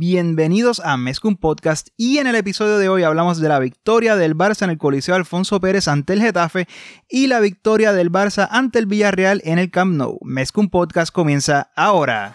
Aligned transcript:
Bienvenidos 0.00 0.78
a 0.84 0.96
Mezcum 0.96 1.34
Podcast 1.34 1.88
y 1.96 2.18
en 2.18 2.28
el 2.28 2.36
episodio 2.36 2.78
de 2.78 2.88
hoy 2.88 3.02
hablamos 3.02 3.40
de 3.40 3.48
la 3.48 3.58
victoria 3.58 4.14
del 4.14 4.36
Barça 4.36 4.62
en 4.62 4.70
el 4.70 4.78
Coliseo 4.78 5.16
Alfonso 5.16 5.60
Pérez 5.60 5.88
ante 5.88 6.12
el 6.12 6.22
Getafe 6.22 6.68
y 7.08 7.26
la 7.26 7.40
victoria 7.40 7.92
del 7.92 8.12
Barça 8.12 8.46
ante 8.48 8.78
el 8.78 8.86
Villarreal 8.86 9.42
en 9.44 9.58
el 9.58 9.72
Camp 9.72 9.96
Nou. 9.96 10.20
Mezcum 10.22 10.68
Podcast 10.68 11.12
comienza 11.12 11.72
ahora. 11.74 12.32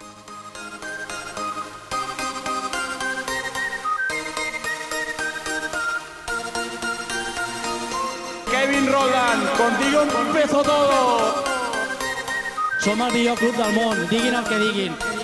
Kevin 8.52 8.92
Roland, 8.92 9.50
contigo 9.56 10.02
empezó 10.28 10.64
todo. 10.64 11.44
Som 12.82 13.02
el 13.02 13.14
millor 13.14 13.38
club 13.38 13.56
del 13.56 13.74
món, 13.74 14.10
diguin 14.10 14.34
el 14.34 14.44
que 14.44 14.60
diguin. 14.60 15.22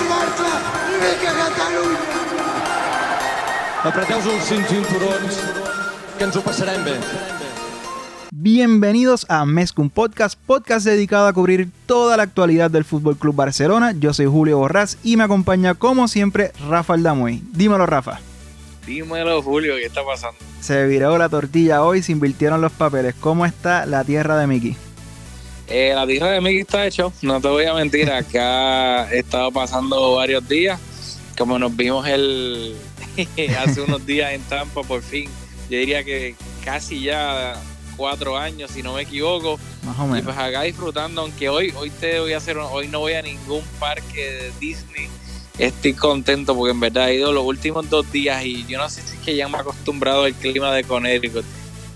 Vinga 0.00 1.32
Catalunya! 1.36 1.98
Apreteu-vos 3.84 4.28
els 4.32 4.46
cinc 4.48 4.68
cinturons, 4.68 5.40
que 6.16 6.24
ens 6.24 6.36
ho 6.36 6.42
passarem 6.44 6.84
bé. 6.86 6.94
Bienvenidos 8.30 9.26
a 9.28 9.44
Mezcum 9.44 9.90
Podcast, 9.90 10.38
podcast 10.46 10.86
dedicado 10.86 11.26
a 11.26 11.34
cubrir 11.34 11.68
toda 11.84 12.16
la 12.16 12.22
actualidad 12.22 12.70
del 12.70 12.84
Fútbol 12.84 13.18
Club 13.18 13.34
Barcelona. 13.34 13.92
Yo 13.92 14.14
soy 14.14 14.24
Julio 14.26 14.56
Borrás 14.58 14.96
y 15.02 15.18
me 15.18 15.24
acompaña 15.24 15.74
como 15.74 16.08
siempre 16.08 16.52
Rafa 16.68 16.94
Aldamuy. 16.94 17.42
Dímelo, 17.52 17.84
Rafa. 17.84 18.20
Dímelo, 18.86 19.42
Julio, 19.42 19.74
¿qué 19.76 19.84
está 19.84 20.02
pasando? 20.02 20.38
Se 20.60 20.86
viró 20.86 21.18
la 21.18 21.28
tortilla 21.28 21.82
hoy, 21.82 22.02
se 22.02 22.12
invirtieron 22.12 22.62
los 22.62 22.72
papeles. 22.72 23.14
¿Cómo 23.20 23.44
está 23.44 23.84
la 23.84 24.04
tierra 24.04 24.38
de 24.38 24.46
Mickey? 24.46 24.76
Eh, 25.70 25.92
la 25.94 26.04
tierra 26.06 26.32
de 26.32 26.40
Mickey 26.40 26.60
está 26.60 26.84
hecho, 26.86 27.12
no 27.22 27.40
te 27.40 27.46
voy 27.46 27.64
a 27.64 27.74
mentir, 27.74 28.10
acá 28.10 29.08
he 29.12 29.20
estado 29.20 29.52
pasando 29.52 30.16
varios 30.16 30.46
días, 30.48 30.80
como 31.38 31.60
nos 31.60 31.76
vimos 31.76 32.06
el 32.08 32.74
hace 33.58 33.80
unos 33.80 34.04
días 34.04 34.32
en 34.32 34.42
Tampa, 34.42 34.82
por 34.82 35.00
fin, 35.00 35.30
yo 35.68 35.78
diría 35.78 36.02
que 36.02 36.34
casi 36.64 37.02
ya 37.02 37.54
cuatro 37.96 38.36
años, 38.36 38.72
si 38.72 38.82
no 38.82 38.94
me 38.94 39.02
equivoco, 39.02 39.60
Más 39.84 39.96
o 40.00 40.06
y 40.06 40.08
menos. 40.08 40.24
pues 40.24 40.38
acá 40.38 40.62
disfrutando, 40.62 41.20
aunque 41.20 41.48
hoy, 41.48 41.72
hoy 41.76 41.90
te 41.90 42.18
voy 42.18 42.32
a 42.32 42.38
hacer, 42.38 42.58
hoy 42.58 42.88
no 42.88 42.98
voy 42.98 43.12
a 43.12 43.22
ningún 43.22 43.62
parque 43.78 44.32
de 44.32 44.52
Disney, 44.58 45.08
estoy 45.56 45.92
contento 45.94 46.56
porque 46.56 46.72
en 46.72 46.80
verdad 46.80 47.10
he 47.10 47.14
ido 47.14 47.30
los 47.30 47.44
últimos 47.44 47.88
dos 47.88 48.10
días 48.10 48.44
y 48.44 48.66
yo 48.66 48.76
no 48.78 48.88
sé 48.88 49.02
si 49.02 49.14
es 49.16 49.22
que 49.22 49.36
ya 49.36 49.46
me 49.46 49.58
he 49.58 49.60
acostumbrado 49.60 50.24
al 50.24 50.34
clima 50.34 50.74
de 50.74 50.82
Connecticut, 50.82 51.44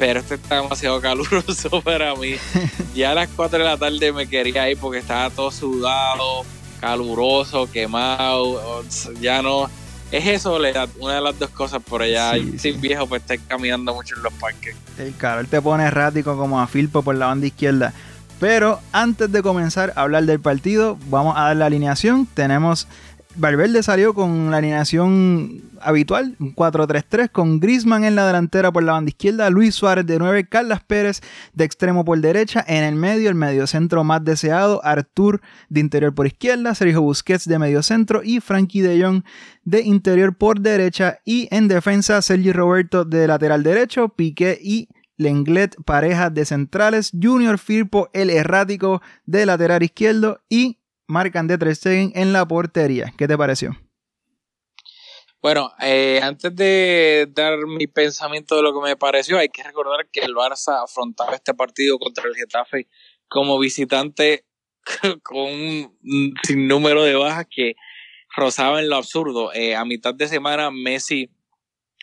pero 0.07 0.21
este 0.21 0.35
está 0.35 0.61
demasiado 0.61 1.01
caluroso 1.01 1.81
para 1.83 2.15
mí. 2.15 2.35
Ya 2.95 3.13
a 3.13 3.15
las 3.15 3.29
4 3.35 3.59
de 3.59 3.65
la 3.65 3.79
tarde 3.79 4.13
me 4.13 4.27
quería 4.27 4.71
ir 4.71 4.77
porque 4.77 4.99
estaba 4.99 5.31
todo 5.31 5.51
sudado, 5.51 6.45
caluroso, 6.81 7.71
quemado, 7.71 8.85
ya 9.21 9.41
no... 9.41 9.71
Es 10.13 10.27
eso, 10.27 10.57
una 11.01 11.15
de 11.15 11.21
las 11.21 11.39
dos 11.39 11.51
cosas 11.51 11.83
por 11.83 12.03
allá. 12.03 12.35
Sí, 12.35 12.59
sí. 12.59 12.73
viejo, 12.73 13.09
pues 13.09 13.23
estar 13.23 13.39
caminando 13.49 13.95
mucho 13.95 14.15
en 14.15 14.23
los 14.23 14.33
parques. 14.35 14.77
El 14.97 15.17
calor 15.17 15.47
te 15.47 15.61
pone 15.61 15.85
errático 15.85 16.37
como 16.37 16.61
a 16.61 16.69
Filpo 16.69 17.03
por 17.03 17.17
la 17.17 17.27
banda 17.27 17.47
izquierda. 17.47 17.93
Pero 18.39 18.81
antes 18.93 19.33
de 19.33 19.43
comenzar 19.43 19.93
a 19.97 20.03
hablar 20.03 20.25
del 20.25 20.39
partido, 20.39 20.99
vamos 21.09 21.35
a 21.37 21.45
dar 21.45 21.57
la 21.57 21.67
alineación. 21.67 22.27
Tenemos. 22.27 22.87
Valverde 23.37 23.83
salió 23.83 24.15
con 24.15 24.53
la 24.53 24.59
alineación 24.59 25.63
habitual, 25.81 26.37
un 26.39 26.55
4-3-3, 26.55 27.31
con 27.31 27.59
Grisman 27.59 28.05
en 28.05 28.15
la 28.15 28.27
delantera 28.27 28.71
por 28.71 28.85
la 28.85 28.93
banda 28.93 29.09
izquierda, 29.09 29.51
Luis 29.51 29.75
Suárez 29.75 30.07
de 30.07 30.19
9, 30.21 30.49
Carlas 30.49 30.85
Pérez 30.85 31.21
de 31.53 31.65
extremo 31.65 32.05
por 32.05 32.21
derecha, 32.21 32.65
en 32.67 32.85
el 32.85 32.95
medio, 32.95 33.29
el 33.29 33.35
mediocentro 33.35 34.05
más 34.05 34.25
deseado, 34.25 34.85
Artur 34.85 35.41
de 35.69 35.81
interior 35.81 36.15
por 36.15 36.29
izquierda, 36.29 36.77
Sergio 36.77 37.03
Busquets 37.03 37.49
de 37.49 37.59
mediocentro 37.59 38.23
y 38.23 38.39
Frankie 38.39 38.83
de 38.83 39.03
Jong 39.03 39.25
de 39.65 39.83
interior 39.83 40.37
por 40.37 40.61
derecha, 40.61 41.19
y 41.25 41.49
en 41.51 41.67
defensa, 41.67 42.23
Sergi 42.23 42.53
Roberto 42.53 43.05
de 43.05 43.27
lateral 43.27 43.65
derecho, 43.65 44.11
Piqué 44.11 44.61
y 44.63 44.89
Lenglet, 45.17 45.75
pareja 45.85 46.31
de 46.31 46.45
centrales, 46.45 47.11
Junior 47.21 47.59
Firpo, 47.59 48.11
el 48.13 48.31
errático 48.31 49.03
de 49.27 49.47
lateral 49.47 49.83
izquierdo 49.83 50.41
y 50.49 50.79
marcan 51.07 51.47
de 51.47 51.59
Ter 51.59 51.75
Stegen 51.75 52.13
en 52.15 52.33
la 52.33 52.47
portería. 52.47 53.13
¿Qué 53.17 53.29
te 53.29 53.37
pareció? 53.37 53.71
Bueno, 55.43 55.73
eh, 55.81 56.21
antes 56.23 56.57
de 56.57 57.29
dar 57.31 57.59
mi 57.67 57.87
pensamiento 57.87 58.57
de 58.57 58.63
lo 58.63 58.73
que 58.73 58.81
me 58.81 58.97
pareció, 58.97 59.39
hay 59.39 59.51
que 59.51 59.63
recordar 59.63 60.09
que 60.11 60.21
el 60.21 60.35
Barça 60.35 60.83
afrontaba 60.83 61.35
este 61.35 61.53
partido 61.53 61.99
contra 61.99 62.27
el 62.27 62.35
Getafe 62.35 62.89
como 63.29 63.59
visitante 63.59 64.47
con 65.23 65.43
un 65.43 66.35
sinnúmero 66.43 67.03
de 67.03 67.15
bajas 67.15 67.47
que 67.51 67.75
rozaban 68.35 68.89
lo 68.89 68.97
absurdo. 68.97 69.53
Eh, 69.53 69.77
a 69.77 69.85
mitad 69.85 70.15
de 70.15 70.29
semana, 70.29 70.71
Messi 70.71 71.31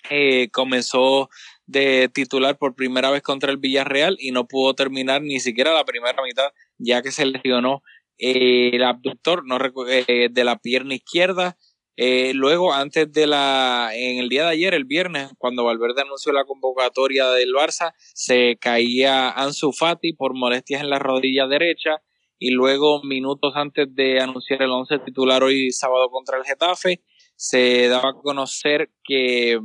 eh, 0.09 0.50
comenzó 0.51 1.29
de 1.66 2.09
titular 2.13 2.57
por 2.57 2.75
primera 2.75 3.09
vez 3.09 3.22
contra 3.22 3.51
el 3.51 3.57
Villarreal 3.57 4.18
y 4.19 4.31
no 4.31 4.47
pudo 4.47 4.75
terminar 4.75 5.22
ni 5.22 5.39
siquiera 5.39 5.73
la 5.73 5.85
primera 5.85 6.22
mitad, 6.23 6.51
ya 6.78 7.01
que 7.01 7.12
se 7.12 7.25
lesionó 7.25 7.81
eh, 8.17 8.72
el 8.73 8.83
abductor 8.83 9.44
no 9.45 9.57
eh, 9.88 10.29
de 10.31 10.44
la 10.44 10.57
pierna 10.59 10.95
izquierda. 10.95 11.57
Eh, 11.97 12.31
luego, 12.33 12.73
antes 12.73 13.11
de 13.11 13.27
la, 13.27 13.91
en 13.94 14.19
el 14.19 14.29
día 14.29 14.44
de 14.44 14.51
ayer, 14.51 14.73
el 14.73 14.85
viernes, 14.85 15.29
cuando 15.38 15.66
Valverde 15.66 16.01
anunció 16.01 16.31
la 16.31 16.45
convocatoria 16.45 17.29
del 17.31 17.53
Barça, 17.53 17.94
se 17.97 18.57
caía 18.59 19.29
Ansu 19.29 19.71
Fati 19.71 20.13
por 20.13 20.33
molestias 20.33 20.81
en 20.81 20.89
la 20.89 21.00
rodilla 21.00 21.47
derecha 21.47 22.01
y 22.39 22.50
luego, 22.50 23.03
minutos 23.03 23.53
antes 23.55 23.94
de 23.94 24.19
anunciar 24.19 24.63
el 24.63 24.71
once 24.71 24.97
titular 24.97 25.44
hoy 25.44 25.71
sábado 25.71 26.09
contra 26.09 26.39
el 26.39 26.44
Getafe, 26.44 27.03
se 27.35 27.88
daba 27.88 28.09
a 28.09 28.13
conocer 28.13 28.89
que 29.03 29.59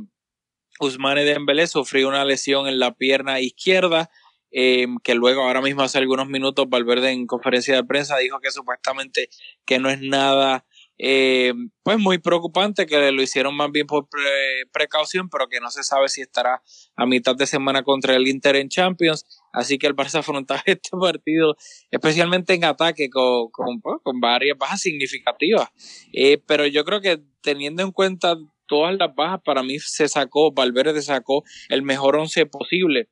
Ousmane 0.79 1.25
Dembélé 1.25 1.65
sufrió 1.65 2.07
una 2.07 2.23
lesión 2.23 2.67
en 2.67 2.77
la 2.77 2.93
pierna 2.93 3.39
izquierda, 3.39 4.11
eh, 4.51 4.87
que 5.03 5.15
luego, 5.15 5.41
ahora 5.43 5.61
mismo, 5.61 5.81
hace 5.81 5.97
algunos 5.97 6.27
minutos, 6.27 6.69
Valverde 6.69 7.11
en 7.11 7.27
conferencia 7.27 7.75
de 7.75 7.83
prensa 7.83 8.17
dijo 8.17 8.39
que 8.39 8.51
supuestamente 8.51 9.29
que 9.65 9.79
no 9.79 9.89
es 9.89 10.01
nada 10.01 10.65
eh, 10.99 11.53
pues 11.83 11.99
muy 11.99 12.17
preocupante 12.17 12.87
que 12.87 13.11
lo 13.11 13.21
hicieron 13.21 13.55
más 13.55 13.71
bien 13.71 13.85
por 13.85 14.09
pre- 14.09 14.65
precaución, 14.71 15.29
pero 15.29 15.47
que 15.47 15.59
no 15.59 15.69
se 15.69 15.83
sabe 15.83 16.09
si 16.09 16.21
estará 16.21 16.63
a 16.95 17.05
mitad 17.05 17.35
de 17.35 17.45
semana 17.45 17.83
contra 17.83 18.15
el 18.15 18.27
Inter 18.27 18.55
en 18.55 18.69
Champions. 18.69 19.23
Así 19.53 19.77
que 19.77 19.85
el 19.87 19.95
Barça 19.95 20.15
afrontará 20.19 20.63
este 20.65 20.89
partido, 20.99 21.55
especialmente 21.91 22.53
en 22.55 22.63
ataque, 22.63 23.09
con, 23.11 23.49
pues, 23.81 23.97
con 24.03 24.19
varias 24.19 24.57
bajas 24.57 24.81
significativas. 24.81 25.69
Eh, 26.13 26.41
pero 26.47 26.65
yo 26.65 26.83
creo 26.83 26.99
que 27.01 27.19
teniendo 27.41 27.83
en 27.83 27.91
cuenta 27.91 28.35
todas 28.65 28.95
las 28.97 29.13
bajas, 29.15 29.41
para 29.45 29.61
mí 29.63 29.77
se 29.79 30.07
sacó, 30.09 30.51
Valverde 30.51 31.01
sacó 31.01 31.43
el 31.69 31.83
mejor 31.83 32.15
once 32.15 32.45
posible. 32.47 33.07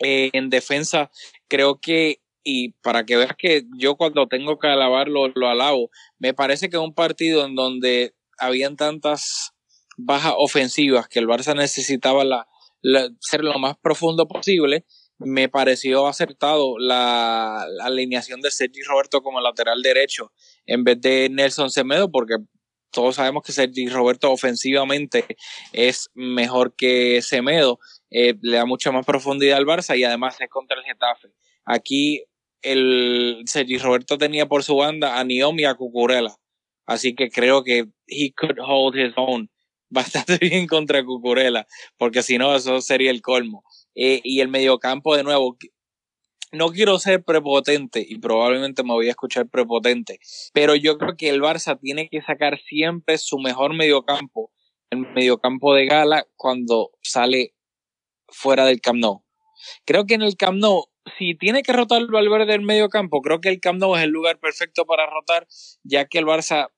Eh, 0.00 0.30
en 0.32 0.50
defensa, 0.50 1.10
creo 1.48 1.80
que 1.80 2.20
y 2.50 2.70
para 2.82 3.04
que 3.04 3.16
veas 3.16 3.32
que 3.36 3.64
yo 3.76 3.96
cuando 3.96 4.26
tengo 4.26 4.58
que 4.58 4.68
alabarlo, 4.68 5.28
lo 5.34 5.48
alabo. 5.48 5.90
Me 6.18 6.32
parece 6.32 6.70
que 6.70 6.76
es 6.76 6.82
un 6.82 6.94
partido 6.94 7.44
en 7.44 7.54
donde 7.54 8.14
habían 8.38 8.76
tantas 8.76 9.52
bajas 9.98 10.32
ofensivas 10.38 11.08
que 11.08 11.18
el 11.18 11.26
Barça 11.26 11.54
necesitaba 11.54 12.24
la, 12.24 12.46
ser 13.20 13.44
lo 13.44 13.58
más 13.58 13.76
profundo 13.76 14.26
posible. 14.28 14.86
Me 15.18 15.50
pareció 15.50 16.06
acertado 16.06 16.78
la, 16.78 17.66
la 17.68 17.84
alineación 17.84 18.40
de 18.40 18.50
Sergi 18.50 18.82
Roberto 18.82 19.22
como 19.22 19.40
lateral 19.40 19.82
derecho 19.82 20.32
en 20.64 20.84
vez 20.84 21.00
de 21.00 21.28
Nelson 21.28 21.70
Semedo, 21.70 22.10
porque 22.10 22.36
todos 22.90 23.16
sabemos 23.16 23.42
que 23.42 23.52
Sergi 23.52 23.88
Roberto 23.88 24.30
ofensivamente 24.30 25.26
es 25.72 26.08
mejor 26.14 26.74
que 26.74 27.20
Semedo, 27.20 27.78
eh, 28.10 28.34
le 28.40 28.56
da 28.56 28.64
mucha 28.64 28.90
más 28.90 29.04
profundidad 29.04 29.58
al 29.58 29.66
Barça 29.66 29.96
y 29.96 30.04
además 30.04 30.40
es 30.40 30.48
contra 30.48 30.78
el 30.78 30.84
Getafe. 30.84 31.28
Aquí 31.64 32.24
el 32.62 33.42
Sergi 33.46 33.78
Roberto 33.78 34.18
tenía 34.18 34.46
por 34.46 34.64
su 34.64 34.76
banda 34.76 35.18
a 35.18 35.24
Niom 35.24 35.58
y 35.60 35.64
a 35.64 35.74
Cucurella. 35.74 36.34
Así 36.86 37.14
que 37.14 37.30
creo 37.30 37.62
que 37.62 37.86
he 38.06 38.32
could 38.32 38.58
hold 38.58 38.96
his 38.96 39.12
own 39.16 39.50
bastante 39.90 40.38
bien 40.38 40.66
contra 40.66 41.04
Cucurella, 41.04 41.66
porque 41.96 42.22
si 42.22 42.38
no, 42.38 42.54
eso 42.54 42.80
sería 42.80 43.10
el 43.10 43.22
colmo. 43.22 43.62
Eh, 43.94 44.20
y 44.22 44.40
el 44.40 44.48
mediocampo, 44.48 45.16
de 45.16 45.22
nuevo, 45.22 45.56
no 46.52 46.68
quiero 46.70 46.98
ser 46.98 47.22
prepotente 47.24 48.04
y 48.06 48.18
probablemente 48.18 48.82
me 48.82 48.92
voy 48.92 49.08
a 49.08 49.10
escuchar 49.10 49.48
prepotente, 49.48 50.18
pero 50.52 50.74
yo 50.74 50.98
creo 50.98 51.16
que 51.16 51.28
el 51.28 51.42
Barça 51.42 51.78
tiene 51.78 52.08
que 52.08 52.22
sacar 52.22 52.58
siempre 52.58 53.18
su 53.18 53.38
mejor 53.38 53.74
mediocampo, 53.74 54.50
el 54.90 55.00
mediocampo 55.14 55.74
de 55.74 55.86
gala, 55.86 56.26
cuando 56.36 56.90
sale 57.02 57.54
fuera 58.28 58.64
del 58.66 58.80
Camp 58.80 58.98
Nou. 58.98 59.22
Creo 59.84 60.06
que 60.06 60.14
en 60.14 60.22
el 60.22 60.36
Camp 60.36 60.58
Nou, 60.58 60.84
si 61.18 61.34
tiene 61.34 61.62
que 61.62 61.72
rotar 61.72 62.00
el 62.00 62.08
Valverde 62.08 62.52
del 62.52 62.62
medio 62.62 62.88
campo, 62.88 63.22
creo 63.22 63.40
que 63.40 63.48
el 63.48 63.60
Camp 63.60 63.80
Nou 63.80 63.96
es 63.96 64.02
el 64.02 64.10
lugar 64.10 64.38
perfecto 64.38 64.84
para 64.84 65.06
rotar, 65.06 65.46
ya 65.82 66.06
que 66.06 66.18
el 66.18 66.26
Barça 66.26 66.68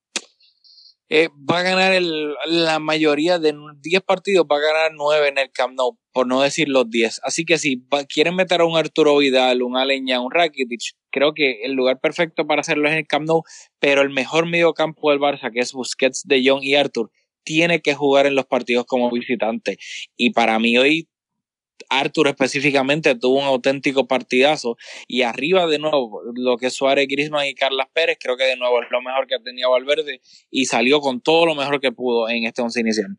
eh, 1.12 1.29
va 1.29 1.58
a 1.58 1.62
ganar 1.62 2.00
la 2.47 2.79
mayoría 2.79 3.41
de 3.41 3.52
10 3.81 4.02
partidos, 4.02 4.47
va 4.50 4.58
a 4.58 4.61
ganar 4.61 4.93
9 4.94 5.29
en 5.29 5.38
el 5.38 5.50
Camp 5.50 5.75
Nou, 5.75 5.99
por 6.12 6.29
no 6.29 6.41
decir 6.41 6.69
los 6.69 6.88
10. 6.88 7.20
Así 7.25 7.44
que 7.44 7.58
si 7.58 7.85
quieren 8.08 8.37
meter 8.37 8.61
a 8.61 8.64
un 8.64 8.76
Arturo 8.76 9.17
Vidal, 9.17 9.62
un 9.62 9.76
Aleña, 9.76 10.20
un 10.20 10.31
Rakitic, 10.31 10.94
creo 11.11 11.35
que 11.35 11.62
el 11.64 11.73
lugar 11.73 11.99
perfecto 12.00 12.46
para 12.46 12.61
hacerlo 12.61 12.87
es 12.87 12.93
en 12.93 12.99
el 12.99 13.06
Camp 13.08 13.26
Nou, 13.26 13.43
pero 13.81 14.03
el 14.03 14.11
mejor 14.11 14.46
medio 14.46 14.73
campo 14.73 15.11
del 15.11 15.19
Barça, 15.19 15.50
que 15.53 15.58
es 15.58 15.73
Busquets, 15.73 16.23
De 16.26 16.49
Jong 16.49 16.62
y 16.62 16.76
Artur, 16.76 17.11
tiene 17.43 17.81
que 17.81 17.94
jugar 17.94 18.26
en 18.26 18.37
los 18.37 18.46
partidos 18.46 18.87
como 18.87 19.11
visitante. 19.11 19.79
Y 20.17 20.31
para 20.31 20.61
mí 20.61 20.79
hoy 20.79 21.08
Arthur 21.90 22.28
específicamente 22.28 23.14
tuvo 23.16 23.40
un 23.40 23.44
auténtico 23.44 24.06
partidazo 24.06 24.76
y 25.06 25.22
arriba 25.22 25.66
de 25.66 25.78
nuevo 25.78 26.22
lo 26.34 26.56
que 26.56 26.70
Suárez, 26.70 27.06
Grisman 27.08 27.46
y 27.46 27.54
Carlas 27.54 27.88
Pérez 27.92 28.16
creo 28.20 28.37
que 28.37 28.44
de 28.44 28.56
nuevo 28.56 28.82
es 28.82 28.88
lo 28.90 29.02
mejor 29.02 29.26
que 29.26 29.38
tenía 29.40 29.69
Valverde 29.69 30.20
y 30.50 30.66
salió 30.66 31.00
con 31.00 31.20
todo 31.20 31.46
lo 31.46 31.54
mejor 31.54 31.81
que 31.81 31.92
pudo 31.92 32.28
en 32.28 32.44
este 32.44 32.62
once 32.62 32.81
inicial. 32.81 33.19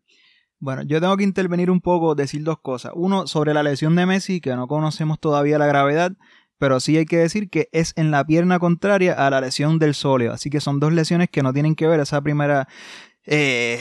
Bueno, 0.60 0.84
yo 0.84 1.02
tengo 1.02 1.18
que 1.18 1.24
intervenir 1.24 1.72
un 1.72 1.82
poco, 1.82 2.14
decir 2.14 2.44
dos 2.44 2.60
cosas. 2.62 2.92
Uno, 2.96 3.26
sobre 3.26 3.54
la 3.54 3.64
lesión 3.64 3.96
de 3.96 4.06
Messi, 4.06 4.42
que 4.42 4.56
no 4.56 4.68
conocemos 4.68 5.20
todavía 5.20 5.58
la 5.58 5.66
gravedad, 5.66 6.12
pero 6.60 6.80
sí 6.80 6.96
hay 6.98 7.06
que 7.06 7.18
decir 7.18 7.50
que 7.50 7.68
es 7.72 7.94
en 7.96 8.12
la 8.12 8.24
pierna 8.24 8.60
contraria 8.60 9.14
a 9.14 9.32
la 9.32 9.42
lesión 9.42 9.80
del 9.80 9.96
sóleo. 9.96 10.32
Así 10.32 10.52
que 10.52 10.62
son 10.62 10.80
dos 10.80 10.94
lesiones 10.94 11.30
que 11.32 11.42
no 11.42 11.52
tienen 11.52 11.74
que 11.74 11.88
ver. 11.88 12.00
Esa 12.00 12.22
primera 12.22 12.68
eh, 13.26 13.80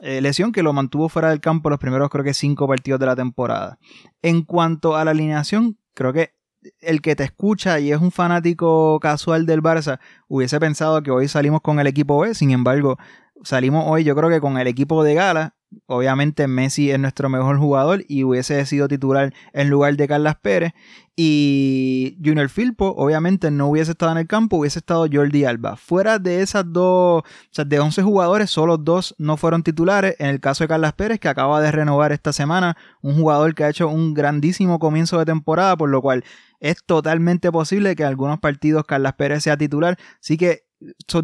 eh, 0.00 0.20
lesión 0.20 0.52
que 0.52 0.62
lo 0.62 0.72
mantuvo 0.72 1.08
fuera 1.08 1.30
del 1.30 1.40
campo 1.40 1.70
los 1.70 1.78
primeros 1.78 2.10
creo 2.10 2.24
que 2.24 2.34
cinco 2.34 2.66
partidos 2.68 3.00
de 3.00 3.06
la 3.06 3.16
temporada. 3.16 3.78
En 4.22 4.42
cuanto 4.42 4.96
a 4.96 5.04
la 5.04 5.12
alineación, 5.12 5.78
creo 5.94 6.12
que 6.12 6.34
el 6.80 7.00
que 7.00 7.16
te 7.16 7.24
escucha 7.24 7.78
y 7.80 7.92
es 7.92 8.00
un 8.00 8.10
fanático 8.10 8.98
casual 9.00 9.46
del 9.46 9.62
Barça 9.62 10.00
hubiese 10.26 10.58
pensado 10.60 11.02
que 11.02 11.10
hoy 11.10 11.28
salimos 11.28 11.60
con 11.60 11.78
el 11.80 11.86
equipo 11.86 12.18
B, 12.18 12.34
sin 12.34 12.50
embargo 12.50 12.98
salimos 13.44 13.84
hoy 13.86 14.04
yo 14.04 14.16
creo 14.16 14.28
que 14.28 14.40
con 14.40 14.58
el 14.58 14.66
equipo 14.66 15.04
de 15.04 15.14
gala 15.14 15.54
obviamente 15.86 16.48
Messi 16.48 16.90
es 16.90 16.98
nuestro 16.98 17.28
mejor 17.28 17.58
jugador 17.58 18.04
y 18.08 18.24
hubiese 18.24 18.64
sido 18.66 18.88
titular 18.88 19.32
en 19.52 19.70
lugar 19.70 19.96
de 19.96 20.08
Carlas 20.08 20.36
Pérez. 20.36 20.72
Y 21.20 22.16
Junior 22.24 22.48
Filpo, 22.48 22.94
obviamente, 22.96 23.50
no 23.50 23.66
hubiese 23.68 23.90
estado 23.90 24.12
en 24.12 24.18
el 24.18 24.28
campo, 24.28 24.58
hubiese 24.58 24.78
estado 24.78 25.06
Jordi 25.12 25.44
Alba. 25.44 25.76
Fuera 25.76 26.20
de 26.20 26.42
esas 26.42 26.64
dos, 26.72 27.22
o 27.22 27.24
sea, 27.50 27.64
de 27.64 27.80
11 27.80 28.02
jugadores, 28.02 28.50
solo 28.50 28.78
dos 28.78 29.16
no 29.18 29.36
fueron 29.36 29.64
titulares. 29.64 30.14
En 30.20 30.28
el 30.28 30.40
caso 30.40 30.62
de 30.62 30.68
Carlas 30.68 30.92
Pérez, 30.92 31.18
que 31.18 31.28
acaba 31.28 31.60
de 31.60 31.72
renovar 31.72 32.12
esta 32.12 32.32
semana, 32.32 32.76
un 33.02 33.16
jugador 33.16 33.56
que 33.56 33.64
ha 33.64 33.68
hecho 33.68 33.88
un 33.88 34.14
grandísimo 34.14 34.78
comienzo 34.78 35.18
de 35.18 35.24
temporada, 35.24 35.76
por 35.76 35.90
lo 35.90 36.00
cual 36.00 36.22
es 36.60 36.84
totalmente 36.84 37.50
posible 37.50 37.96
que 37.96 38.04
en 38.04 38.10
algunos 38.10 38.38
partidos 38.38 38.84
Carlas 38.84 39.14
Pérez 39.14 39.42
sea 39.42 39.56
titular. 39.56 39.98
Así 40.20 40.36
que 40.36 40.67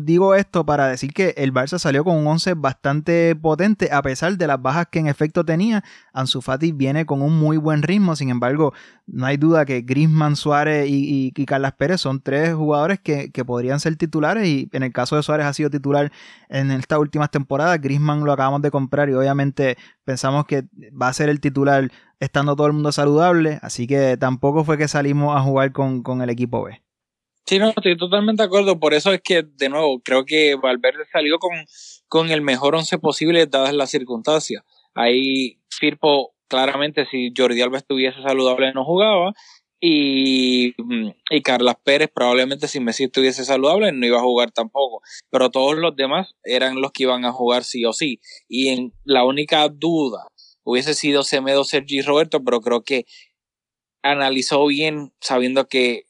digo 0.00 0.34
esto 0.34 0.66
para 0.66 0.88
decir 0.88 1.12
que 1.12 1.34
el 1.36 1.52
Barça 1.52 1.78
salió 1.78 2.02
con 2.02 2.16
un 2.16 2.26
11 2.26 2.54
bastante 2.54 3.36
potente 3.36 3.90
a 3.92 4.02
pesar 4.02 4.36
de 4.36 4.46
las 4.46 4.60
bajas 4.60 4.88
que 4.90 4.98
en 4.98 5.06
efecto 5.06 5.44
tenía. 5.44 5.84
Ansu 6.12 6.40
Fati 6.40 6.72
viene 6.72 7.06
con 7.06 7.22
un 7.22 7.38
muy 7.38 7.56
buen 7.56 7.82
ritmo, 7.82 8.16
sin 8.16 8.30
embargo, 8.30 8.72
no 9.06 9.26
hay 9.26 9.36
duda 9.36 9.64
que 9.64 9.82
Griezmann, 9.82 10.36
Suárez 10.36 10.88
y, 10.88 11.32
y, 11.34 11.44
Carlas 11.44 11.72
Pérez 11.74 12.00
son 12.00 12.20
tres 12.20 12.54
jugadores 12.54 12.98
que, 13.00 13.30
que, 13.30 13.44
podrían 13.44 13.78
ser 13.78 13.96
titulares 13.96 14.46
y 14.48 14.68
en 14.72 14.82
el 14.82 14.92
caso 14.92 15.16
de 15.16 15.22
Suárez 15.22 15.46
ha 15.46 15.52
sido 15.52 15.70
titular 15.70 16.10
en 16.48 16.70
estas 16.70 16.98
últimas 16.98 17.30
temporadas. 17.30 17.80
Griezmann 17.80 18.24
lo 18.24 18.32
acabamos 18.32 18.62
de 18.62 18.70
comprar 18.70 19.08
y 19.08 19.14
obviamente 19.14 19.76
pensamos 20.04 20.46
que 20.46 20.64
va 21.00 21.08
a 21.08 21.12
ser 21.12 21.28
el 21.28 21.40
titular 21.40 21.90
estando 22.18 22.56
todo 22.56 22.66
el 22.66 22.72
mundo 22.72 22.92
saludable, 22.92 23.58
así 23.62 23.86
que 23.86 24.16
tampoco 24.16 24.64
fue 24.64 24.78
que 24.78 24.88
salimos 24.88 25.36
a 25.36 25.40
jugar 25.42 25.72
con, 25.72 26.02
con 26.02 26.22
el 26.22 26.30
equipo 26.30 26.64
B. 26.64 26.83
Sí, 27.46 27.58
no, 27.58 27.68
estoy 27.68 27.96
totalmente 27.96 28.42
de 28.42 28.46
acuerdo. 28.46 28.80
Por 28.80 28.94
eso 28.94 29.12
es 29.12 29.20
que, 29.22 29.42
de 29.42 29.68
nuevo, 29.68 30.00
creo 30.02 30.24
que 30.24 30.54
Valverde 30.54 31.04
salió 31.12 31.38
con, 31.38 31.52
con 32.08 32.30
el 32.30 32.40
mejor 32.40 32.74
once 32.74 32.98
posible 32.98 33.46
dadas 33.46 33.74
las 33.74 33.90
circunstancias. 33.90 34.62
Ahí 34.94 35.60
Firpo, 35.68 36.34
claramente, 36.48 37.06
si 37.10 37.32
Jordi 37.36 37.60
Alba 37.60 37.78
estuviese 37.78 38.22
saludable, 38.22 38.72
no 38.72 38.84
jugaba. 38.84 39.32
Y, 39.78 40.72
y 41.28 41.42
Carlas 41.42 41.76
Pérez, 41.84 42.08
probablemente 42.14 42.68
si 42.68 42.80
Messi 42.80 43.04
estuviese 43.04 43.44
saludable, 43.44 43.92
no 43.92 44.06
iba 44.06 44.18
a 44.18 44.22
jugar 44.22 44.50
tampoco. 44.50 45.02
Pero 45.30 45.50
todos 45.50 45.76
los 45.76 45.94
demás 45.94 46.34
eran 46.44 46.80
los 46.80 46.92
que 46.92 47.02
iban 47.02 47.26
a 47.26 47.32
jugar 47.32 47.64
sí 47.64 47.84
o 47.84 47.92
sí. 47.92 48.20
Y 48.48 48.68
en 48.68 48.94
la 49.04 49.26
única 49.26 49.68
duda 49.68 50.28
hubiese 50.62 50.94
sido 50.94 51.22
Semedo, 51.22 51.64
Sergi 51.64 52.00
Roberto, 52.00 52.42
pero 52.42 52.62
creo 52.62 52.82
que 52.82 53.04
analizó 54.02 54.64
bien, 54.66 55.12
sabiendo 55.20 55.66
que 55.66 56.04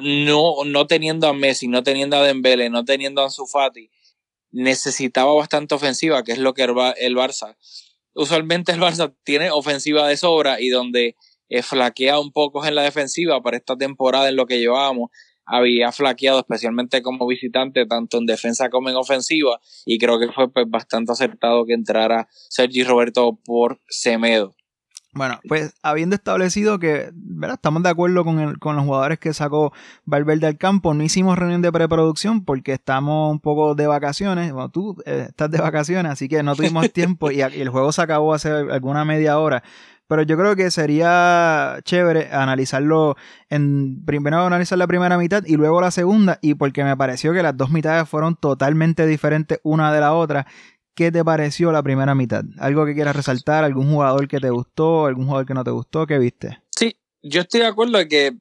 no, 0.00 0.64
no 0.64 0.86
teniendo 0.86 1.26
a 1.28 1.32
Messi, 1.32 1.68
no 1.68 1.82
teniendo 1.82 2.16
a 2.16 2.22
Dembele, 2.22 2.70
no 2.70 2.84
teniendo 2.84 3.22
a 3.22 3.24
Ansu 3.24 3.46
necesitaba 4.50 5.32
bastante 5.32 5.74
ofensiva, 5.74 6.22
que 6.22 6.32
es 6.32 6.38
lo 6.38 6.54
que 6.54 6.62
el, 6.62 7.16
Barça. 7.16 7.56
Usualmente 8.14 8.72
el 8.72 8.80
Barça 8.80 9.14
tiene 9.24 9.50
ofensiva 9.50 10.06
de 10.06 10.16
sobra 10.16 10.60
y 10.60 10.68
donde 10.68 11.16
eh, 11.48 11.62
flaquea 11.62 12.20
un 12.20 12.32
poco 12.32 12.64
en 12.66 12.74
la 12.74 12.82
defensiva 12.82 13.42
para 13.42 13.56
esta 13.56 13.76
temporada 13.76 14.28
en 14.28 14.36
lo 14.36 14.46
que 14.46 14.58
llevábamos, 14.58 15.10
había 15.44 15.90
flaqueado 15.90 16.38
especialmente 16.40 17.02
como 17.02 17.26
visitante, 17.26 17.86
tanto 17.86 18.18
en 18.18 18.26
defensa 18.26 18.70
como 18.70 18.90
en 18.90 18.96
ofensiva, 18.96 19.60
y 19.84 19.98
creo 19.98 20.20
que 20.20 20.30
fue 20.30 20.52
pues, 20.52 20.66
bastante 20.68 21.12
acertado 21.12 21.64
que 21.64 21.72
entrara 21.72 22.28
Sergi 22.30 22.84
Roberto 22.84 23.38
por 23.44 23.80
Semedo. 23.88 24.54
Bueno, 25.14 25.40
pues 25.46 25.74
habiendo 25.82 26.16
establecido 26.16 26.78
que 26.78 27.10
¿verdad? 27.12 27.56
estamos 27.56 27.82
de 27.82 27.90
acuerdo 27.90 28.24
con, 28.24 28.40
el, 28.40 28.58
con 28.58 28.76
los 28.76 28.86
jugadores 28.86 29.18
que 29.18 29.34
sacó 29.34 29.72
Valverde 30.06 30.46
al 30.46 30.56
campo, 30.56 30.94
no 30.94 31.02
hicimos 31.02 31.38
reunión 31.38 31.60
de 31.60 31.70
preproducción 31.70 32.46
porque 32.46 32.72
estamos 32.72 33.30
un 33.30 33.38
poco 33.38 33.74
de 33.74 33.86
vacaciones. 33.86 34.52
Bueno, 34.52 34.70
tú 34.70 34.96
eh, 35.04 35.26
estás 35.28 35.50
de 35.50 35.58
vacaciones, 35.58 36.12
así 36.12 36.28
que 36.28 36.42
no 36.42 36.56
tuvimos 36.56 36.90
tiempo 36.94 37.30
y, 37.30 37.42
el 37.42 37.68
juego 37.68 37.92
se 37.92 38.00
acabó 38.00 38.32
hace 38.32 38.50
alguna 38.50 39.04
media 39.04 39.38
hora. 39.38 39.62
Pero 40.06 40.22
yo 40.22 40.36
creo 40.38 40.56
que 40.56 40.70
sería 40.70 41.78
chévere 41.84 42.32
analizarlo 42.32 43.16
en 43.50 44.04
primero 44.04 44.40
analizar 44.46 44.78
la 44.78 44.86
primera 44.86 45.18
mitad 45.18 45.42
y 45.46 45.56
luego 45.56 45.80
la 45.80 45.90
segunda, 45.90 46.38
y 46.40 46.54
porque 46.54 46.84
me 46.84 46.96
pareció 46.96 47.34
que 47.34 47.42
las 47.42 47.56
dos 47.56 47.70
mitades 47.70 48.08
fueron 48.08 48.36
totalmente 48.36 49.06
diferentes 49.06 49.60
una 49.62 49.92
de 49.92 50.00
la 50.00 50.14
otra 50.14 50.46
¿Qué 50.94 51.10
te 51.10 51.24
pareció 51.24 51.72
la 51.72 51.82
primera 51.82 52.14
mitad? 52.14 52.44
¿Algo 52.58 52.84
que 52.84 52.94
quieras 52.94 53.16
resaltar? 53.16 53.64
¿Algún 53.64 53.90
jugador 53.90 54.28
que 54.28 54.40
te 54.40 54.50
gustó? 54.50 55.06
¿Algún 55.06 55.24
jugador 55.24 55.46
que 55.46 55.54
no 55.54 55.64
te 55.64 55.70
gustó? 55.70 56.06
¿Qué 56.06 56.18
viste? 56.18 56.62
Sí, 56.76 56.96
yo 57.22 57.40
estoy 57.40 57.60
de 57.60 57.66
acuerdo 57.66 57.96
de 57.96 58.08
que 58.08 58.32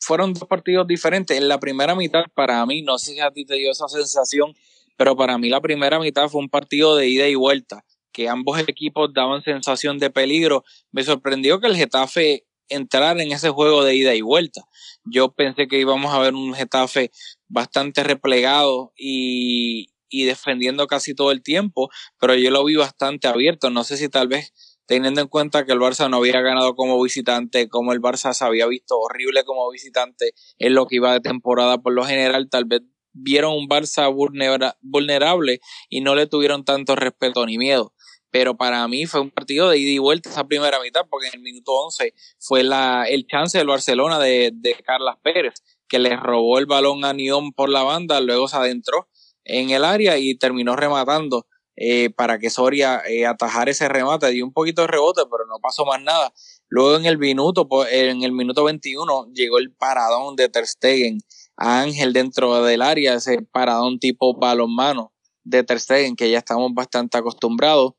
fueron 0.00 0.32
dos 0.32 0.48
partidos 0.48 0.86
diferentes. 0.86 1.36
En 1.36 1.48
la 1.48 1.60
primera 1.60 1.94
mitad, 1.94 2.24
para 2.34 2.64
mí, 2.64 2.80
no 2.80 2.98
sé 2.98 3.12
si 3.12 3.20
a 3.20 3.30
ti 3.30 3.44
te 3.44 3.56
dio 3.56 3.70
esa 3.70 3.88
sensación, 3.88 4.54
pero 4.96 5.16
para 5.16 5.36
mí 5.36 5.50
la 5.50 5.60
primera 5.60 5.98
mitad 5.98 6.28
fue 6.28 6.40
un 6.40 6.48
partido 6.48 6.96
de 6.96 7.08
ida 7.08 7.28
y 7.28 7.34
vuelta, 7.34 7.84
que 8.10 8.28
ambos 8.28 8.58
equipos 8.60 9.12
daban 9.12 9.42
sensación 9.42 9.98
de 9.98 10.08
peligro. 10.08 10.64
Me 10.92 11.04
sorprendió 11.04 11.60
que 11.60 11.66
el 11.66 11.76
Getafe 11.76 12.46
entrara 12.70 13.22
en 13.22 13.32
ese 13.32 13.50
juego 13.50 13.84
de 13.84 13.96
ida 13.96 14.14
y 14.14 14.22
vuelta. 14.22 14.62
Yo 15.04 15.32
pensé 15.32 15.68
que 15.68 15.78
íbamos 15.78 16.14
a 16.14 16.18
ver 16.20 16.34
un 16.34 16.54
Getafe 16.54 17.10
bastante 17.48 18.02
replegado 18.02 18.92
y, 18.96 19.90
y 20.08 20.24
defendiendo 20.24 20.86
casi 20.86 21.14
todo 21.14 21.32
el 21.32 21.42
tiempo, 21.42 21.90
pero 22.18 22.34
yo 22.34 22.50
lo 22.50 22.64
vi 22.64 22.76
bastante 22.76 23.28
abierto. 23.28 23.70
No 23.70 23.84
sé 23.84 23.96
si 23.96 24.08
tal 24.08 24.28
vez 24.28 24.52
teniendo 24.86 25.20
en 25.20 25.28
cuenta 25.28 25.66
que 25.66 25.72
el 25.72 25.78
Barça 25.78 26.08
no 26.08 26.16
había 26.16 26.40
ganado 26.40 26.74
como 26.74 27.00
visitante, 27.02 27.68
como 27.68 27.92
el 27.92 28.00
Barça 28.00 28.32
se 28.32 28.44
había 28.44 28.66
visto 28.66 28.98
horrible 28.98 29.44
como 29.44 29.70
visitante 29.70 30.32
en 30.58 30.74
lo 30.74 30.86
que 30.86 30.96
iba 30.96 31.12
de 31.12 31.20
temporada 31.20 31.78
por 31.78 31.92
lo 31.92 32.04
general, 32.04 32.48
tal 32.50 32.64
vez 32.64 32.80
vieron 33.12 33.52
un 33.52 33.68
Barça 33.68 34.10
vulnerable 34.80 35.60
y 35.90 36.00
no 36.00 36.14
le 36.14 36.26
tuvieron 36.26 36.64
tanto 36.64 36.96
respeto 36.96 37.44
ni 37.44 37.58
miedo. 37.58 37.92
Pero 38.30 38.56
para 38.56 38.86
mí 38.88 39.06
fue 39.06 39.20
un 39.20 39.30
partido 39.30 39.68
de 39.68 39.78
ida 39.78 39.90
y 39.90 39.98
vuelta 39.98 40.30
esa 40.30 40.46
primera 40.46 40.80
mitad, 40.80 41.02
porque 41.08 41.28
en 41.28 41.34
el 41.34 41.40
minuto 41.40 41.72
11 41.72 42.14
fue 42.38 42.62
la, 42.62 43.04
el 43.04 43.26
chance 43.26 43.56
del 43.56 43.66
Barcelona 43.66 44.18
de, 44.18 44.50
de 44.54 44.74
Carlas 44.74 45.16
Pérez, 45.22 45.54
que 45.88 45.98
le 45.98 46.16
robó 46.16 46.58
el 46.58 46.66
balón 46.66 47.04
a 47.04 47.12
Nión 47.12 47.52
por 47.52 47.68
la 47.68 47.82
banda, 47.82 48.20
luego 48.20 48.48
se 48.48 48.56
adentró 48.56 49.08
en 49.48 49.70
el 49.70 49.84
área 49.84 50.18
y 50.18 50.36
terminó 50.36 50.76
rematando 50.76 51.46
eh, 51.76 52.10
para 52.10 52.38
que 52.38 52.50
Soria 52.50 53.02
eh, 53.08 53.26
atajara 53.26 53.70
ese 53.70 53.88
remate. 53.88 54.30
Dio 54.30 54.44
un 54.44 54.52
poquito 54.52 54.82
de 54.82 54.88
rebote, 54.88 55.22
pero 55.30 55.46
no 55.46 55.58
pasó 55.60 55.84
más 55.84 56.02
nada. 56.02 56.32
Luego 56.68 56.96
en 56.96 57.06
el 57.06 57.18
minuto, 57.18 57.68
en 57.90 58.22
el 58.22 58.32
minuto 58.32 58.64
21 58.64 59.32
llegó 59.32 59.58
el 59.58 59.72
paradón 59.72 60.36
de 60.36 60.48
Ter 60.48 60.66
Stegen 60.66 61.20
a 61.56 61.80
Ángel 61.80 62.12
dentro 62.12 62.62
del 62.62 62.82
área, 62.82 63.14
ese 63.14 63.42
paradón 63.42 63.98
tipo 63.98 64.36
balonmano 64.38 65.12
de 65.44 65.64
Ter 65.64 65.80
Stegen 65.80 66.14
que 66.14 66.30
ya 66.30 66.38
estamos 66.38 66.72
bastante 66.74 67.16
acostumbrados. 67.18 67.94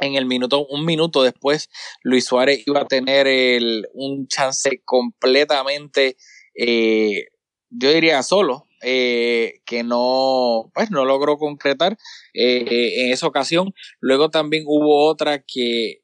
En 0.00 0.14
el 0.16 0.24
minuto, 0.24 0.66
un 0.66 0.86
minuto 0.86 1.22
después, 1.22 1.68
Luis 2.02 2.24
Suárez 2.24 2.62
iba 2.66 2.80
a 2.80 2.88
tener 2.88 3.26
el, 3.26 3.86
un 3.92 4.26
chance 4.26 4.82
completamente, 4.84 6.16
eh, 6.56 7.26
yo 7.68 7.90
diría 7.90 8.22
solo, 8.22 8.66
eh, 8.82 9.60
que 9.64 9.82
no, 9.84 10.70
pues 10.74 10.90
no 10.90 11.04
logró 11.04 11.38
concretar 11.38 11.96
eh, 12.34 13.04
en 13.04 13.12
esa 13.12 13.26
ocasión. 13.26 13.74
Luego 14.00 14.30
también 14.30 14.64
hubo 14.66 15.08
otra 15.08 15.42
que, 15.46 16.02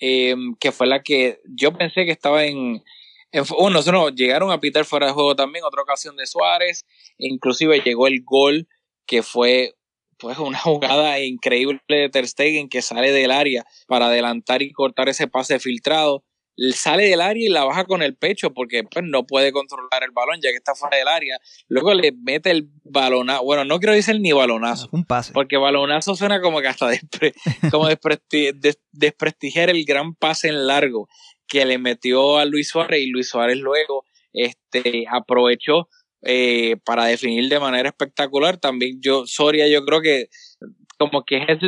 em, 0.00 0.54
que 0.58 0.72
fue 0.72 0.86
la 0.86 1.02
que 1.02 1.40
yo 1.44 1.72
pensé 1.72 2.04
que 2.04 2.12
estaba 2.12 2.44
en, 2.44 2.82
bueno, 3.58 3.80
no, 3.92 4.08
llegaron 4.10 4.50
a 4.50 4.60
pitar 4.60 4.84
fuera 4.84 5.06
de 5.06 5.12
juego 5.12 5.36
también, 5.36 5.64
otra 5.64 5.82
ocasión 5.82 6.16
de 6.16 6.26
Suárez, 6.26 6.86
inclusive 7.18 7.80
llegó 7.80 8.06
el 8.06 8.22
gol 8.24 8.68
que 9.06 9.22
fue 9.22 9.74
pues 10.18 10.38
una 10.38 10.58
jugada 10.58 11.20
increíble 11.20 11.80
de 11.88 12.08
Ter 12.08 12.26
Stegen 12.26 12.68
que 12.68 12.82
sale 12.82 13.12
del 13.12 13.30
área 13.30 13.64
para 13.86 14.06
adelantar 14.06 14.62
y 14.62 14.72
cortar 14.72 15.08
ese 15.08 15.28
pase 15.28 15.58
filtrado 15.58 16.24
sale 16.72 17.04
del 17.04 17.20
área 17.20 17.46
y 17.46 17.48
la 17.48 17.64
baja 17.64 17.84
con 17.84 18.02
el 18.02 18.16
pecho 18.16 18.52
porque 18.52 18.84
pues, 18.84 19.04
no 19.04 19.26
puede 19.26 19.52
controlar 19.52 20.02
el 20.02 20.10
balón 20.10 20.40
ya 20.42 20.50
que 20.50 20.56
está 20.56 20.74
fuera 20.74 20.96
del 20.96 21.08
área. 21.08 21.38
Luego 21.68 21.94
le 21.94 22.12
mete 22.12 22.50
el 22.50 22.68
balonazo. 22.84 23.44
Bueno, 23.44 23.64
no 23.64 23.78
quiero 23.78 23.94
decir 23.94 24.20
ni 24.20 24.32
balonazo. 24.32 24.88
Un 24.92 25.04
pase. 25.04 25.32
Porque 25.32 25.56
balonazo 25.56 26.14
suena 26.14 26.40
como 26.40 26.60
que 26.60 26.68
hasta 26.68 26.90
como 27.70 27.88
desprestigiar 28.92 29.70
el 29.70 29.84
gran 29.84 30.14
pase 30.14 30.48
en 30.48 30.66
largo 30.66 31.08
que 31.46 31.64
le 31.64 31.78
metió 31.78 32.38
a 32.38 32.44
Luis 32.44 32.68
Suárez 32.68 33.02
y 33.02 33.06
Luis 33.06 33.28
Suárez 33.28 33.58
luego 33.58 34.04
este, 34.32 35.04
aprovechó 35.10 35.88
eh, 36.22 36.76
para 36.84 37.04
definir 37.04 37.48
de 37.48 37.60
manera 37.60 37.88
espectacular. 37.88 38.56
También 38.56 38.98
yo, 39.00 39.26
Soria, 39.26 39.68
yo 39.68 39.84
creo 39.84 40.00
que 40.00 40.28
como 40.98 41.24
que 41.24 41.44
es 41.46 41.58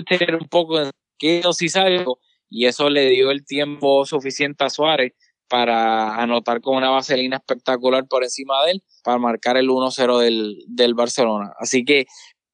un 0.40 0.49
poco 0.49 0.80
en 0.80 0.90
que 1.18 1.42
si 1.52 1.68
salgo 1.68 2.18
y 2.50 2.67
eso 2.67 2.90
le 2.90 3.09
dio 3.11 3.31
el 3.31 3.45
tiempo 3.45 4.05
suficiente 4.07 4.64
a 4.64 4.71
Suárez 4.71 5.12
para 5.49 6.21
anotar 6.21 6.61
con 6.61 6.76
una 6.76 6.90
vaselina 6.90 7.37
espectacular 7.37 8.07
por 8.07 8.23
encima 8.23 8.64
de 8.64 8.73
él 8.73 8.83
para 9.02 9.19
marcar 9.19 9.57
el 9.57 9.69
1-0 9.69 10.19
del, 10.19 10.59
del 10.69 10.95
Barcelona. 10.95 11.52
Así 11.59 11.85
que 11.85 12.07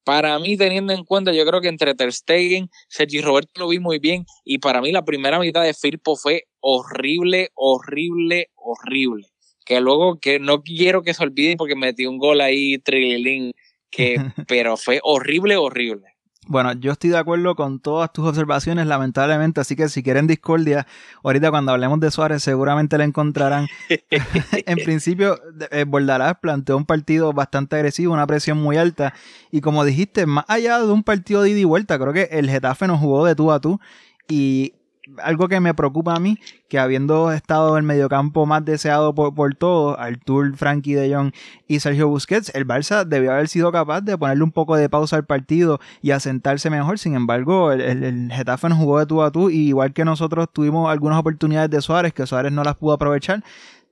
para 0.04 0.38
mí, 0.38 0.56
teniendo 0.56 0.92
en 0.92 1.04
cuenta, 1.04 1.32
yo 1.32 1.46
creo 1.46 1.62
que 1.62 1.68
entre 1.68 1.94
Ter 1.94 2.12
Stegen, 2.12 2.68
Sergi 2.88 3.22
Roberto 3.22 3.60
lo 3.60 3.68
vi 3.68 3.78
muy 3.78 3.98
bien 3.98 4.26
y 4.44 4.58
para 4.58 4.82
mí 4.82 4.92
la 4.92 5.04
primera 5.04 5.38
mitad 5.38 5.62
de 5.62 5.72
Firpo 5.72 6.14
fue 6.14 6.44
horrible, 6.60 7.50
horrible, 7.54 8.50
horrible. 8.54 9.28
Que 9.64 9.80
luego 9.80 10.18
que 10.20 10.38
no 10.38 10.62
quiero 10.62 11.02
que 11.02 11.14
se 11.14 11.22
olviden 11.22 11.56
porque 11.56 11.74
metí 11.74 12.04
un 12.04 12.18
gol 12.18 12.42
ahí, 12.42 12.78
trililín, 12.78 13.52
que, 13.90 14.16
pero 14.48 14.76
fue 14.76 15.00
horrible, 15.02 15.56
horrible. 15.56 16.13
Bueno, 16.46 16.72
yo 16.74 16.92
estoy 16.92 17.10
de 17.10 17.16
acuerdo 17.16 17.54
con 17.54 17.80
todas 17.80 18.12
tus 18.12 18.26
observaciones, 18.26 18.86
lamentablemente, 18.86 19.60
así 19.60 19.76
que 19.76 19.88
si 19.88 20.02
quieren 20.02 20.26
discordia, 20.26 20.86
ahorita 21.22 21.50
cuando 21.50 21.72
hablemos 21.72 22.00
de 22.00 22.10
Suárez 22.10 22.42
seguramente 22.42 22.98
la 22.98 23.04
encontrarán. 23.04 23.66
en 23.88 24.78
principio, 24.78 25.40
eh, 25.70 25.84
Bordalás 25.84 26.36
planteó 26.40 26.76
un 26.76 26.84
partido 26.84 27.32
bastante 27.32 27.76
agresivo, 27.76 28.12
una 28.12 28.26
presión 28.26 28.58
muy 28.58 28.76
alta, 28.76 29.14
y 29.50 29.62
como 29.62 29.84
dijiste, 29.84 30.26
más 30.26 30.44
allá 30.48 30.78
de 30.78 30.92
un 30.92 31.02
partido 31.02 31.42
de 31.42 31.50
ida 31.50 31.60
y 31.60 31.64
vuelta, 31.64 31.98
creo 31.98 32.12
que 32.12 32.28
el 32.30 32.50
Getafe 32.50 32.86
nos 32.86 33.00
jugó 33.00 33.24
de 33.24 33.34
tú 33.34 33.50
a 33.50 33.60
tú, 33.60 33.80
y 34.28 34.74
algo 35.22 35.48
que 35.48 35.60
me 35.60 35.74
preocupa 35.74 36.14
a 36.14 36.20
mí, 36.20 36.38
que 36.68 36.78
habiendo 36.78 37.32
estado 37.32 37.76
el 37.76 37.82
mediocampo 37.82 38.46
más 38.46 38.64
deseado 38.64 39.14
por, 39.14 39.34
por 39.34 39.54
todos, 39.54 39.96
Artur, 39.98 40.56
Frankie 40.56 40.94
de 40.94 41.14
Jong 41.14 41.32
y 41.68 41.80
Sergio 41.80 42.08
Busquets, 42.08 42.54
el 42.54 42.66
Barça 42.66 43.04
debió 43.04 43.32
haber 43.32 43.48
sido 43.48 43.70
capaz 43.72 44.00
de 44.00 44.16
ponerle 44.16 44.44
un 44.44 44.52
poco 44.52 44.76
de 44.76 44.88
pausa 44.88 45.16
al 45.16 45.24
partido 45.24 45.80
y 46.02 46.10
asentarse 46.12 46.70
mejor. 46.70 46.98
Sin 46.98 47.14
embargo, 47.14 47.72
el, 47.72 47.80
el, 47.80 48.32
Getafe 48.32 48.68
nos 48.68 48.78
jugó 48.78 48.98
de 48.98 49.06
tú 49.06 49.22
a 49.22 49.30
tú, 49.30 49.50
y 49.50 49.68
igual 49.68 49.92
que 49.92 50.04
nosotros 50.04 50.48
tuvimos 50.52 50.90
algunas 50.90 51.18
oportunidades 51.18 51.70
de 51.70 51.80
Suárez, 51.80 52.12
que 52.12 52.26
Suárez 52.26 52.52
no 52.52 52.64
las 52.64 52.76
pudo 52.76 52.94
aprovechar, 52.94 53.42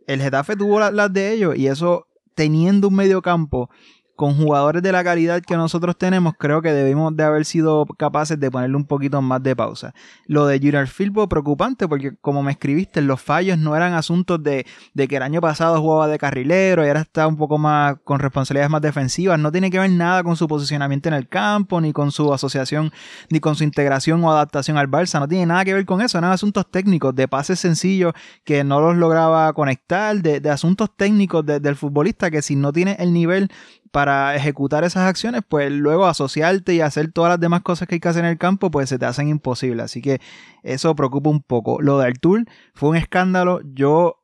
el 0.06 0.20
Getafe 0.20 0.56
tuvo 0.56 0.80
las 0.80 1.12
de 1.12 1.32
ellos, 1.32 1.56
y 1.56 1.66
eso 1.66 2.06
teniendo 2.34 2.88
un 2.88 2.94
mediocampo 2.94 3.70
con 4.22 4.36
jugadores 4.36 4.84
de 4.84 4.92
la 4.92 5.02
calidad 5.02 5.42
que 5.42 5.56
nosotros 5.56 5.98
tenemos, 5.98 6.34
creo 6.38 6.62
que 6.62 6.72
debimos 6.72 7.16
de 7.16 7.24
haber 7.24 7.44
sido 7.44 7.84
capaces 7.98 8.38
de 8.38 8.52
ponerle 8.52 8.76
un 8.76 8.84
poquito 8.84 9.20
más 9.20 9.42
de 9.42 9.56
pausa. 9.56 9.94
Lo 10.26 10.46
de 10.46 10.60
Junior 10.60 10.86
Filpo, 10.86 11.28
preocupante, 11.28 11.88
porque 11.88 12.14
como 12.20 12.40
me 12.44 12.52
escribiste, 12.52 13.02
los 13.02 13.20
fallos 13.20 13.58
no 13.58 13.74
eran 13.74 13.94
asuntos 13.94 14.40
de, 14.40 14.64
de, 14.94 15.08
que 15.08 15.16
el 15.16 15.24
año 15.24 15.40
pasado 15.40 15.80
jugaba 15.80 16.06
de 16.06 16.18
carrilero 16.18 16.84
y 16.84 16.86
ahora 16.86 17.00
está 17.00 17.26
un 17.26 17.36
poco 17.36 17.58
más 17.58 17.96
con 18.04 18.20
responsabilidades 18.20 18.70
más 18.70 18.80
defensivas. 18.80 19.40
No 19.40 19.50
tiene 19.50 19.72
que 19.72 19.80
ver 19.80 19.90
nada 19.90 20.22
con 20.22 20.36
su 20.36 20.46
posicionamiento 20.46 21.08
en 21.08 21.16
el 21.16 21.28
campo, 21.28 21.80
ni 21.80 21.92
con 21.92 22.12
su 22.12 22.32
asociación, 22.32 22.92
ni 23.28 23.40
con 23.40 23.56
su 23.56 23.64
integración 23.64 24.22
o 24.22 24.30
adaptación 24.30 24.78
al 24.78 24.88
Barça. 24.88 25.18
No 25.18 25.26
tiene 25.26 25.46
nada 25.46 25.64
que 25.64 25.74
ver 25.74 25.84
con 25.84 26.00
eso. 26.00 26.16
Eran 26.18 26.30
asuntos 26.30 26.70
técnicos, 26.70 27.12
de 27.16 27.26
pases 27.26 27.58
sencillos 27.58 28.12
que 28.44 28.62
no 28.62 28.80
los 28.80 28.96
lograba 28.96 29.52
conectar, 29.52 30.14
de, 30.22 30.38
de 30.38 30.50
asuntos 30.50 30.90
técnicos 30.96 31.44
del 31.44 31.74
futbolista 31.74 32.30
que 32.30 32.40
si 32.40 32.54
no 32.54 32.72
tiene 32.72 32.94
el 33.00 33.12
nivel 33.12 33.50
para 33.92 34.34
ejecutar 34.34 34.84
esas 34.84 35.06
acciones, 35.08 35.42
pues 35.46 35.70
luego 35.70 36.06
asociarte 36.06 36.74
y 36.74 36.80
hacer 36.80 37.12
todas 37.12 37.30
las 37.30 37.40
demás 37.40 37.60
cosas 37.62 37.86
que 37.86 37.96
hay 37.96 38.00
que 38.00 38.08
hacer 38.08 38.24
en 38.24 38.30
el 38.30 38.38
campo, 38.38 38.70
pues 38.70 38.88
se 38.88 38.98
te 38.98 39.06
hacen 39.06 39.28
imposibles. 39.28 39.84
Así 39.84 40.02
que 40.02 40.20
eso 40.62 40.96
preocupa 40.96 41.30
un 41.30 41.42
poco. 41.42 41.80
Lo 41.80 41.98
de 41.98 42.06
Artur 42.06 42.44
fue 42.74 42.88
un 42.88 42.96
escándalo. 42.96 43.60
Yo 43.74 44.22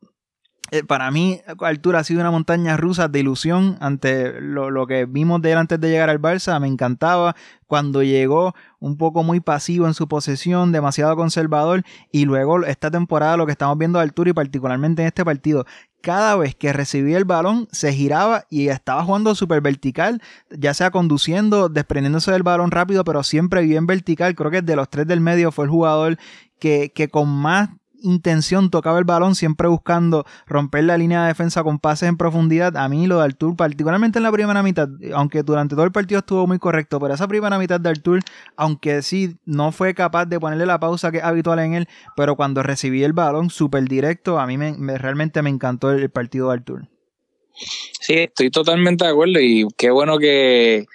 eh, 0.70 0.84
para 0.84 1.10
mí, 1.10 1.40
Artur 1.60 1.96
ha 1.96 2.04
sido 2.04 2.20
una 2.20 2.30
montaña 2.30 2.76
rusa 2.76 3.08
de 3.08 3.20
ilusión 3.20 3.78
ante 3.80 4.38
lo, 4.40 4.86
que 4.86 5.06
vimos 5.06 5.40
de 5.40 5.52
él 5.52 5.58
antes 5.58 5.80
de 5.80 5.88
llegar 5.88 6.10
al 6.10 6.20
Barça. 6.20 6.60
Me 6.60 6.68
encantaba 6.68 7.34
cuando 7.66 8.02
llegó 8.02 8.54
un 8.78 8.98
poco 8.98 9.22
muy 9.22 9.40
pasivo 9.40 9.86
en 9.86 9.94
su 9.94 10.08
posesión, 10.08 10.72
demasiado 10.72 11.16
conservador. 11.16 11.84
Y 12.12 12.26
luego 12.26 12.64
esta 12.64 12.90
temporada 12.90 13.36
lo 13.38 13.46
que 13.46 13.52
estamos 13.52 13.78
viendo 13.78 13.98
de 13.98 14.04
Artur 14.04 14.28
y 14.28 14.32
particularmente 14.34 15.02
en 15.02 15.08
este 15.08 15.24
partido, 15.24 15.64
cada 16.08 16.36
vez 16.36 16.54
que 16.54 16.72
recibía 16.72 17.18
el 17.18 17.26
balón 17.26 17.68
se 17.70 17.92
giraba 17.92 18.46
y 18.48 18.68
estaba 18.68 19.04
jugando 19.04 19.34
súper 19.34 19.60
vertical, 19.60 20.22
ya 20.48 20.72
sea 20.72 20.90
conduciendo, 20.90 21.68
desprendiéndose 21.68 22.32
del 22.32 22.42
balón 22.42 22.70
rápido, 22.70 23.04
pero 23.04 23.22
siempre 23.22 23.60
bien 23.60 23.86
vertical. 23.86 24.34
Creo 24.34 24.50
que 24.50 24.62
de 24.62 24.74
los 24.74 24.88
tres 24.88 25.06
del 25.06 25.20
medio 25.20 25.52
fue 25.52 25.66
el 25.66 25.70
jugador 25.70 26.16
que, 26.58 26.92
que 26.94 27.08
con 27.08 27.28
más 27.28 27.68
intención 28.02 28.70
tocaba 28.70 28.98
el 28.98 29.04
balón, 29.04 29.34
siempre 29.34 29.68
buscando 29.68 30.24
romper 30.46 30.84
la 30.84 30.98
línea 30.98 31.22
de 31.22 31.28
defensa 31.28 31.62
con 31.62 31.78
pases 31.78 32.08
en 32.08 32.16
profundidad. 32.16 32.76
A 32.76 32.88
mí 32.88 33.06
lo 33.06 33.18
de 33.18 33.24
Artur, 33.24 33.56
particularmente 33.56 34.18
en 34.18 34.22
la 34.22 34.32
primera 34.32 34.62
mitad, 34.62 34.88
aunque 35.14 35.42
durante 35.42 35.74
todo 35.74 35.84
el 35.84 35.92
partido 35.92 36.20
estuvo 36.20 36.46
muy 36.46 36.58
correcto, 36.58 37.00
pero 37.00 37.14
esa 37.14 37.28
primera 37.28 37.58
mitad 37.58 37.80
de 37.80 37.90
Artur, 37.90 38.20
aunque 38.56 39.02
sí 39.02 39.36
no 39.44 39.72
fue 39.72 39.94
capaz 39.94 40.26
de 40.26 40.40
ponerle 40.40 40.66
la 40.66 40.80
pausa 40.80 41.10
que 41.10 41.18
es 41.18 41.24
habitual 41.24 41.58
en 41.60 41.74
él, 41.74 41.88
pero 42.16 42.36
cuando 42.36 42.62
recibí 42.62 43.02
el 43.04 43.12
balón 43.12 43.50
súper 43.50 43.84
directo, 43.84 44.38
a 44.38 44.46
mí 44.46 44.56
me, 44.56 44.98
realmente 44.98 45.42
me 45.42 45.50
encantó 45.50 45.90
el 45.90 46.10
partido 46.10 46.48
de 46.48 46.54
Artur. 46.54 46.88
Sí, 48.00 48.14
estoy 48.14 48.50
totalmente 48.50 49.04
de 49.04 49.10
acuerdo 49.10 49.40
y 49.40 49.66
qué 49.76 49.90
bueno 49.90 50.18
que 50.18 50.86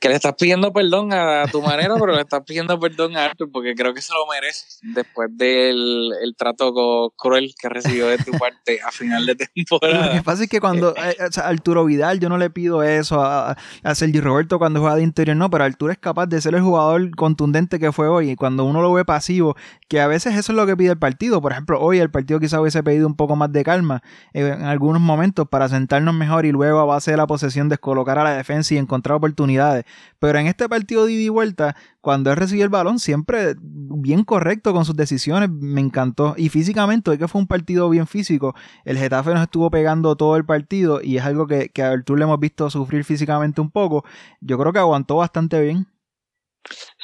que 0.00 0.08
le 0.08 0.14
estás 0.14 0.34
pidiendo 0.34 0.72
perdón 0.72 1.12
a, 1.12 1.44
tu 1.52 1.60
manera, 1.60 1.94
pero 2.00 2.14
le 2.14 2.22
estás 2.22 2.42
pidiendo 2.44 2.80
perdón 2.80 3.16
a 3.16 3.26
Arthur 3.26 3.50
porque 3.52 3.74
creo 3.74 3.92
que 3.92 4.00
se 4.00 4.14
lo 4.14 4.26
merece 4.26 4.78
después 4.82 5.28
del 5.36 6.12
el 6.22 6.34
trato 6.34 7.12
cruel 7.16 7.54
que 7.60 7.68
recibió 7.68 8.08
de 8.08 8.16
tu 8.16 8.32
parte 8.32 8.80
a 8.82 8.90
final 8.90 9.26
de 9.26 9.36
temporada. 9.36 10.06
Lo 10.06 10.12
que 10.12 10.22
pasa 10.22 10.44
es 10.44 10.48
que 10.48 10.58
cuando 10.58 10.96
eh, 10.96 11.16
eh, 11.18 11.40
Arturo 11.42 11.84
Vidal, 11.84 12.18
yo 12.18 12.30
no 12.30 12.38
le 12.38 12.48
pido 12.48 12.82
eso 12.82 13.20
a, 13.20 13.56
a 13.82 13.94
Sergi 13.94 14.20
Roberto 14.20 14.58
cuando 14.58 14.80
juega 14.80 14.96
de 14.96 15.02
interior, 15.02 15.36
no, 15.36 15.50
pero 15.50 15.64
Arturo 15.64 15.92
es 15.92 15.98
capaz 15.98 16.26
de 16.26 16.40
ser 16.40 16.54
el 16.54 16.62
jugador 16.62 17.14
contundente 17.14 17.78
que 17.78 17.92
fue 17.92 18.08
hoy 18.08 18.30
y 18.30 18.36
cuando 18.36 18.64
uno 18.64 18.80
lo 18.80 18.92
ve 18.94 19.04
pasivo, 19.04 19.54
que 19.88 20.00
a 20.00 20.06
veces 20.06 20.34
eso 20.34 20.52
es 20.52 20.56
lo 20.56 20.66
que 20.66 20.76
pide 20.78 20.92
el 20.92 20.98
partido. 20.98 21.42
Por 21.42 21.52
ejemplo, 21.52 21.78
hoy 21.78 21.98
el 21.98 22.10
partido 22.10 22.40
quizá 22.40 22.58
hubiese 22.58 22.82
pedido 22.82 23.06
un 23.06 23.16
poco 23.16 23.36
más 23.36 23.52
de 23.52 23.62
calma 23.64 24.02
eh, 24.32 24.54
en 24.56 24.64
algunos 24.64 25.02
momentos 25.02 25.46
para 25.46 25.68
sentarnos 25.68 26.14
mejor 26.14 26.46
y 26.46 26.52
luego 26.52 26.78
a 26.78 26.84
base 26.86 27.10
de 27.10 27.18
la 27.18 27.26
posesión 27.26 27.68
descolocar 27.68 28.18
a 28.18 28.24
la 28.24 28.34
defensa 28.34 28.74
y 28.74 28.78
encontrar 28.78 29.16
oportunidades. 29.16 29.84
Pero 30.18 30.38
en 30.38 30.46
este 30.46 30.68
partido 30.68 31.06
de 31.06 31.12
ida 31.12 31.22
y 31.22 31.28
vuelta, 31.28 31.76
cuando 32.00 32.30
él 32.30 32.36
recibió 32.36 32.64
el 32.64 32.70
balón, 32.70 32.98
siempre 32.98 33.54
bien 33.58 34.24
correcto 34.24 34.72
con 34.72 34.84
sus 34.84 34.96
decisiones, 34.96 35.50
me 35.50 35.80
encantó. 35.80 36.34
Y 36.36 36.48
físicamente, 36.48 37.10
hoy 37.10 37.18
que 37.18 37.28
fue 37.28 37.40
un 37.40 37.46
partido 37.46 37.88
bien 37.88 38.06
físico, 38.06 38.54
el 38.84 38.98
Getafe 38.98 39.32
nos 39.32 39.42
estuvo 39.42 39.70
pegando 39.70 40.16
todo 40.16 40.36
el 40.36 40.44
partido 40.44 41.00
y 41.02 41.16
es 41.16 41.24
algo 41.24 41.46
que, 41.46 41.70
que 41.70 41.82
a 41.82 41.90
Artur 41.90 42.18
le 42.18 42.24
hemos 42.24 42.40
visto 42.40 42.68
sufrir 42.70 43.04
físicamente 43.04 43.60
un 43.60 43.70
poco. 43.70 44.04
Yo 44.40 44.58
creo 44.58 44.72
que 44.72 44.78
aguantó 44.78 45.16
bastante 45.16 45.60
bien. 45.60 45.86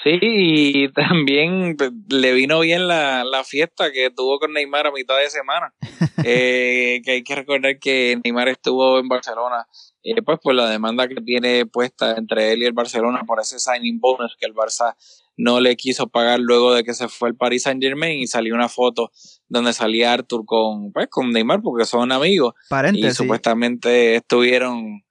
Sí, 0.03 0.19
y 0.23 0.89
también 0.93 1.77
le 2.09 2.33
vino 2.35 2.61
bien 2.61 2.87
la, 2.87 3.25
la, 3.25 3.45
fiesta 3.45 3.91
que 3.93 4.11
tuvo 4.11 4.39
con 4.39 4.53
Neymar 4.53 4.87
a 4.87 4.93
mitad 4.93 5.19
de 5.19 5.31
semana. 5.31 5.75
eh, 6.25 7.01
que 7.05 7.13
hay 7.13 7.23
que 7.23 7.35
recordar 7.35 7.79
que 7.79 8.19
Neymar 8.23 8.49
estuvo 8.49 8.99
en 8.99 9.09
Barcelona, 9.09 9.67
eh, 10.07 10.23
pues 10.23 10.39
por 10.41 10.55
la 10.55 10.71
demanda 10.71 11.09
que 11.09 11.21
tiene 11.21 11.67
puesta 11.67 12.17
entre 12.17 12.53
él 12.53 12.63
y 12.63 12.67
el 12.67 12.73
Barcelona 12.73 13.25
por 13.27 13.41
ese 13.41 13.59
signing 13.59 13.99
bonus 13.99 14.37
que 14.39 14.47
el 14.47 14.55
Barça 14.55 14.95
no 15.37 15.61
le 15.61 15.77
quiso 15.77 16.07
pagar 16.07 16.41
luego 16.41 16.75
de 16.75 16.85
que 16.85 16.95
se 16.95 17.09
fue 17.09 17.29
el 17.29 17.37
Paris 17.37 17.65
Saint 17.65 17.83
Germain 17.83 18.19
y 18.19 18.27
salió 18.27 18.55
una 18.55 18.69
foto 18.69 19.11
donde 19.49 19.73
salía 19.73 20.13
Arthur 20.13 20.45
con, 20.47 20.93
pues, 20.93 21.09
con 21.09 21.33
Neymar 21.33 21.61
porque 21.61 21.85
son 21.85 22.13
amigos. 22.13 22.55
y 22.95 23.11
supuestamente 23.11 24.17
estuvieron 24.17 25.03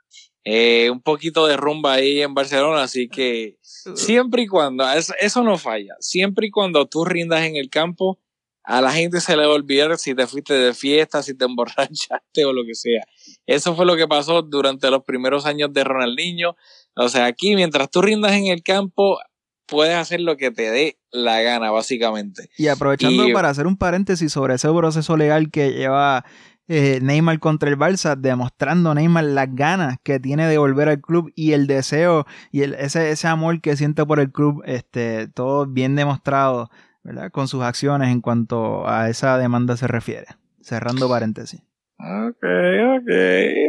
eh, 0.48 0.90
un 0.92 1.02
poquito 1.02 1.48
de 1.48 1.58
rumba 1.58 1.94
ahí 1.94 2.22
en 2.22 2.36
Barcelona, 2.36 2.84
así 2.84 3.10
que 3.10 3.58
siempre 3.96 4.44
y 4.44 4.48
cuando, 4.48 4.86
eso, 4.92 5.44
no 5.44 5.58
falla, 5.58 5.96
siempre 6.00 6.48
y 6.48 6.52
cuando 6.52 6.86
tú 6.86 7.04
rindas 7.04 7.44
en 7.46 7.56
el 7.56 7.70
campo, 7.70 8.20
a 8.66 8.82
la 8.82 8.92
gente 8.92 9.22
se 9.22 9.38
le 9.38 9.46
va 9.46 9.52
a 9.52 9.56
olvidar 9.56 9.98
si 9.98 10.16
te 10.16 10.26
fuiste 10.26 10.54
de 10.54 10.74
fiesta, 10.74 11.22
si 11.22 11.36
te 11.36 11.46
emborrachaste 11.46 12.46
o 12.46 12.54
lo 12.54 12.64
que 12.66 12.76
sea. 12.76 13.04
Eso 13.46 13.76
fue 13.76 13.86
lo 13.86 13.96
que 13.96 14.08
pasó 14.08 14.42
durante 14.42 14.90
los 14.90 15.04
primeros 15.04 15.46
años 15.46 15.72
de 15.72 15.84
Ronaldinho. 15.84 16.56
O 16.96 17.10
sea, 17.10 17.26
aquí 17.26 17.56
mientras 17.56 17.90
tú 17.92 18.02
rindas 18.02 18.34
en 18.34 18.48
el 18.48 18.64
campo, 18.64 19.20
puedes 19.68 19.96
hacer 19.96 20.22
lo 20.22 20.38
que 20.38 20.52
te 20.52 20.72
dé 20.72 20.98
la 21.12 21.42
gana, 21.42 21.72
básicamente. 21.72 22.50
Y 22.58 22.68
aprovechando 22.68 23.26
para 23.34 23.50
hacer 23.50 23.68
un 23.68 23.78
paréntesis 23.78 24.32
sobre 24.32 24.56
ese 24.56 24.70
proceso 24.70 25.16
legal 25.16 25.52
que 25.52 25.72
lleva 25.72 26.26
eh, 26.68 27.00
Neymar 27.02 27.40
contra 27.40 27.70
el 27.70 27.78
Barça, 27.78 28.16
demostrando 28.16 28.96
Neymar 28.96 29.26
las 29.26 29.54
ganas 29.54 29.98
que 30.02 30.20
tiene 30.20 30.48
de 30.48 30.58
volver 30.58 30.90
al 30.90 31.02
club 31.02 31.32
y 31.36 31.52
el 31.52 31.68
deseo 31.68 32.26
y 32.52 32.62
el, 32.62 32.74
ese, 32.74 33.12
ese 33.12 33.28
amor 33.28 33.62
que 33.62 33.78
siente 33.78 34.06
por 34.06 34.20
el 34.20 34.32
club, 34.32 34.64
este, 34.66 35.28
todo 35.28 35.68
bien 35.68 35.96
demostrado, 35.96 36.70
¿verdad? 37.06 37.32
Con 37.32 37.48
sus 37.48 37.64
acciones 37.64 38.10
en 38.10 38.20
cuanto 38.20 38.86
a 38.90 39.10
esa 39.10 39.38
demanda 39.38 39.78
se 39.78 39.88
refiere. 39.88 40.26
Cerrando 40.62 41.08
paréntesis. 41.08 41.62
Ok, 41.98 42.44
ok. 42.44 43.10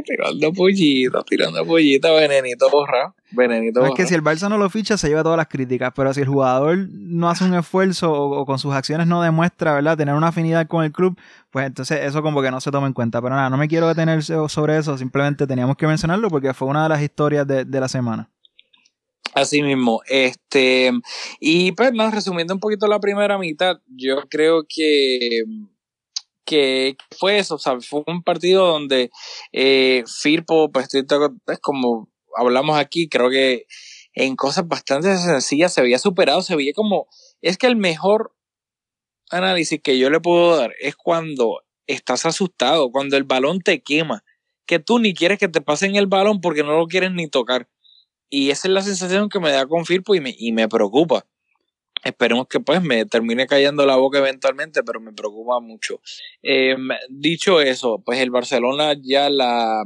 Tirando 0.04 0.52
pollito, 0.52 1.22
tirando 1.22 1.64
pollito, 1.64 2.12
venenito 2.16 2.68
borra. 2.70 3.14
Venenito 3.30 3.78
borra. 3.80 3.92
es 3.92 3.96
que 3.96 4.06
si 4.06 4.14
el 4.14 4.22
Barça 4.24 4.48
no 4.48 4.58
lo 4.58 4.68
ficha, 4.68 4.96
se 4.98 5.08
lleva 5.08 5.22
todas 5.22 5.36
las 5.36 5.46
críticas, 5.46 5.92
pero 5.94 6.12
si 6.12 6.22
el 6.22 6.26
jugador 6.28 6.88
no 6.90 7.28
hace 7.30 7.44
un 7.44 7.54
esfuerzo 7.54 8.10
o, 8.12 8.40
o 8.40 8.44
con 8.46 8.58
sus 8.58 8.74
acciones 8.74 9.06
no 9.06 9.22
demuestra, 9.22 9.74
¿verdad?, 9.74 9.96
tener 9.96 10.14
una 10.14 10.28
afinidad 10.28 10.66
con 10.66 10.82
el 10.84 10.90
club, 10.90 11.16
pues 11.50 11.66
entonces 11.66 12.00
eso 12.02 12.20
como 12.22 12.42
que 12.42 12.50
no 12.50 12.60
se 12.60 12.72
toma 12.72 12.88
en 12.88 12.94
cuenta. 12.94 13.22
Pero 13.22 13.34
nada, 13.36 13.48
no 13.48 13.58
me 13.58 13.68
quiero 13.68 13.86
detener 13.86 14.24
so- 14.24 14.48
sobre 14.48 14.76
eso, 14.78 14.98
simplemente 14.98 15.46
teníamos 15.46 15.76
que 15.76 15.86
mencionarlo 15.86 16.28
porque 16.28 16.52
fue 16.52 16.66
una 16.66 16.82
de 16.82 16.88
las 16.88 17.02
historias 17.02 17.46
de, 17.46 17.64
de 17.64 17.80
la 17.80 17.88
semana. 17.88 18.28
Así 19.36 19.62
mismo, 19.62 20.00
este, 20.06 20.92
y 21.40 21.72
pues 21.72 21.92
nada, 21.92 22.10
resumiendo 22.10 22.54
un 22.54 22.60
poquito 22.60 22.86
la 22.86 23.00
primera 23.00 23.36
mitad, 23.36 23.76
yo 23.86 24.22
creo 24.30 24.62
que, 24.66 25.42
que 26.46 26.96
fue 27.18 27.36
eso, 27.36 27.56
o 27.56 27.58
sea, 27.58 27.78
fue 27.82 28.02
un 28.06 28.22
partido 28.22 28.66
donde 28.66 29.10
eh, 29.52 30.04
Firpo, 30.06 30.72
pues 30.72 30.84
estoy 30.84 31.02
de 31.02 31.14
acuerdo, 31.14 31.36
es 31.48 31.58
como 31.58 32.08
hablamos 32.34 32.78
aquí, 32.78 33.10
creo 33.10 33.28
que 33.28 33.66
en 34.14 34.36
cosas 34.36 34.66
bastante 34.68 35.14
sencillas 35.18 35.74
se 35.74 35.82
había 35.82 35.98
superado, 35.98 36.40
se 36.40 36.56
veía 36.56 36.72
como, 36.72 37.06
es 37.42 37.58
que 37.58 37.66
el 37.66 37.76
mejor 37.76 38.34
análisis 39.30 39.82
que 39.82 39.98
yo 39.98 40.08
le 40.08 40.20
puedo 40.20 40.56
dar 40.56 40.72
es 40.80 40.96
cuando 40.96 41.60
estás 41.86 42.24
asustado, 42.24 42.90
cuando 42.90 43.18
el 43.18 43.24
balón 43.24 43.60
te 43.60 43.82
quema, 43.82 44.24
que 44.64 44.78
tú 44.78 44.98
ni 44.98 45.12
quieres 45.12 45.38
que 45.38 45.48
te 45.48 45.60
pasen 45.60 45.94
el 45.94 46.06
balón 46.06 46.40
porque 46.40 46.62
no 46.62 46.78
lo 46.78 46.86
quieres 46.86 47.12
ni 47.12 47.28
tocar. 47.28 47.68
Y 48.28 48.50
esa 48.50 48.68
es 48.68 48.74
la 48.74 48.82
sensación 48.82 49.28
que 49.28 49.40
me 49.40 49.50
da 49.52 49.66
con 49.66 49.86
Firpo 49.86 50.14
y 50.14 50.20
me, 50.20 50.34
y 50.36 50.52
me 50.52 50.68
preocupa. 50.68 51.26
Esperemos 52.04 52.48
que 52.48 52.60
pues 52.60 52.82
me 52.82 53.06
termine 53.06 53.46
callando 53.46 53.86
la 53.86 53.96
boca 53.96 54.18
eventualmente, 54.18 54.82
pero 54.84 55.00
me 55.00 55.12
preocupa 55.12 55.60
mucho. 55.60 56.00
Eh, 56.42 56.76
dicho 57.10 57.60
eso, 57.60 58.02
pues 58.04 58.20
el 58.20 58.30
Barcelona 58.30 58.94
ya 59.02 59.30
la, 59.30 59.84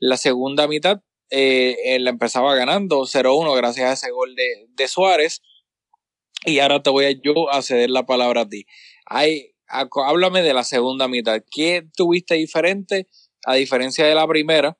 la 0.00 0.16
segunda 0.16 0.68
mitad 0.68 1.02
eh, 1.30 1.98
la 2.00 2.10
empezaba 2.10 2.54
ganando 2.56 3.06
0-1 3.06 3.54
gracias 3.54 3.90
a 3.90 3.92
ese 3.94 4.10
gol 4.12 4.34
de, 4.34 4.66
de 4.70 4.88
Suárez. 4.88 5.42
Y 6.46 6.58
ahora 6.60 6.82
te 6.82 6.90
voy 6.90 7.04
a 7.04 7.10
yo 7.10 7.50
a 7.52 7.62
ceder 7.62 7.90
la 7.90 8.06
palabra 8.06 8.42
a 8.42 8.48
ti. 8.48 8.66
Hay, 9.06 9.52
a- 9.68 9.88
háblame 10.06 10.42
de 10.42 10.54
la 10.54 10.64
segunda 10.64 11.06
mitad. 11.08 11.42
¿Qué 11.50 11.86
tuviste 11.96 12.34
diferente 12.34 13.08
a 13.44 13.54
diferencia 13.54 14.06
de 14.06 14.14
la 14.14 14.26
primera? 14.26 14.78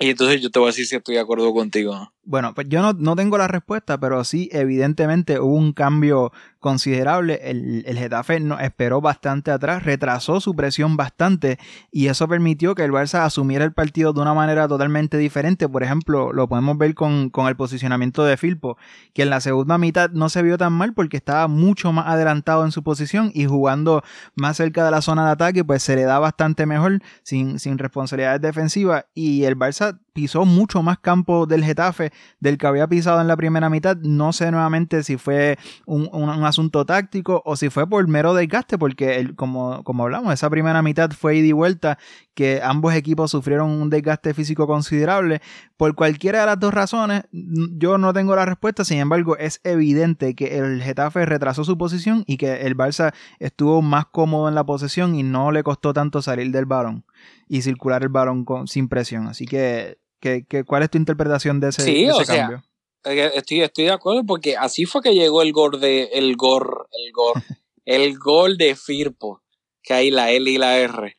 Y 0.00 0.10
entonces 0.10 0.40
yo 0.42 0.50
te 0.50 0.58
voy 0.60 0.68
a 0.68 0.72
decir 0.72 0.86
si 0.86 0.96
estoy 0.96 1.16
de 1.16 1.22
acuerdo 1.22 1.52
contigo. 1.54 2.11
¿No? 2.24 2.30
Bueno, 2.30 2.54
pues 2.54 2.68
yo 2.68 2.82
no, 2.82 2.92
no 2.92 3.16
tengo 3.16 3.38
la 3.38 3.48
respuesta, 3.48 3.98
pero 3.98 4.22
sí, 4.24 4.48
evidentemente 4.52 5.40
hubo 5.40 5.54
un 5.54 5.72
cambio 5.72 6.32
considerable. 6.62 7.40
El, 7.42 7.84
el 7.86 7.98
Getafe 7.98 8.40
no, 8.40 8.58
esperó 8.58 9.02
bastante 9.02 9.50
atrás, 9.50 9.82
retrasó 9.82 10.40
su 10.40 10.54
presión 10.54 10.96
bastante 10.96 11.58
y 11.90 12.06
eso 12.06 12.26
permitió 12.26 12.74
que 12.74 12.84
el 12.84 12.92
Barça 12.92 13.24
asumiera 13.26 13.66
el 13.66 13.72
partido 13.74 14.14
de 14.14 14.20
una 14.22 14.32
manera 14.32 14.66
totalmente 14.66 15.18
diferente. 15.18 15.68
Por 15.68 15.82
ejemplo, 15.82 16.32
lo 16.32 16.48
podemos 16.48 16.78
ver 16.78 16.94
con, 16.94 17.28
con 17.28 17.48
el 17.48 17.56
posicionamiento 17.56 18.24
de 18.24 18.38
Filpo, 18.38 18.78
que 19.12 19.22
en 19.24 19.30
la 19.30 19.40
segunda 19.42 19.76
mitad 19.76 20.08
no 20.12 20.30
se 20.30 20.42
vio 20.42 20.56
tan 20.56 20.72
mal 20.72 20.94
porque 20.94 21.18
estaba 21.18 21.48
mucho 21.48 21.92
más 21.92 22.06
adelantado 22.06 22.64
en 22.64 22.72
su 22.72 22.82
posición 22.82 23.30
y 23.34 23.44
jugando 23.44 24.02
más 24.36 24.56
cerca 24.56 24.84
de 24.84 24.90
la 24.92 25.02
zona 25.02 25.26
de 25.26 25.32
ataque, 25.32 25.64
pues 25.64 25.82
se 25.82 25.96
le 25.96 26.04
da 26.04 26.18
bastante 26.18 26.64
mejor 26.64 27.00
sin, 27.24 27.58
sin 27.58 27.76
responsabilidades 27.76 28.40
defensivas 28.40 29.04
y 29.12 29.44
el 29.44 29.58
Barça 29.58 29.98
pisó 30.14 30.44
mucho 30.44 30.82
más 30.82 30.98
campo 30.98 31.46
del 31.46 31.64
Getafe 31.64 32.12
del 32.38 32.58
que 32.58 32.66
había 32.66 32.86
pisado 32.86 33.20
en 33.20 33.28
la 33.28 33.36
primera 33.36 33.70
mitad. 33.70 33.96
No 33.96 34.32
sé 34.32 34.50
nuevamente 34.50 35.02
si 35.02 35.16
fue 35.16 35.58
un, 35.86 36.08
un- 36.12 36.28
un 36.28 36.44
asunto 36.52 36.86
táctico 36.86 37.42
o 37.44 37.56
si 37.56 37.68
fue 37.70 37.88
por 37.88 38.06
mero 38.08 38.34
desgaste, 38.34 38.78
porque 38.78 39.16
el- 39.16 39.34
como, 39.34 39.82
como 39.84 40.04
hablamos, 40.04 40.32
esa 40.32 40.48
primera 40.48 40.80
mitad 40.82 41.10
fue 41.10 41.36
ida 41.36 41.46
y 41.48 41.52
vuelta, 41.52 41.98
que 42.34 42.60
ambos 42.62 42.94
equipos 42.94 43.30
sufrieron 43.30 43.70
un 43.70 43.90
desgaste 43.90 44.32
físico 44.34 44.66
considerable. 44.66 45.40
Por 45.76 45.94
cualquiera 45.94 46.40
de 46.40 46.46
las 46.46 46.60
dos 46.60 46.72
razones, 46.72 47.24
yo 47.32 47.98
no 47.98 48.12
tengo 48.12 48.36
la 48.36 48.44
respuesta, 48.46 48.84
sin 48.84 48.98
embargo, 48.98 49.36
es 49.36 49.60
evidente 49.64 50.34
que 50.34 50.56
el 50.58 50.82
Getafe 50.82 51.26
retrasó 51.26 51.64
su 51.64 51.76
posición 51.76 52.24
y 52.26 52.36
que 52.36 52.62
el 52.62 52.76
Barça 52.76 53.12
estuvo 53.38 53.82
más 53.82 54.06
cómodo 54.06 54.48
en 54.48 54.54
la 54.54 54.64
posesión 54.64 55.14
y 55.14 55.22
no 55.22 55.50
le 55.50 55.62
costó 55.62 55.92
tanto 55.92 56.22
salir 56.22 56.50
del 56.52 56.66
balón 56.66 57.04
y 57.48 57.62
circular 57.62 58.02
el 58.02 58.08
balón 58.08 58.44
con, 58.44 58.68
sin 58.68 58.88
presión. 58.88 59.26
Así 59.26 59.44
que, 59.46 59.98
que, 60.20 60.44
que, 60.46 60.64
¿cuál 60.64 60.82
es 60.84 60.90
tu 60.90 60.98
interpretación 60.98 61.60
de 61.60 61.68
ese, 61.68 61.82
Sí, 61.82 62.04
de 62.04 62.10
ese 62.10 62.22
o 62.22 62.26
cambio? 62.26 62.62
Estoy, 63.04 63.62
estoy 63.62 63.84
de 63.84 63.90
acuerdo 63.90 64.24
porque 64.24 64.56
así 64.56 64.84
fue 64.84 65.02
que 65.02 65.14
llegó 65.14 65.42
el 65.42 65.52
gol 65.52 65.80
de 65.80 66.04
el 66.12 66.36
gol, 66.36 66.86
el 66.92 67.12
gol, 67.12 67.32
el 67.84 68.18
gol 68.18 68.56
de 68.56 68.76
Firpo, 68.76 69.42
que 69.82 69.94
hay 69.94 70.10
la 70.10 70.30
L 70.30 70.48
y 70.48 70.58
la 70.58 70.78
R. 70.78 71.16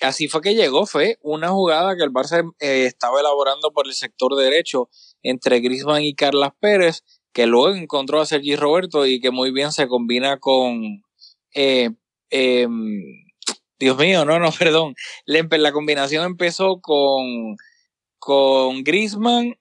Así 0.00 0.28
fue 0.28 0.40
que 0.40 0.54
llegó, 0.54 0.86
fue 0.86 1.18
una 1.22 1.48
jugada 1.48 1.96
que 1.96 2.04
el 2.04 2.10
Barça 2.10 2.52
eh, 2.60 2.86
estaba 2.86 3.20
elaborando 3.20 3.70
por 3.72 3.86
el 3.86 3.94
sector 3.94 4.34
derecho 4.36 4.88
entre 5.22 5.60
Griezmann 5.60 6.04
y 6.04 6.14
Carlas 6.14 6.52
Pérez, 6.58 7.02
que 7.32 7.46
luego 7.46 7.74
encontró 7.74 8.20
a 8.20 8.26
Sergi 8.26 8.56
Roberto 8.56 9.06
y 9.06 9.20
que 9.20 9.30
muy 9.30 9.52
bien 9.52 9.72
se 9.72 9.88
combina 9.88 10.38
con 10.38 11.02
eh, 11.54 11.90
em, 12.30 13.02
Dios 13.78 13.98
mío, 13.98 14.24
no, 14.24 14.38
no, 14.38 14.50
perdón. 14.58 14.94
La, 15.26 15.46
la 15.58 15.72
combinación 15.72 16.24
empezó 16.24 16.80
con, 16.80 17.56
con 18.18 18.84
Griezmann 18.84 19.56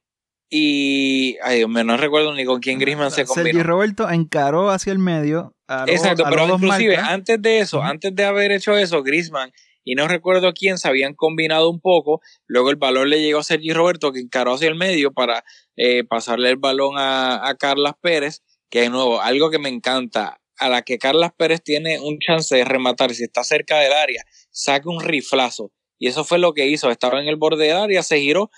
y. 0.50 1.38
Ay, 1.44 1.58
Dios 1.60 1.70
mío, 1.70 1.84
no 1.84 1.98
recuerdo 1.98 2.34
ni 2.34 2.46
con 2.46 2.60
quién 2.60 2.80
Griezmann 2.80 3.10
se 3.12 3.26
Sergi 3.26 3.34
combinó. 3.52 3.64
Roberto 3.64 4.10
encaró 4.10 4.70
hacia 4.70 4.92
el 4.92 5.00
medio. 5.00 5.56
A 5.68 5.86
los- 5.86 5.90
Exacto, 5.96 6.26
a 6.26 6.30
pero 6.30 6.48
inclusive 6.48 6.96
marcas. 6.96 7.12
antes 7.14 7.42
de 7.42 7.60
eso, 7.60 7.82
antes 7.82 8.16
de 8.16 8.24
haber 8.24 8.52
hecho 8.52 8.78
eso, 8.78 9.02
Griezmann 9.04 9.52
y 9.88 9.94
no 9.94 10.08
recuerdo 10.08 10.52
quién 10.54 10.80
se 10.80 10.88
habían 10.88 11.14
combinado 11.14 11.70
un 11.70 11.80
poco. 11.80 12.20
Luego 12.48 12.72
el 12.72 12.76
balón 12.76 13.10
le 13.12 13.22
llegó 13.22 13.40
a 13.40 13.44
Sergi 13.44 13.72
Roberto 13.72 14.12
que 14.12 14.20
encaró 14.20 14.56
hacia 14.56 14.68
el 14.68 14.76
medio 14.76 15.14
para 15.14 15.44
eh, 15.76 16.04
pasarle 16.04 16.50
el 16.50 16.58
balón 16.58 16.98
a, 16.98 17.48
a 17.48 17.56
Carlas 17.56 17.94
Pérez, 18.02 18.42
que 18.72 18.82
de 18.82 18.90
nuevo, 18.90 19.22
algo 19.22 19.52
que 19.52 19.60
me 19.60 19.70
encanta. 19.70 20.40
A 20.58 20.70
la 20.70 20.84
que 20.84 20.98
Carlas 20.98 21.34
Pérez 21.38 21.62
tiene 21.62 22.00
un 22.00 22.18
chance 22.18 22.56
de 22.56 22.64
rematar, 22.64 23.14
si 23.14 23.24
está 23.26 23.44
cerca 23.44 23.78
del 23.78 23.92
área, 23.92 24.24
saca 24.52 24.90
un 24.90 25.02
riflazo. 25.02 25.72
Y 26.00 26.08
eso 26.08 26.24
fue 26.24 26.40
lo 26.40 26.54
que 26.54 26.66
hizo. 26.68 26.90
Estaba 26.90 27.20
en 27.22 27.28
el 27.28 27.36
borde 27.36 27.68
del 27.68 27.76
área, 27.78 28.02
se 28.04 28.20
giró, 28.22 28.50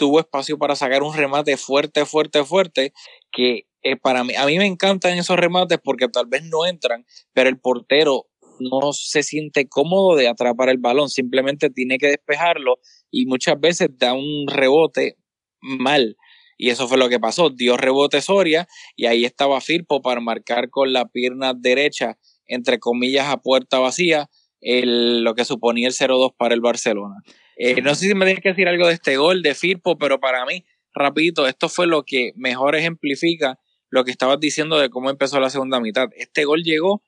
tuvo 0.00 0.18
espacio 0.18 0.56
para 0.56 0.76
sacar 0.76 1.02
un 1.02 1.14
remate 1.14 1.58
fuerte, 1.58 2.06
fuerte, 2.06 2.42
fuerte, 2.42 2.94
que 3.30 3.66
eh, 3.82 3.96
para 3.96 4.24
mí, 4.24 4.34
a 4.34 4.46
mí 4.46 4.56
me 4.56 4.64
encantan 4.64 5.18
esos 5.18 5.36
remates 5.36 5.78
porque 5.84 6.08
tal 6.08 6.24
vez 6.24 6.42
no 6.44 6.64
entran, 6.64 7.04
pero 7.34 7.50
el 7.50 7.60
portero 7.60 8.24
no 8.60 8.94
se 8.94 9.22
siente 9.22 9.68
cómodo 9.68 10.16
de 10.16 10.26
atrapar 10.26 10.70
el 10.70 10.78
balón, 10.78 11.10
simplemente 11.10 11.68
tiene 11.68 11.98
que 11.98 12.06
despejarlo 12.06 12.78
y 13.10 13.26
muchas 13.26 13.60
veces 13.60 13.90
da 13.98 14.14
un 14.14 14.46
rebote 14.48 15.18
mal. 15.60 16.16
Y 16.56 16.70
eso 16.70 16.88
fue 16.88 16.96
lo 16.96 17.10
que 17.10 17.20
pasó, 17.20 17.50
dio 17.50 17.76
rebote 17.76 18.22
Soria 18.22 18.66
y 18.96 19.04
ahí 19.04 19.26
estaba 19.26 19.60
Firpo 19.60 20.00
para 20.00 20.22
marcar 20.22 20.70
con 20.70 20.94
la 20.94 21.10
pierna 21.10 21.52
derecha, 21.54 22.16
entre 22.46 22.78
comillas, 22.78 23.28
a 23.28 23.36
puerta 23.36 23.78
vacía, 23.80 24.30
el, 24.62 25.24
lo 25.24 25.34
que 25.34 25.44
suponía 25.44 25.88
el 25.88 25.94
0-2 25.94 26.34
para 26.38 26.54
el 26.54 26.62
Barcelona. 26.62 27.16
Eh, 27.62 27.82
no 27.82 27.94
sé 27.94 28.08
si 28.08 28.14
me 28.14 28.24
tienes 28.24 28.42
que 28.42 28.48
decir 28.48 28.66
algo 28.68 28.86
de 28.86 28.94
este 28.94 29.18
gol 29.18 29.42
de 29.42 29.54
Firpo, 29.54 29.98
pero 29.98 30.18
para 30.18 30.46
mí, 30.46 30.64
rapidito, 30.94 31.46
esto 31.46 31.68
fue 31.68 31.86
lo 31.86 32.04
que 32.04 32.32
mejor 32.34 32.74
ejemplifica 32.74 33.58
lo 33.90 34.02
que 34.04 34.12
estabas 34.12 34.40
diciendo 34.40 34.78
de 34.78 34.88
cómo 34.88 35.10
empezó 35.10 35.38
la 35.40 35.50
segunda 35.50 35.78
mitad. 35.78 36.08
Este 36.16 36.46
gol 36.46 36.62
llegó 36.62 37.02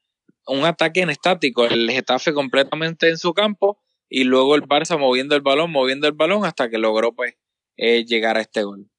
un 0.47 0.67
ataque 0.67 1.01
en 1.01 1.09
estático, 1.09 1.65
el 1.65 1.91
Getafe 1.91 2.35
completamente 2.35 3.09
en 3.09 3.17
su 3.17 3.33
campo 3.33 3.81
y 4.11 4.25
luego 4.25 4.55
el 4.55 4.63
Barça 4.65 4.99
moviendo 4.99 5.35
el 5.37 5.41
balón, 5.41 5.71
moviendo 5.71 6.07
el 6.07 6.13
balón 6.13 6.45
hasta 6.45 6.69
que 6.69 6.77
logró 6.77 7.15
pues 7.15 7.35
eh, 7.79 8.05
llegar 8.05 8.37
a 8.37 8.43
este 8.43 8.63
gol. 8.63 8.91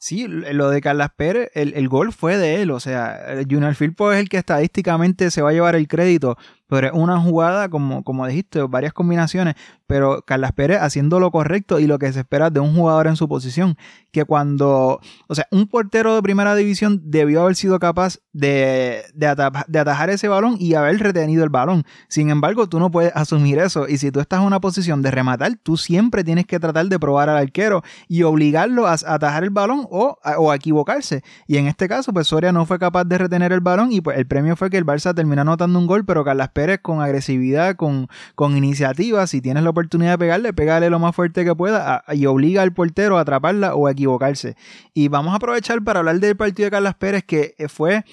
Sí, 0.00 0.26
lo 0.28 0.68
de 0.68 0.82
Carlas 0.82 1.10
Pérez, 1.16 1.50
el, 1.54 1.72
el 1.74 1.88
gol 1.88 2.12
fue 2.12 2.36
de 2.36 2.60
él, 2.60 2.70
o 2.70 2.80
sea, 2.80 3.42
Junior 3.50 3.74
Firpo 3.74 4.12
es 4.12 4.20
el 4.20 4.28
que 4.28 4.36
estadísticamente 4.36 5.30
se 5.30 5.40
va 5.40 5.50
a 5.50 5.52
llevar 5.52 5.74
el 5.74 5.88
crédito, 5.88 6.36
pero 6.68 6.86
es 6.88 6.92
una 6.94 7.18
jugada, 7.20 7.68
como, 7.68 8.04
como 8.04 8.26
dijiste, 8.26 8.62
varias 8.62 8.92
combinaciones, 8.92 9.54
pero 9.86 10.22
Carlas 10.22 10.52
Pérez 10.52 10.80
haciendo 10.80 11.18
lo 11.18 11.30
correcto 11.30 11.80
y 11.80 11.86
lo 11.86 11.98
que 11.98 12.12
se 12.12 12.20
espera 12.20 12.50
de 12.50 12.60
un 12.60 12.74
jugador 12.74 13.06
en 13.06 13.16
su 13.16 13.26
posición, 13.28 13.76
que 14.12 14.24
cuando, 14.24 15.00
o 15.28 15.34
sea, 15.34 15.46
un 15.50 15.66
portero 15.66 16.14
de 16.14 16.22
primera 16.22 16.54
división 16.54 17.00
debió 17.04 17.42
haber 17.42 17.56
sido 17.56 17.78
capaz 17.78 18.18
de, 18.32 19.02
de, 19.14 19.26
ata- 19.26 19.64
de 19.66 19.78
atajar 19.78 20.10
ese 20.10 20.28
balón 20.28 20.56
y 20.58 20.74
haber 20.74 20.98
retenido 20.98 21.42
el 21.42 21.50
balón. 21.50 21.84
Sin 22.08 22.30
embargo, 22.30 22.68
tú 22.68 22.78
no 22.78 22.90
puedes 22.90 23.12
asumir 23.16 23.58
eso 23.58 23.88
y 23.88 23.98
si 23.98 24.10
tú 24.10 24.20
estás 24.20 24.40
en 24.40 24.46
una 24.46 24.60
posición 24.60 25.02
de 25.02 25.10
rematar, 25.10 25.52
tú 25.62 25.76
siempre 25.76 26.22
tienes 26.22 26.46
que 26.46 26.60
tratar 26.60 26.86
de 26.86 26.98
probar 26.98 27.28
al 27.30 27.38
arquero 27.38 27.82
y 28.08 28.22
obligarlo 28.22 28.86
a, 28.86 28.92
atajar 28.92 29.42
el 29.44 29.50
balón 29.50 29.86
o 29.90 30.18
a, 30.22 30.38
o 30.38 30.52
equivocarse. 30.52 31.22
Y 31.46 31.56
en 31.56 31.66
este 31.66 31.88
caso, 31.88 32.12
pues 32.12 32.26
Soria 32.28 32.52
no 32.52 32.66
fue 32.66 32.78
capaz 32.78 33.04
de 33.04 33.16
retener 33.18 33.52
el 33.52 33.60
balón 33.60 33.90
y 33.92 34.00
pues 34.00 34.18
el 34.18 34.26
premio 34.26 34.54
fue 34.56 34.68
que 34.70 34.76
el 34.76 34.84
Barça 34.84 35.14
terminó 35.14 35.42
anotando 35.42 35.78
un 35.78 35.86
gol, 35.86 36.04
pero 36.04 36.24
Carlas 36.24 36.50
Pérez 36.58 36.80
con 36.82 37.00
agresividad, 37.00 37.76
con, 37.76 38.08
con 38.34 38.56
iniciativa. 38.56 39.24
Si 39.28 39.40
tienes 39.40 39.62
la 39.62 39.70
oportunidad 39.70 40.14
de 40.14 40.18
pegarle, 40.18 40.52
pégale 40.52 40.90
lo 40.90 40.98
más 40.98 41.14
fuerte 41.14 41.44
que 41.44 41.54
pueda 41.54 42.02
y 42.08 42.26
obliga 42.26 42.62
al 42.62 42.72
portero 42.72 43.16
a 43.16 43.20
atraparla 43.20 43.76
o 43.76 43.86
a 43.86 43.92
equivocarse. 43.92 44.56
Y 44.92 45.06
vamos 45.06 45.34
a 45.34 45.36
aprovechar 45.36 45.84
para 45.84 46.00
hablar 46.00 46.18
del 46.18 46.36
partido 46.36 46.66
de 46.66 46.72
Carlos 46.72 46.96
Pérez, 46.96 47.22
que 47.22 47.54
fue, 47.68 48.04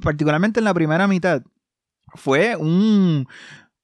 particularmente 0.00 0.60
en 0.60 0.64
la 0.64 0.74
primera 0.74 1.08
mitad, 1.08 1.42
fue 2.14 2.54
un, 2.54 3.26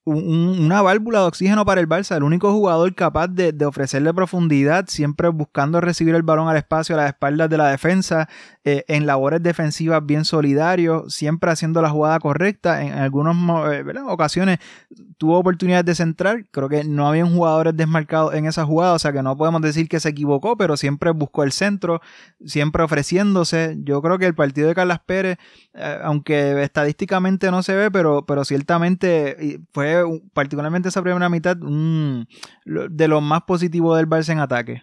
una 0.04 0.82
válvula 0.82 1.20
de 1.20 1.26
oxígeno 1.26 1.64
para 1.64 1.80
el 1.80 1.88
Barça, 1.88 2.16
el 2.16 2.24
único 2.24 2.52
jugador 2.52 2.92
capaz 2.94 3.28
de, 3.28 3.54
ofrecerle 3.64 4.12
profundidad, 4.12 4.86
siempre 4.88 5.28
buscando 5.28 5.80
recibir 5.80 6.16
el 6.16 6.22
balón 6.22 6.48
al 6.48 6.56
espacio 6.56 6.96
a 6.96 6.98
las 6.98 7.08
espaldas 7.08 7.48
de 7.48 7.56
la 7.56 7.68
defensa, 7.68 8.28
eh, 8.64 8.84
en 8.88 9.06
labores 9.06 9.42
defensivas 9.42 10.04
bien 10.04 10.24
solidarios, 10.24 11.14
siempre 11.14 11.52
haciendo 11.52 11.80
la 11.82 11.90
jugada 11.90 12.18
correcta. 12.18 12.82
En 12.82 12.94
algunas 12.94 13.36
eh, 13.72 13.84
ocasiones 14.06 14.58
tuvo 15.18 15.38
oportunidades 15.38 15.84
de 15.84 15.94
centrar, 15.94 16.46
creo 16.50 16.68
que 16.68 16.82
no 16.82 17.06
habían 17.06 17.32
jugadores 17.32 17.76
desmarcados 17.76 18.34
en 18.34 18.46
esa 18.46 18.64
jugada, 18.64 18.94
o 18.94 18.98
sea 18.98 19.12
que 19.12 19.22
no 19.22 19.36
podemos 19.36 19.62
decir 19.62 19.88
que 19.88 20.00
se 20.00 20.08
equivocó, 20.08 20.56
pero 20.56 20.76
siempre 20.76 21.12
buscó 21.12 21.44
el 21.44 21.52
centro, 21.52 22.00
siempre 22.44 22.82
ofreciéndose. 22.82 23.76
Yo 23.84 24.02
creo 24.02 24.18
que 24.18 24.26
el 24.26 24.34
partido 24.34 24.66
de 24.66 24.74
Carlas 24.74 24.98
Pérez, 25.06 25.38
eh, 25.74 25.98
aunque 26.02 26.60
estadísticamente 26.64 27.52
no 27.52 27.62
se 27.62 27.76
ve, 27.76 27.90
pero, 27.92 28.26
pero 28.26 28.44
ciertamente 28.44 29.60
fue 29.72 29.91
particularmente 30.32 30.88
esa 30.88 31.02
primera 31.02 31.28
mitad, 31.28 31.56
de 31.56 33.08
lo 33.08 33.20
más 33.20 33.42
positivo 33.42 33.94
del 33.96 34.08
Barça 34.08 34.32
en 34.32 34.40
ataque. 34.40 34.82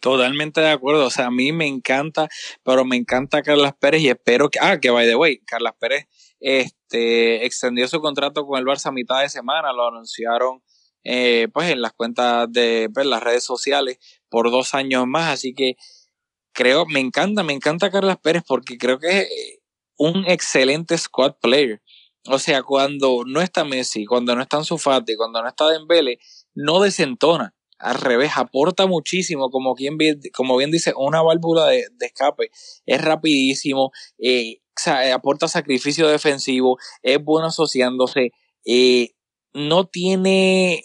Totalmente 0.00 0.60
de 0.60 0.70
acuerdo. 0.70 1.06
O 1.06 1.10
sea, 1.10 1.26
a 1.26 1.30
mí 1.30 1.52
me 1.52 1.66
encanta, 1.66 2.28
pero 2.62 2.84
me 2.84 2.96
encanta 2.96 3.42
Carlas 3.42 3.74
Pérez 3.78 4.02
y 4.02 4.08
espero 4.08 4.48
que. 4.50 4.58
Ah, 4.60 4.80
que 4.80 4.90
by 4.90 5.06
the 5.06 5.14
way, 5.14 5.38
Carlas 5.46 5.74
Pérez 5.78 6.06
este, 6.40 7.44
extendió 7.44 7.86
su 7.88 8.00
contrato 8.00 8.46
con 8.46 8.58
el 8.58 8.64
Barça 8.64 8.86
a 8.86 8.92
mitad 8.92 9.20
de 9.20 9.28
semana, 9.28 9.72
lo 9.72 9.88
anunciaron 9.88 10.62
eh, 11.04 11.48
pues 11.52 11.70
en 11.70 11.82
las 11.82 11.92
cuentas 11.92 12.50
de 12.50 12.88
pues, 12.92 13.06
las 13.06 13.22
redes 13.22 13.44
sociales 13.44 13.98
por 14.28 14.50
dos 14.50 14.74
años 14.74 15.06
más. 15.06 15.32
Así 15.32 15.54
que 15.54 15.76
creo, 16.52 16.86
me 16.86 17.00
encanta, 17.00 17.42
me 17.42 17.52
encanta 17.52 17.90
Carlas 17.90 18.18
Pérez 18.18 18.42
porque 18.46 18.78
creo 18.78 18.98
que 18.98 19.20
es 19.20 19.28
un 19.96 20.24
excelente 20.26 20.96
squad 20.98 21.36
player. 21.40 21.82
O 22.26 22.38
sea, 22.38 22.62
cuando 22.62 23.22
no 23.26 23.40
está 23.40 23.64
Messi, 23.64 24.06
cuando 24.06 24.34
no 24.34 24.42
está 24.42 24.56
Ansu 24.56 24.78
cuando 24.78 25.42
no 25.42 25.48
está 25.48 25.68
Dembele, 25.68 26.18
no 26.54 26.80
desentona. 26.80 27.54
Al 27.78 27.96
revés, 27.96 28.32
aporta 28.36 28.86
muchísimo, 28.86 29.50
como, 29.50 29.74
quien, 29.74 29.98
como 30.34 30.56
bien 30.56 30.70
dice, 30.70 30.94
una 30.96 31.20
válvula 31.22 31.66
de, 31.66 31.86
escape. 32.00 32.50
Es 32.86 33.02
rapidísimo, 33.02 33.90
eh, 34.18 34.60
aporta 35.12 35.48
sacrificio 35.48 36.08
defensivo, 36.08 36.78
es 37.02 37.22
bueno 37.22 37.48
asociándose, 37.48 38.30
eh, 38.64 39.10
no 39.52 39.86
tiene 39.86 40.82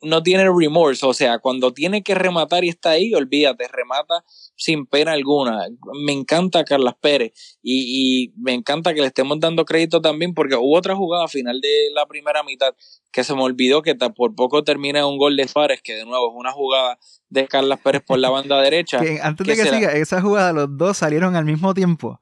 no 0.00 0.22
tiene 0.22 0.44
remorse, 0.44 1.04
o 1.06 1.14
sea, 1.14 1.40
cuando 1.40 1.72
tiene 1.72 2.02
que 2.02 2.14
rematar 2.14 2.64
y 2.64 2.68
está 2.68 2.90
ahí, 2.90 3.14
olvídate, 3.14 3.66
remata 3.68 4.24
sin 4.58 4.86
pena 4.86 5.12
alguna. 5.12 5.66
Me 6.04 6.12
encanta 6.12 6.64
Carlas 6.64 6.96
Pérez 7.00 7.32
y, 7.62 8.24
y, 8.24 8.32
me 8.36 8.52
encanta 8.52 8.92
que 8.92 9.00
le 9.00 9.06
estemos 9.06 9.38
dando 9.40 9.64
crédito 9.64 10.00
también 10.02 10.34
porque 10.34 10.56
hubo 10.56 10.76
otra 10.76 10.96
jugada 10.96 11.28
final 11.28 11.60
de 11.60 11.90
la 11.94 12.06
primera 12.06 12.42
mitad 12.42 12.74
que 13.12 13.24
se 13.24 13.34
me 13.34 13.42
olvidó 13.42 13.82
que 13.82 13.94
por 13.94 14.34
poco 14.34 14.64
termina 14.64 15.06
un 15.06 15.16
gol 15.16 15.36
de 15.36 15.48
Fares, 15.48 15.80
que 15.80 15.94
de 15.94 16.04
nuevo 16.04 16.30
es 16.30 16.34
una 16.36 16.52
jugada 16.52 16.98
de 17.30 17.46
Carlas 17.46 17.80
Pérez 17.80 18.02
por 18.06 18.18
la 18.18 18.30
banda 18.30 18.60
derecha. 18.62 19.00
antes 19.22 19.46
de 19.46 19.56
que 19.56 19.64
siga, 19.64 19.92
esa 19.92 20.20
jugada 20.20 20.52
los 20.52 20.76
dos 20.76 20.98
salieron 20.98 21.36
al 21.36 21.44
mismo 21.44 21.72
tiempo. 21.72 22.20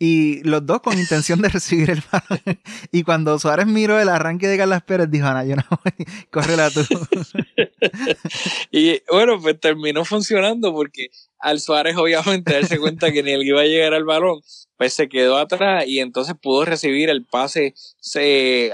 Y 0.00 0.44
los 0.44 0.64
dos 0.64 0.80
con 0.80 0.96
intención 0.96 1.42
de 1.42 1.48
recibir 1.48 1.90
el 1.90 2.02
balón. 2.10 2.60
Y 2.92 3.02
cuando 3.02 3.38
Suárez 3.38 3.66
miró 3.66 3.98
el 4.00 4.08
arranque 4.08 4.46
de 4.46 4.56
Carlos 4.56 4.82
Pérez, 4.82 5.10
dijo, 5.10 5.26
Ana, 5.26 5.44
yo 5.44 5.56
no 5.56 5.64
voy, 5.70 6.06
córrela 6.30 6.70
tú. 6.70 6.82
y 8.70 9.00
bueno, 9.10 9.40
pues 9.40 9.58
terminó 9.58 10.04
funcionando 10.04 10.72
porque 10.72 11.08
al 11.40 11.60
Suárez 11.60 11.96
obviamente 11.96 12.52
darse 12.52 12.78
cuenta 12.78 13.12
que 13.12 13.22
ni 13.22 13.32
él 13.32 13.42
iba 13.42 13.60
a 13.60 13.64
llegar 13.64 13.94
al 13.94 14.04
balón, 14.04 14.40
pues 14.76 14.94
se 14.94 15.08
quedó 15.08 15.38
atrás 15.38 15.84
y 15.86 16.00
entonces 16.00 16.34
pudo 16.40 16.64
recibir 16.64 17.10
el 17.10 17.24
pase 17.24 17.74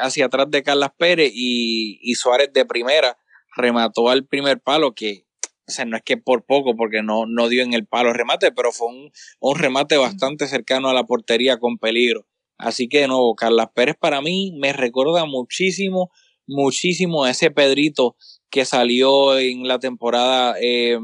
hacia 0.01 0.27
atrás 0.27 0.51
de 0.51 0.63
Carlos 0.63 0.91
Pérez 0.97 1.33
y, 1.35 1.99
y 2.03 2.15
Suárez 2.15 2.53
de 2.53 2.65
primera 2.65 3.17
remató 3.57 4.11
al 4.11 4.27
primer 4.27 4.61
palo 4.61 4.95
que 4.95 5.25
o 5.67 5.73
sea, 5.73 5.87
no 5.87 5.97
es 5.97 6.03
que 6.03 6.19
por 6.19 6.45
poco, 6.45 6.77
porque 6.77 7.03
no, 7.03 7.25
no 7.27 7.49
dio 7.49 7.63
en 7.63 7.73
el 7.73 7.87
palo 7.87 8.11
el 8.11 8.15
remate, 8.15 8.53
pero 8.53 8.71
fue 8.71 8.89
un, 8.89 9.11
un 9.41 9.59
remate 9.59 9.97
bastante 9.97 10.47
cercano 10.47 10.91
a 10.91 10.95
la 10.95 11.05
portería 11.05 11.59
con 11.59 11.79
peligro. 11.79 12.27
Así 12.59 12.89
que 12.89 13.01
de 13.01 13.09
nuevo, 13.09 13.35
Carlas 13.35 13.69
Pérez 13.75 13.97
para 13.99 14.21
mí 14.21 14.53
me 14.59 14.73
recuerda 14.73 15.25
muchísimo, 15.25 16.11
muchísimo 16.47 17.25
a 17.25 17.31
ese 17.31 17.51
Pedrito 17.51 18.17
que 18.51 18.65
salió 18.65 19.39
en 19.39 19.67
la 19.67 19.79
temporada 19.79 20.55
eh, 20.61 20.99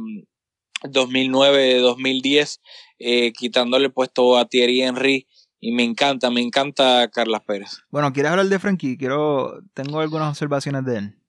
2009-2010, 0.83 2.61
eh, 2.99 3.33
quitándole 3.33 3.87
el 3.87 3.93
puesto 3.93 4.37
a 4.37 4.47
Thierry 4.47 4.83
Henry. 4.83 5.27
Y 5.62 5.73
me 5.73 5.85
encanta, 5.85 6.31
me 6.31 6.40
encanta 6.40 7.09
Carlas 7.12 7.43
Pérez. 7.47 7.83
Bueno, 7.90 8.12
¿quieres 8.14 8.31
hablar 8.31 8.47
de 8.47 8.59
Frankie? 8.59 8.97
Quiero, 8.97 9.61
tengo 9.75 10.01
algunas 10.01 10.31
observaciones 10.31 10.87
de 10.87 10.97
él. 10.97 11.21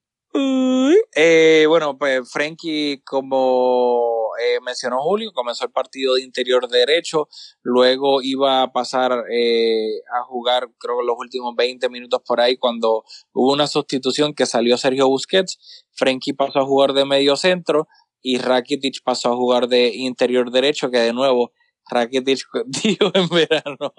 Eh, 1.14 1.66
bueno, 1.68 1.98
pues 1.98 2.32
Frankie, 2.32 3.02
como 3.04 4.32
eh, 4.42 4.60
mencionó 4.62 5.02
Julio, 5.02 5.34
comenzó 5.34 5.66
el 5.66 5.72
partido 5.72 6.14
de 6.14 6.24
interior 6.24 6.70
derecho, 6.70 7.28
luego 7.62 8.22
iba 8.22 8.62
a 8.62 8.72
pasar 8.72 9.26
eh, 9.30 10.00
a 10.18 10.24
jugar, 10.24 10.70
creo 10.80 11.00
que 11.00 11.06
los 11.06 11.18
últimos 11.20 11.54
20 11.58 11.90
minutos 11.90 12.22
por 12.26 12.40
ahí, 12.40 12.56
cuando 12.56 13.04
hubo 13.34 13.52
una 13.52 13.68
sustitución 13.68 14.34
que 14.34 14.46
salió 14.46 14.78
Sergio 14.78 15.10
Busquets, 15.10 15.86
Frankie 15.92 16.34
pasó 16.34 16.60
a 16.60 16.66
jugar 16.66 16.94
de 16.94 17.04
medio 17.04 17.36
centro 17.36 17.90
y 18.22 18.38
Rakitic 18.38 19.02
pasó 19.04 19.32
a 19.32 19.36
jugar 19.36 19.68
de 19.68 19.96
interior 19.96 20.52
derecho, 20.52 20.92
que 20.92 21.00
de 21.00 21.14
nuevo 21.14 21.52
Rakitic 21.90 22.46
dijo 22.66 23.12
en 23.14 23.28
verano 23.30 23.94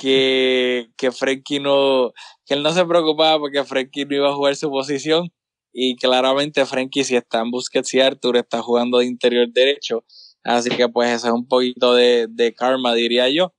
que, 0.00 0.88
que 0.96 1.10
no, 1.60 2.12
que 2.44 2.54
él 2.54 2.62
no 2.62 2.72
se 2.72 2.84
preocupaba 2.84 3.38
porque 3.38 3.64
Frankie 3.64 4.04
no 4.04 4.16
iba 4.16 4.30
a 4.30 4.34
jugar 4.34 4.56
su 4.56 4.70
posición 4.70 5.32
y 5.72 5.96
claramente 5.96 6.64
Frankie 6.66 7.04
si 7.04 7.16
está 7.16 7.40
en 7.40 7.50
Busquets 7.50 7.92
y 7.94 8.00
Arthur 8.00 8.36
está 8.36 8.62
jugando 8.62 8.98
de 8.98 9.06
interior 9.06 9.48
derecho. 9.52 10.04
Así 10.44 10.70
que 10.70 10.88
pues 10.88 11.10
ese 11.10 11.28
es 11.28 11.32
un 11.32 11.48
poquito 11.48 11.94
de, 11.94 12.26
de 12.28 12.54
karma, 12.54 12.94
diría 12.94 13.28
yo. 13.28 13.52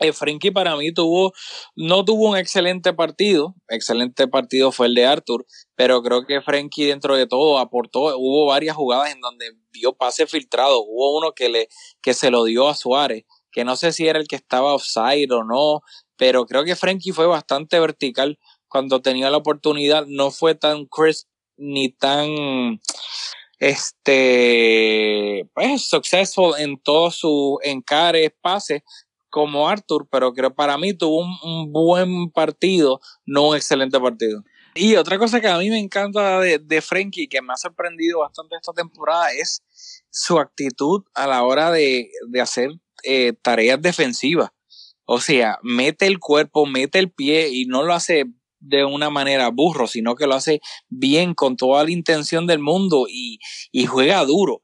Eh, 0.00 0.12
para 0.52 0.76
mí 0.76 0.92
tuvo, 0.92 1.32
no 1.74 2.04
tuvo 2.04 2.30
un 2.30 2.36
excelente 2.36 2.92
partido, 2.92 3.54
excelente 3.68 4.28
partido 4.28 4.70
fue 4.70 4.86
el 4.86 4.94
de 4.94 5.06
Arthur, 5.06 5.44
pero 5.74 6.02
creo 6.02 6.24
que 6.24 6.40
Frankie 6.40 6.86
dentro 6.86 7.16
de 7.16 7.26
todo 7.26 7.58
aportó, 7.58 8.16
hubo 8.16 8.46
varias 8.46 8.76
jugadas 8.76 9.12
en 9.12 9.20
donde 9.20 9.52
dio 9.72 9.94
pase 9.94 10.26
filtrado, 10.26 10.80
hubo 10.80 11.18
uno 11.18 11.32
que 11.32 11.48
le, 11.48 11.68
que 12.00 12.14
se 12.14 12.30
lo 12.30 12.44
dio 12.44 12.68
a 12.68 12.74
Suárez, 12.74 13.24
que 13.50 13.64
no 13.64 13.76
sé 13.76 13.92
si 13.92 14.06
era 14.06 14.20
el 14.20 14.28
que 14.28 14.36
estaba 14.36 14.74
offside 14.74 15.32
o 15.32 15.42
no, 15.42 15.82
pero 16.16 16.46
creo 16.46 16.64
que 16.64 16.76
Frankie 16.76 17.12
fue 17.12 17.26
bastante 17.26 17.80
vertical 17.80 18.38
cuando 18.68 19.00
tenía 19.00 19.30
la 19.30 19.38
oportunidad, 19.38 20.06
no 20.06 20.30
fue 20.30 20.54
tan 20.54 20.86
crisp 20.86 21.28
ni 21.56 21.88
tan 21.90 22.80
este 23.58 25.50
pues 25.52 25.88
successful 25.88 26.54
en 26.58 26.78
todos 26.80 27.16
sus 27.16 27.56
encares, 27.64 28.30
pases 28.40 28.82
como 29.38 29.68
Arthur, 29.68 30.08
pero 30.10 30.32
creo 30.32 30.52
para 30.52 30.76
mí 30.78 30.94
tuvo 30.94 31.20
un, 31.20 31.72
buen 31.72 32.28
partido, 32.32 33.00
no 33.24 33.50
un 33.50 33.56
excelente 33.56 34.00
partido. 34.00 34.42
Y 34.74 34.96
otra 34.96 35.16
cosa 35.16 35.40
que 35.40 35.46
a 35.46 35.58
mí 35.58 35.70
me 35.70 35.78
encanta 35.78 36.40
de, 36.40 36.58
de 36.58 36.80
Frankie, 36.82 37.28
que 37.28 37.40
me 37.40 37.52
ha 37.52 37.56
sorprendido 37.56 38.18
bastante 38.18 38.56
esta 38.56 38.72
temporada, 38.72 39.30
es 39.30 39.62
su 40.10 40.40
actitud 40.40 41.04
a 41.14 41.28
la 41.28 41.44
hora 41.44 41.70
de, 41.70 42.10
de 42.28 42.40
hacer 42.40 42.70
eh, 43.04 43.32
tareas 43.40 43.80
defensivas. 43.80 44.50
O 45.04 45.20
sea, 45.20 45.60
mete 45.62 46.08
el 46.08 46.18
cuerpo, 46.18 46.66
mete 46.66 46.98
el 46.98 47.12
pie 47.12 47.50
y 47.52 47.66
no 47.66 47.84
lo 47.84 47.94
hace 47.94 48.24
de 48.58 48.84
una 48.84 49.08
manera 49.08 49.50
burro, 49.50 49.86
sino 49.86 50.16
que 50.16 50.26
lo 50.26 50.34
hace 50.34 50.60
bien 50.88 51.32
con 51.34 51.56
toda 51.56 51.84
la 51.84 51.92
intención 51.92 52.48
del 52.48 52.58
mundo 52.58 53.06
y, 53.08 53.38
y 53.70 53.86
juega 53.86 54.24
duro. 54.24 54.62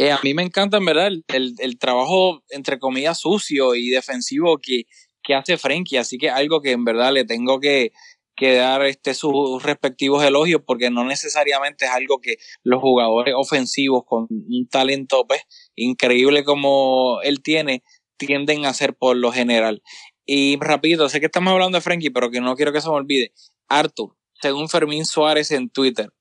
Eh, 0.00 0.12
a 0.12 0.20
mí 0.22 0.32
me 0.32 0.44
encanta 0.44 0.76
en 0.76 0.84
verdad 0.84 1.08
el, 1.08 1.24
el, 1.58 1.76
trabajo 1.76 2.44
entre 2.50 2.78
comillas 2.78 3.18
sucio 3.18 3.74
y 3.74 3.88
defensivo 3.88 4.58
que, 4.58 4.84
que 5.24 5.34
hace 5.34 5.58
Frenkie, 5.58 5.96
así 5.96 6.18
que 6.18 6.30
algo 6.30 6.62
que 6.62 6.70
en 6.70 6.84
verdad 6.84 7.12
le 7.12 7.24
tengo 7.24 7.58
que, 7.58 7.90
que 8.36 8.54
dar 8.54 8.84
este, 8.84 9.12
sus 9.14 9.60
respectivos 9.60 10.22
elogios 10.22 10.62
porque 10.64 10.88
no 10.88 11.02
necesariamente 11.04 11.86
es 11.86 11.90
algo 11.90 12.20
que 12.20 12.36
los 12.62 12.80
jugadores 12.80 13.34
ofensivos 13.36 14.04
con 14.06 14.28
un 14.30 14.68
talento 14.70 15.26
pues, 15.26 15.42
increíble 15.74 16.44
como 16.44 17.20
él 17.22 17.42
tiene 17.42 17.82
tienden 18.18 18.66
a 18.66 18.68
hacer 18.68 18.94
por 18.94 19.16
lo 19.16 19.32
general. 19.32 19.82
Y 20.24 20.60
rápido, 20.60 21.08
sé 21.08 21.18
que 21.18 21.26
estamos 21.26 21.52
hablando 21.52 21.76
de 21.76 21.82
Frankie, 21.82 22.10
pero 22.10 22.30
que 22.30 22.40
no 22.40 22.54
quiero 22.54 22.72
que 22.72 22.80
se 22.80 22.88
me 22.88 22.94
olvide. 22.94 23.32
Arthur, 23.66 24.16
según 24.40 24.68
Fermín 24.68 25.04
Suárez 25.04 25.50
en 25.50 25.70
Twitter, 25.70 26.12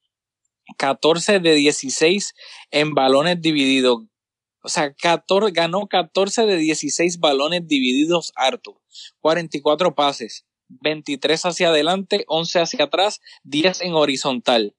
14 0.78 1.40
de 1.40 1.56
16 1.56 2.36
en 2.72 2.94
balones 2.94 3.42
divididos. 3.42 4.04
O 4.64 4.70
sea, 4.70 4.94
14, 4.94 5.52
ganó 5.52 5.88
14 5.88 6.46
de 6.46 6.58
16 6.58 7.20
balones 7.20 7.68
divididos 7.68 8.34
Arthur. 8.36 8.82
44 9.22 9.96
pases, 9.96 10.46
23 10.68 11.46
hacia 11.46 11.70
adelante, 11.70 12.26
11 12.28 12.60
hacia 12.60 12.86
atrás, 12.86 13.22
10 13.44 13.82
en 13.82 13.94
horizontal. 13.94 14.76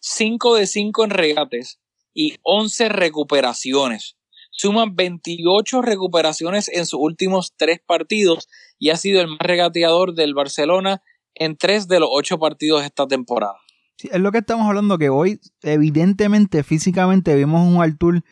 5 0.00 0.54
de 0.56 0.66
5 0.66 1.04
en 1.04 1.10
regates 1.10 1.80
y 2.14 2.36
11 2.42 2.88
recuperaciones. 2.88 4.16
Suman 4.50 4.96
28 4.96 5.82
recuperaciones 5.82 6.68
en 6.68 6.86
sus 6.86 6.98
últimos 6.98 7.52
tres 7.56 7.80
partidos 7.84 8.48
y 8.78 8.88
ha 8.88 8.96
sido 8.96 9.20
el 9.20 9.28
más 9.28 9.38
regateador 9.40 10.14
del 10.14 10.32
Barcelona 10.32 11.02
en 11.34 11.58
tres 11.58 11.88
de 11.88 12.00
los 12.00 12.08
ocho 12.10 12.38
partidos 12.38 12.80
de 12.80 12.86
esta 12.86 13.06
temporada. 13.06 13.58
Es 14.02 14.20
lo 14.20 14.30
que 14.32 14.38
estamos 14.38 14.66
hablando, 14.66 14.98
que 14.98 15.08
hoy 15.08 15.40
evidentemente 15.62 16.62
físicamente 16.62 17.34
vimos 17.34 17.66
un 17.66 17.82
Artur 17.82 18.22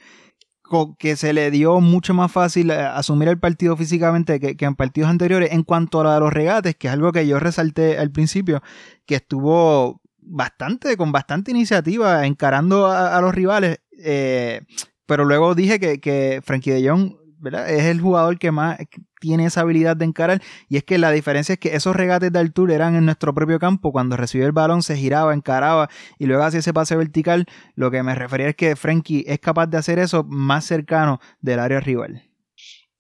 que 0.98 1.16
se 1.16 1.33
le 1.33 1.50
dio 1.50 1.81
mucho 1.81 2.14
más 2.14 2.33
fácil 2.33 2.70
eh, 2.70 2.74
asumir 2.74 3.29
el 3.29 3.38
partido 3.38 3.77
físicamente 3.77 4.40
que, 4.40 4.64
en 4.64 4.74
partidos 4.74 5.11
anteriores. 5.11 5.53
En 5.53 5.62
cuanto 5.62 6.00
a 6.00 6.18
los 6.18 6.33
regates, 6.33 6.74
que 6.77 6.88
es 6.88 6.92
algo 6.92 7.12
que 7.12 7.27
yo 7.27 7.38
resalté 7.38 7.98
al 7.98 8.11
principio, 8.11 8.62
que 9.07 9.16
estuvo 9.16 10.00
bastante, 10.18 10.96
con 10.96 11.12
bastante 11.12 11.50
iniciativa 11.50 12.27
encarando 12.27 12.87
a, 12.87 13.20
los 13.20 13.35
rivales. 13.35 13.79
Eh, 13.98 14.62
pero 15.07 15.24
luego 15.24 15.55
dije 15.55 15.79
que, 15.79 16.00
que 16.00 16.40
Frankie 16.42 16.70
de 16.70 16.88
Jong 16.88 17.23
es 17.52 17.85
el 17.85 18.00
jugador 18.00 18.38
que 18.38 18.50
más 18.50 18.78
tiene 19.20 19.46
esa 19.46 19.62
habilidad 19.62 19.96
de 19.96 20.04
encarar. 20.04 20.42
Y 20.68 20.76
es 20.76 20.85
que 20.85 20.98
la 20.98 21.11
diferencia 21.11 21.54
es 21.54 21.59
que 21.59 21.74
esos 21.74 21.96
regates 21.96 22.33
de 22.33 22.38
altura 22.38 22.74
eran 22.74 22.94
en 22.94 23.04
nuestro 23.04 23.35
propio 23.35 23.59
campo. 23.59 23.92
Cuando 23.92 24.16
recibió 24.16 24.46
el 24.46 24.52
balón 24.52 24.83
se 24.83 24.96
giraba, 24.96 25.35
encaraba 25.35 25.88
y 26.18 26.26
luego 26.26 26.42
hacía 26.42 26.61
ese 26.61 26.74
pase 26.74 26.96
vertical. 26.96 27.46
Lo 27.74 27.90
que 27.90 28.02
me 28.02 28.14
refería 28.14 28.48
es 28.48 28.57
que 28.57 28.76
Frankie 28.76 29.24
es 29.26 29.38
capaz 29.38 29.66
de 29.66 29.78
hacer 29.78 29.98
eso 29.98 30.24
más 30.24 30.64
cercano 30.64 31.20
del 31.40 31.59
área 31.59 31.80
rival. 31.80 32.30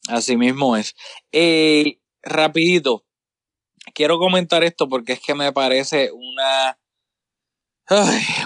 Así 0.08 0.36
mismo 0.36 0.76
es. 0.76 0.94
Eh, 1.32 1.98
rapidito, 2.22 3.04
quiero 3.94 4.18
comentar 4.18 4.64
esto 4.64 4.88
porque 4.88 5.12
es 5.12 5.20
que 5.20 5.34
me 5.34 5.52
parece 5.52 6.10
una... 6.12 6.78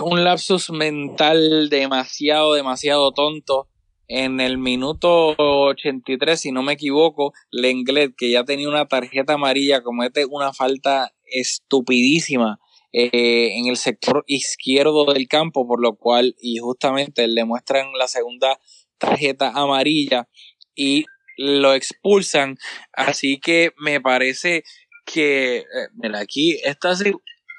un 0.02 0.24
lapsus 0.24 0.70
mental 0.70 1.68
demasiado, 1.68 2.54
demasiado 2.54 3.12
tonto 3.12 3.68
en 4.08 4.40
el 4.40 4.56
minuto 4.56 5.34
83, 5.38 6.40
si 6.40 6.50
no 6.50 6.62
me 6.62 6.72
equivoco, 6.72 7.34
Lenglet, 7.50 8.14
que 8.16 8.30
ya 8.30 8.44
tenía 8.44 8.68
una 8.68 8.88
tarjeta 8.88 9.34
amarilla, 9.34 9.82
comete 9.82 10.24
una 10.24 10.52
falta 10.52 11.12
estupidísima 11.26 12.58
eh, 12.92 13.58
en 13.58 13.66
el 13.66 13.76
sector 13.76 14.24
izquierdo 14.26 15.04
del 15.12 15.28
campo, 15.28 15.68
por 15.68 15.82
lo 15.82 15.96
cual, 15.96 16.34
y 16.40 16.56
justamente 16.56 17.28
le 17.28 17.44
muestran 17.44 17.92
la 17.98 18.08
segunda 18.08 18.58
tarjeta 18.96 19.50
amarilla 19.50 20.26
y 20.74 21.04
lo 21.36 21.74
expulsan. 21.74 22.56
Así 22.94 23.38
que 23.38 23.72
me 23.76 24.00
parece 24.00 24.64
que, 25.04 25.58
eh, 25.58 25.64
mira, 25.94 26.20
aquí 26.20 26.58
está 26.64 26.90
así, 26.90 27.12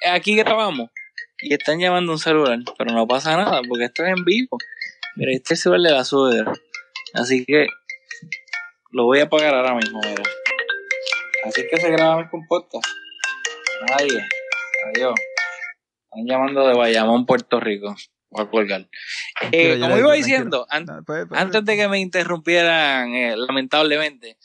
aquí 0.03 0.35
grabamos 0.35 0.89
y 1.41 1.53
están 1.53 1.79
llamando 1.79 2.11
un 2.11 2.19
celular, 2.19 2.59
pero 2.77 2.91
no 2.91 3.07
pasa 3.07 3.37
nada 3.37 3.61
porque 3.67 3.85
esto 3.85 4.03
es 4.03 4.17
en 4.17 4.25
vivo. 4.25 4.57
Mira, 5.19 5.33
este 5.33 5.57
se 5.57 5.69
de 5.69 5.77
la 5.79 6.05
sudadera. 6.05 6.53
Así 7.13 7.43
que 7.43 7.67
lo 8.93 9.03
voy 9.03 9.19
a 9.19 9.23
apagar 9.23 9.53
ahora 9.53 9.75
mismo, 9.75 9.99
mira. 9.99 10.23
Así 11.43 11.67
que 11.69 11.75
se 11.75 11.91
graba 11.91 12.29
con 12.29 12.47
podcast. 12.47 12.85
Nadie. 13.89 14.25
Adiós. 14.87 15.13
Están 16.05 16.25
llamando 16.25 16.65
de 16.65 16.73
Bayamón, 16.73 17.25
Puerto 17.25 17.59
Rico. 17.59 17.97
Voy 18.29 18.45
a 18.45 18.49
colgar. 18.49 18.87
Eh, 19.51 19.77
como 19.81 19.97
iba 19.97 20.13
diciendo, 20.13 20.65
antes 20.69 21.65
de 21.65 21.75
que 21.75 21.89
me 21.89 21.99
interrumpieran, 21.99 23.13
eh, 23.13 23.35
lamentablemente, 23.35 24.37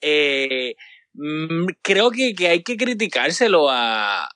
eh, 0.00 0.74
mm, 1.14 1.66
creo 1.82 2.10
que, 2.10 2.34
que 2.34 2.48
hay 2.48 2.64
que 2.64 2.76
criticárselo 2.76 3.68
a, 3.70 4.28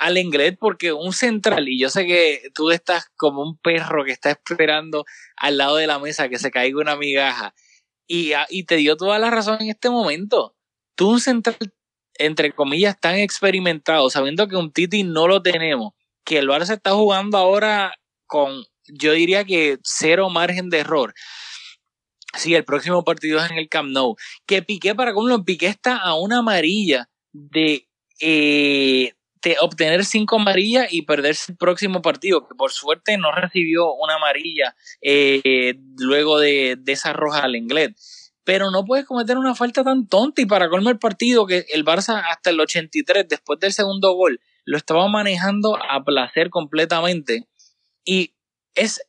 al 0.00 0.16
inglés 0.16 0.56
porque 0.58 0.92
un 0.94 1.12
central, 1.12 1.68
y 1.68 1.78
yo 1.78 1.90
sé 1.90 2.06
que 2.06 2.50
tú 2.54 2.70
estás 2.70 3.10
como 3.16 3.42
un 3.42 3.58
perro 3.58 4.02
que 4.02 4.12
está 4.12 4.30
esperando 4.30 5.04
al 5.36 5.58
lado 5.58 5.76
de 5.76 5.86
la 5.86 5.98
mesa 5.98 6.30
que 6.30 6.38
se 6.38 6.50
caiga 6.50 6.80
una 6.80 6.96
migaja, 6.96 7.54
y, 8.08 8.32
ah, 8.32 8.46
y 8.48 8.64
te 8.64 8.76
dio 8.76 8.96
toda 8.96 9.18
la 9.18 9.30
razón 9.30 9.58
en 9.60 9.68
este 9.68 9.90
momento. 9.90 10.56
Tú 10.96 11.10
un 11.10 11.20
central, 11.20 11.58
entre 12.14 12.52
comillas, 12.52 12.98
tan 12.98 13.16
experimentado, 13.16 14.08
sabiendo 14.08 14.48
que 14.48 14.56
un 14.56 14.72
Titi 14.72 15.04
no 15.04 15.28
lo 15.28 15.42
tenemos, 15.42 15.92
que 16.24 16.38
el 16.38 16.48
Barça 16.48 16.74
está 16.74 16.92
jugando 16.92 17.36
ahora 17.36 17.94
con, 18.26 18.64
yo 18.88 19.12
diría 19.12 19.44
que 19.44 19.78
cero 19.84 20.30
margen 20.30 20.70
de 20.70 20.78
error. 20.78 21.12
Sí, 22.34 22.54
el 22.54 22.64
próximo 22.64 23.04
partido 23.04 23.38
es 23.38 23.50
en 23.50 23.58
el 23.58 23.68
Camp 23.68 23.90
Nou. 23.90 24.16
Que 24.46 24.62
Piqué, 24.62 24.94
para 24.94 25.12
cómo 25.12 25.28
lo 25.28 25.44
Piqué 25.44 25.66
está 25.66 25.98
a 25.98 26.14
una 26.14 26.38
amarilla 26.38 27.10
de, 27.32 27.86
eh, 28.20 29.12
obtener 29.60 30.04
cinco 30.04 30.36
amarillas 30.36 30.88
y 30.90 31.02
perderse 31.02 31.52
el 31.52 31.58
próximo 31.58 32.02
partido, 32.02 32.46
que 32.46 32.54
por 32.54 32.72
suerte 32.72 33.16
no 33.16 33.32
recibió 33.32 33.92
una 33.94 34.16
amarilla 34.16 34.76
eh, 35.00 35.74
luego 35.98 36.38
de, 36.38 36.76
de, 36.78 36.92
esa 36.92 37.12
roja 37.12 37.40
al 37.40 37.56
inglés. 37.56 38.32
Pero 38.44 38.70
no 38.70 38.84
puedes 38.84 39.06
cometer 39.06 39.38
una 39.38 39.54
falta 39.54 39.84
tan 39.84 40.08
tonta 40.08 40.42
y 40.42 40.46
para 40.46 40.68
colmar 40.68 40.94
el 40.94 40.98
partido 40.98 41.46
que 41.46 41.66
el 41.72 41.84
Barça 41.84 42.22
hasta 42.30 42.50
el 42.50 42.60
83, 42.60 43.28
después 43.28 43.58
del 43.60 43.72
segundo 43.72 44.12
gol, 44.14 44.40
lo 44.64 44.76
estaba 44.76 45.08
manejando 45.08 45.76
a 45.76 46.02
placer 46.04 46.50
completamente. 46.50 47.46
Y 48.04 48.34
es 48.74 49.00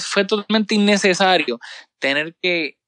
fue 0.00 0.24
totalmente 0.24 0.74
innecesario 0.74 1.58
tener 1.98 2.36
que 2.42 2.78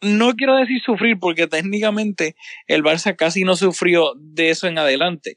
no 0.00 0.34
quiero 0.34 0.56
decir 0.56 0.80
sufrir 0.84 1.18
porque 1.18 1.46
técnicamente 1.46 2.36
el 2.66 2.82
Barça 2.82 3.16
casi 3.16 3.44
no 3.44 3.56
sufrió 3.56 4.12
de 4.16 4.50
eso 4.50 4.66
en 4.66 4.78
adelante. 4.78 5.36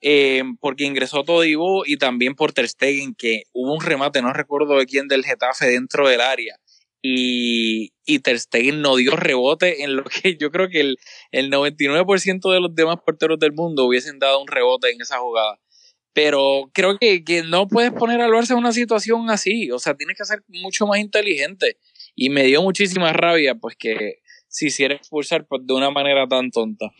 Eh, 0.00 0.44
porque 0.60 0.84
ingresó 0.84 1.24
Todibo 1.24 1.84
y 1.84 1.96
también 1.96 2.34
por 2.36 2.52
Ter 2.52 2.68
Stegen, 2.68 3.14
que 3.14 3.44
hubo 3.52 3.74
un 3.74 3.84
remate, 3.84 4.22
no 4.22 4.32
recuerdo 4.32 4.78
de 4.78 4.86
quién 4.86 5.08
del 5.08 5.24
Getafe 5.24 5.66
dentro 5.66 6.08
del 6.08 6.20
área. 6.20 6.56
Y, 7.02 7.92
y 8.04 8.20
Ter 8.20 8.38
Stegen 8.38 8.80
no 8.80 8.96
dio 8.96 9.16
rebote 9.16 9.82
en 9.82 9.96
lo 9.96 10.04
que 10.04 10.36
yo 10.36 10.50
creo 10.50 10.68
que 10.68 10.80
el, 10.80 10.98
el 11.32 11.50
99% 11.50 12.52
de 12.52 12.60
los 12.60 12.74
demás 12.74 12.98
porteros 13.04 13.38
del 13.38 13.52
mundo 13.52 13.86
hubiesen 13.86 14.18
dado 14.18 14.40
un 14.40 14.48
rebote 14.48 14.90
en 14.90 15.00
esa 15.00 15.18
jugada. 15.18 15.58
Pero 16.12 16.70
creo 16.74 16.98
que, 16.98 17.22
que 17.22 17.42
no 17.42 17.68
puedes 17.68 17.92
poner 17.92 18.20
al 18.20 18.32
Barça 18.32 18.52
en 18.52 18.58
una 18.58 18.72
situación 18.72 19.30
así. 19.30 19.70
O 19.70 19.78
sea, 19.78 19.94
tienes 19.94 20.16
que 20.16 20.24
ser 20.24 20.42
mucho 20.48 20.86
más 20.86 20.98
inteligente. 20.98 21.76
Y 22.20 22.30
me 22.30 22.42
dio 22.42 22.62
muchísima 22.62 23.12
rabia, 23.12 23.54
pues 23.54 23.76
que 23.78 24.16
se 24.48 24.66
hiciera 24.66 24.96
expulsar 24.96 25.46
pues, 25.46 25.64
de 25.64 25.72
una 25.72 25.92
manera 25.92 26.26
tan 26.26 26.50
tonta. 26.50 26.90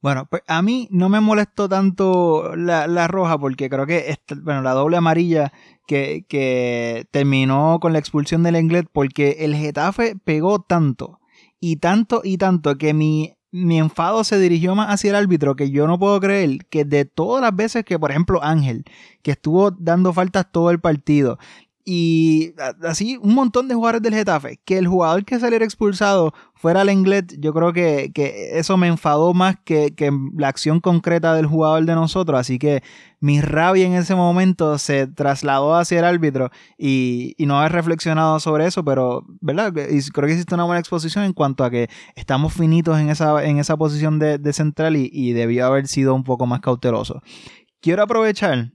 Bueno, 0.00 0.26
pues 0.30 0.42
a 0.46 0.62
mí 0.62 0.88
no 0.90 1.10
me 1.10 1.20
molestó 1.20 1.68
tanto 1.68 2.56
la, 2.56 3.06
roja 3.06 3.38
porque 3.38 3.68
creo 3.68 3.84
que 3.86 4.16
bueno, 4.42 4.62
la 4.62 4.72
doble 4.72 4.96
amarilla 4.96 5.52
que, 5.86 6.24
que 6.26 7.04
terminó 7.10 7.80
con 7.82 7.92
la 7.92 7.98
expulsión 7.98 8.42
del 8.42 8.56
inglés 8.56 8.84
porque 8.90 9.36
el 9.40 9.54
Getafe 9.54 10.16
pegó 10.24 10.62
tanto 10.62 11.20
y 11.60 11.76
tanto 11.76 12.22
y 12.24 12.38
tanto 12.38 12.78
que 12.78 12.94
mi, 12.94 13.36
mi 13.50 13.78
enfado 13.78 14.22
se 14.24 14.38
dirigió 14.38 14.74
más 14.74 14.88
hacia 14.88 15.10
el 15.10 15.16
árbitro 15.16 15.56
que 15.56 15.70
yo 15.70 15.86
no 15.86 15.98
puedo 15.98 16.20
creer 16.20 16.66
que 16.68 16.84
de 16.84 17.04
todas 17.04 17.42
las 17.42 17.56
veces 17.56 17.84
que, 17.84 17.98
por 17.98 18.10
ejemplo, 18.10 18.42
Ángel, 18.42 18.84
que 19.22 19.30
estuvo 19.30 19.70
dando 19.70 20.12
faltas 20.12 20.52
todo 20.52 20.70
el 20.70 20.78
partido, 20.78 21.38
y 21.88 22.52
así 22.82 23.16
un 23.22 23.32
montón 23.32 23.68
de 23.68 23.76
jugadores 23.76 24.02
del 24.02 24.12
Getafe. 24.12 24.58
Que 24.64 24.76
el 24.76 24.88
jugador 24.88 25.24
que 25.24 25.38
saliera 25.38 25.64
expulsado 25.64 26.34
fuera 26.52 26.82
el 26.82 26.90
inglés, 26.90 27.26
yo 27.38 27.54
creo 27.54 27.72
que, 27.72 28.10
eso 28.58 28.76
me 28.76 28.88
enfadó 28.88 29.32
más 29.34 29.56
que, 29.64 29.94
la 30.36 30.48
acción 30.48 30.80
concreta 30.80 31.32
del 31.34 31.46
jugador 31.46 31.84
de 31.84 31.94
nosotros. 31.94 32.40
Así 32.40 32.58
que 32.58 32.82
mi 33.20 33.40
rabia 33.40 33.86
en 33.86 33.94
ese 33.94 34.16
momento 34.16 34.78
se 34.78 35.06
trasladó 35.06 35.76
hacia 35.76 36.00
el 36.00 36.04
árbitro 36.04 36.50
y, 36.76 37.36
no 37.38 37.64
he 37.64 37.68
reflexionado 37.68 38.40
sobre 38.40 38.66
eso, 38.66 38.84
pero 38.84 39.24
¿verdad? 39.40 39.72
Y 39.88 40.02
creo 40.10 40.26
que 40.26 40.32
existe 40.32 40.56
una 40.56 40.64
buena 40.64 40.80
exposición 40.80 41.22
en 41.22 41.34
cuanto 41.34 41.62
a 41.62 41.70
que 41.70 41.88
estamos 42.16 42.52
finitos 42.52 42.98
en 42.98 43.10
esa, 43.10 43.44
en 43.44 43.58
esa 43.58 43.76
posición 43.76 44.18
de, 44.18 44.38
de 44.38 44.52
central 44.52 44.96
y, 44.96 45.08
y 45.12 45.34
debió 45.34 45.66
haber 45.66 45.86
sido 45.86 46.16
un 46.16 46.24
poco 46.24 46.46
más 46.46 46.60
cauteloso. 46.60 47.22
Quiero 47.80 48.02
aprovechar 48.02 48.72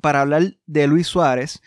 para 0.00 0.22
hablar 0.22 0.56
de 0.66 0.86
Luis 0.88 1.06
Suárez 1.06 1.60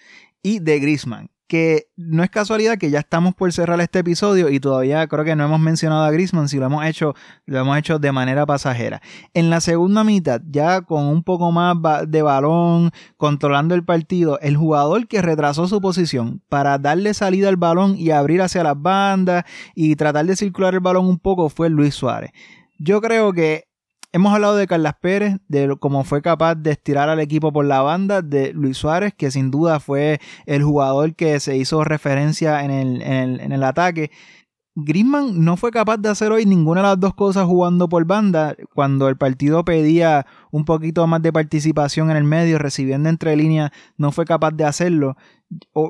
y 0.45 0.60
de 0.60 0.79
Grisman. 0.79 1.31
Que 1.47 1.88
no 1.95 2.23
es 2.23 2.29
casualidad 2.29 2.77
que 2.77 2.91
ya 2.91 2.99
estamos 2.99 3.34
por 3.34 3.51
cerrar 3.51 3.79
este 3.81 3.99
episodio 3.99 4.49
y 4.49 4.60
todavía 4.60 5.08
creo 5.08 5.23
que 5.23 5.36
no 5.36 5.45
hemos 5.45 5.60
mencionado 5.60 6.03
a 6.03 6.12
Grisman, 6.12 6.49
si 6.49 6.58
lo 6.58 6.67
hemos 6.67 6.86
hecho, 6.86 7.15
lo 7.45 7.60
hemos 7.60 7.77
hecho 7.77 7.97
de 7.97 8.12
manera 8.12 8.45
pasajera. 8.45 9.01
En 9.34 9.49
la 9.49 9.60
segunda 9.60 10.03
mitad, 10.03 10.41
ya 10.47 10.81
con 10.81 11.05
un 11.05 11.23
poco 11.23 11.51
más 11.51 11.75
de 12.08 12.21
balón, 12.21 12.91
controlando 13.17 13.73
el 13.73 13.84
partido, 13.84 14.39
el 14.39 14.55
jugador 14.55 15.08
que 15.08 15.23
retrasó 15.23 15.67
su 15.67 15.81
posición 15.81 16.41
para 16.47 16.77
darle 16.77 17.15
salida 17.15 17.49
al 17.49 17.58
balón 17.58 17.95
y 17.97 18.12
abrir 18.12 18.43
hacia 18.43 18.63
las 18.63 18.79
bandas 18.79 19.45
y 19.73 19.95
tratar 19.95 20.25
de 20.25 20.36
circular 20.36 20.75
el 20.75 20.79
balón 20.79 21.08
un 21.08 21.19
poco 21.19 21.49
fue 21.49 21.69
Luis 21.69 21.95
Suárez. 21.95 22.31
Yo 22.77 23.01
creo 23.01 23.34
que 23.34 23.65
Hemos 24.15 24.34
hablado 24.34 24.56
de 24.56 24.65
Carlas 24.65 24.93
Pérez, 25.01 25.39
de 25.49 25.75
cómo 25.78 26.06
fue 26.06 26.21
capaz 26.21 26.56
de 26.56 26.71
estirar 26.71 27.10
al 27.10 27.19
equipo 27.19 27.51
por 27.51 27.65
la 27.65 27.82
banda, 27.82 28.21
de 28.21 28.54
Luis 28.54 28.78
Suárez, 28.78 29.13
que 29.13 29.30
sin 29.30 29.51
duda 29.51 29.82
fue 29.82 30.21
el 30.45 30.63
jugador 30.63 31.15
que 31.15 31.38
se 31.41 31.58
hizo 31.58 31.84
referencia 31.84 32.63
en 32.63 32.71
el, 32.71 33.01
en 33.01 33.51
el, 33.51 33.62
ataque. 33.62 34.12
Griezmann 34.77 35.45
no 35.45 35.55
fue 35.55 35.71
capaz 35.71 35.97
de 35.97 36.09
hacer 36.09 36.33
hoy 36.33 36.45
ninguna 36.45 36.81
de 36.81 36.88
las 36.88 36.99
dos 36.99 37.13
cosas 37.15 37.45
jugando 37.45 37.88
por 37.88 38.05
banda. 38.05 38.55
Cuando 38.73 39.07
el 39.07 39.15
partido 39.15 39.63
pedía 39.63 40.25
un 40.51 40.65
poquito 40.65 41.07
más 41.07 41.21
de 41.21 41.31
participación 41.31 42.11
en 42.11 42.17
el 42.17 42.25
medio, 42.25 42.57
recibiendo 42.59 43.07
entre 43.07 43.38
líneas, 43.38 43.71
no 43.97 44.11
fue 44.11 44.25
capaz 44.25 44.51
de 44.51 44.65
hacerlo. 44.65 45.15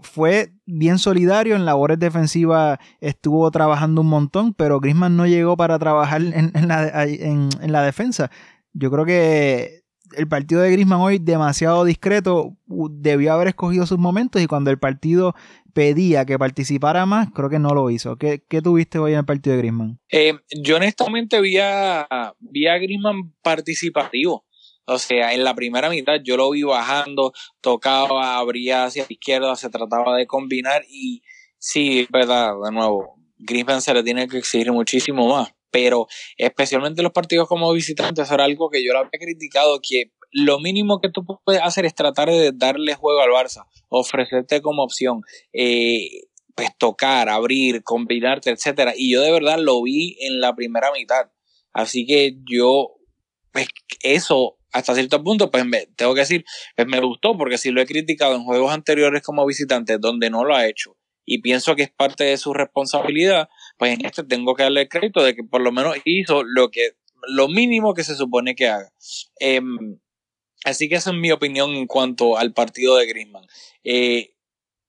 fue 0.03 0.53
bien 0.67 0.99
solidario 0.99 1.55
en 1.55 1.65
labores 1.65 1.97
defensivas, 1.97 2.77
estuvo 3.01 3.49
trabajando 3.49 4.01
un 4.01 4.07
montón, 4.07 4.53
pero 4.53 4.79
Griezmann 4.79 5.17
no 5.17 5.25
llegó 5.25 5.57
para 5.57 5.79
trabajar 5.79 6.21
en, 6.21 6.51
la, 6.67 7.05
en 7.05 7.71
la 7.71 7.81
defensa. 7.81 8.29
Yo 8.73 8.91
creo 8.91 9.05
que 9.05 9.84
el 10.15 10.27
partido 10.27 10.61
de 10.61 10.71
Griezmann 10.71 11.01
hoy 11.01 11.19
demasiado 11.19 11.83
discreto, 11.83 12.55
debió 12.67 13.33
haber 13.33 13.49
escogido 13.49 13.85
sus 13.85 13.97
momentos 13.97 14.41
y 14.41 14.47
cuando 14.47 14.71
el 14.71 14.79
partido 14.79 15.35
pedía 15.73 16.25
que 16.25 16.39
participara 16.39 17.05
más, 17.05 17.29
creo 17.33 17.49
que 17.49 17.59
no 17.59 17.69
lo 17.69 17.89
hizo. 17.89 18.17
¿Qué, 18.17 18.39
tuviste 18.63 18.99
hoy 18.99 19.13
en 19.13 19.19
el 19.19 19.25
partido 19.25 19.55
de 19.55 19.61
Griezmann? 19.61 19.99
Eh, 20.09 20.33
yo 20.61 20.77
honestamente 20.77 21.41
vi 21.41 21.57
a, 21.59 22.33
vi 22.39 22.67
a 22.67 22.77
Griezmann 22.77 23.33
participativo. 23.41 24.45
O 24.87 24.99
sea, 24.99 25.33
en 25.33 25.43
la 25.43 25.55
primera 25.55 25.89
mitad 25.89 26.13
yo 26.23 26.37
lo 26.37 26.51
vi 26.51 26.63
bajando, 26.63 27.33
tocaba, 27.59 28.37
abría 28.37 28.85
hacia 28.85 29.03
la 29.03 29.13
izquierda, 29.13 29.55
se 29.55 29.69
trataba 29.69 30.15
de 30.15 30.27
combinar 30.27 30.83
y 30.87 31.23
sí, 31.57 32.07
verdad, 32.11 32.53
de 32.63 32.71
nuevo, 32.71 33.15
Griezmann 33.37 33.81
se 33.81 33.93
le 33.93 34.03
tiene 34.03 34.27
que 34.27 34.37
exigir 34.37 34.71
muchísimo 34.71 35.27
más 35.27 35.55
pero 35.71 36.07
especialmente 36.37 37.03
los 37.03 37.11
partidos 37.11 37.47
como 37.47 37.71
visitantes 37.73 38.31
era 38.31 38.43
algo 38.45 38.69
que 38.69 38.83
yo 38.83 38.93
le 38.93 38.99
había 38.99 39.19
criticado, 39.19 39.79
que 39.81 40.11
lo 40.31 40.59
mínimo 40.59 40.99
que 40.99 41.09
tú 41.09 41.25
puedes 41.43 41.61
hacer 41.61 41.85
es 41.85 41.95
tratar 41.95 42.29
de 42.29 42.51
darle 42.53 42.95
juego 42.95 43.21
al 43.21 43.29
Barça, 43.29 43.65
ofrecerte 43.89 44.61
como 44.61 44.83
opción, 44.83 45.21
eh, 45.53 46.27
pues 46.55 46.69
tocar, 46.77 47.29
abrir, 47.29 47.83
combinarte, 47.83 48.49
etcétera. 48.49 48.93
Y 48.95 49.11
yo 49.13 49.21
de 49.21 49.31
verdad 49.31 49.59
lo 49.59 49.81
vi 49.81 50.17
en 50.21 50.39
la 50.39 50.55
primera 50.55 50.91
mitad. 50.91 51.31
Así 51.73 52.05
que 52.05 52.37
yo, 52.49 52.95
pues 53.51 53.67
eso 54.01 54.57
hasta 54.75 54.93
cierto 54.93 55.23
punto, 55.23 55.49
pues 55.51 55.65
me, 55.65 55.87
tengo 55.95 56.13
que 56.13 56.21
decir, 56.21 56.43
pues 56.75 56.85
me 56.85 56.99
gustó, 56.99 57.37
porque 57.37 57.57
si 57.57 57.71
lo 57.71 57.81
he 57.81 57.85
criticado 57.85 58.35
en 58.35 58.43
juegos 58.43 58.73
anteriores 58.73 59.23
como 59.23 59.45
visitante, 59.45 59.97
donde 59.97 60.29
no 60.29 60.43
lo 60.43 60.53
ha 60.53 60.67
hecho, 60.67 60.97
y 61.25 61.41
pienso 61.41 61.75
que 61.75 61.83
es 61.83 61.91
parte 61.91 62.23
de 62.23 62.37
su 62.37 62.53
responsabilidad, 62.53 63.49
pues 63.77 63.93
en 63.93 64.05
este 64.05 64.23
tengo 64.23 64.55
que 64.55 64.63
darle 64.63 64.81
el 64.81 64.89
crédito 64.89 65.23
de 65.23 65.35
que 65.35 65.43
por 65.43 65.61
lo 65.61 65.71
menos 65.71 65.95
hizo 66.05 66.43
lo 66.43 66.69
que 66.69 66.91
lo 67.27 67.47
mínimo 67.47 67.93
que 67.93 68.03
se 68.03 68.15
supone 68.15 68.55
que 68.55 68.67
haga. 68.67 68.91
Em, 69.39 69.97
así 70.63 70.87
que 70.87 70.95
esa 70.95 71.11
es 71.11 71.17
mi 71.17 71.31
opinión 71.31 71.71
en 71.71 71.87
cuanto 71.87 72.37
al 72.37 72.53
partido 72.53 72.95
de 72.97 73.07
Griezmann. 73.07 73.45
Eh, 73.83 74.35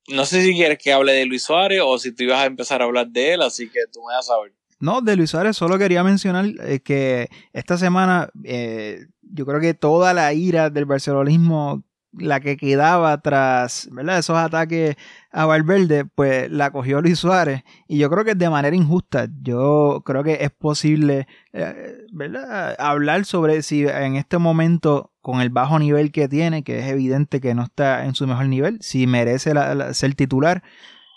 no 0.09 0.25
sé 0.25 0.42
si 0.42 0.55
quieres 0.55 0.79
que 0.79 0.92
hable 0.92 1.12
de 1.12 1.27
Luis 1.27 1.42
Suárez 1.42 1.81
o 1.83 1.99
si 1.99 2.12
tú 2.12 2.25
ibas 2.25 2.40
a 2.40 2.46
empezar 2.46 2.83
a 2.83 2.85
hablar 2.85 3.09
de 3.09 3.35
él, 3.35 3.42
así 3.42 3.68
que 3.68 3.81
tú 3.92 4.01
me 4.01 4.14
vas 4.14 4.29
a 4.31 4.35
saber. 4.35 4.53
No, 4.79 5.01
de 5.01 5.16
Luis 5.16 5.31
Suárez 5.31 5.57
solo 5.57 5.79
quería 5.79 6.05
mencionar 6.05 6.46
eh, 6.61 6.81
que 6.81 7.29
esta 7.53 7.79
semana 7.79 8.31
eh, 8.44 9.07
yo 9.22 9.46
creo 9.46 9.61
que 9.61 9.75
toda 9.75 10.12
la 10.12 10.33
ira 10.35 10.68
del 10.68 10.85
barcelonismo 10.85 11.83
la 12.12 12.40
que 12.40 12.56
quedaba 12.56 13.20
tras 13.20 13.88
¿verdad? 13.92 14.18
esos 14.18 14.36
ataques 14.36 14.96
a 15.30 15.44
Valverde, 15.44 16.04
pues 16.04 16.50
la 16.50 16.70
cogió 16.70 17.00
Luis 17.00 17.18
Suárez. 17.18 17.62
Y 17.88 17.98
yo 17.98 18.08
creo 18.10 18.24
que 18.24 18.34
de 18.34 18.48
manera 18.48 18.74
injusta. 18.74 19.28
Yo 19.42 20.02
creo 20.04 20.24
que 20.24 20.38
es 20.40 20.50
posible 20.50 21.26
eh, 21.52 22.06
¿verdad? 22.12 22.74
hablar 22.78 23.24
sobre 23.24 23.62
si 23.62 23.86
en 23.86 24.16
este 24.16 24.38
momento, 24.38 25.12
con 25.20 25.40
el 25.40 25.50
bajo 25.50 25.78
nivel 25.78 26.12
que 26.12 26.28
tiene, 26.28 26.62
que 26.62 26.78
es 26.78 26.86
evidente 26.86 27.40
que 27.40 27.54
no 27.54 27.64
está 27.64 28.04
en 28.06 28.14
su 28.14 28.26
mejor 28.26 28.46
nivel, 28.46 28.78
si 28.80 29.06
merece 29.06 29.52
ser 29.92 30.14
titular. 30.14 30.62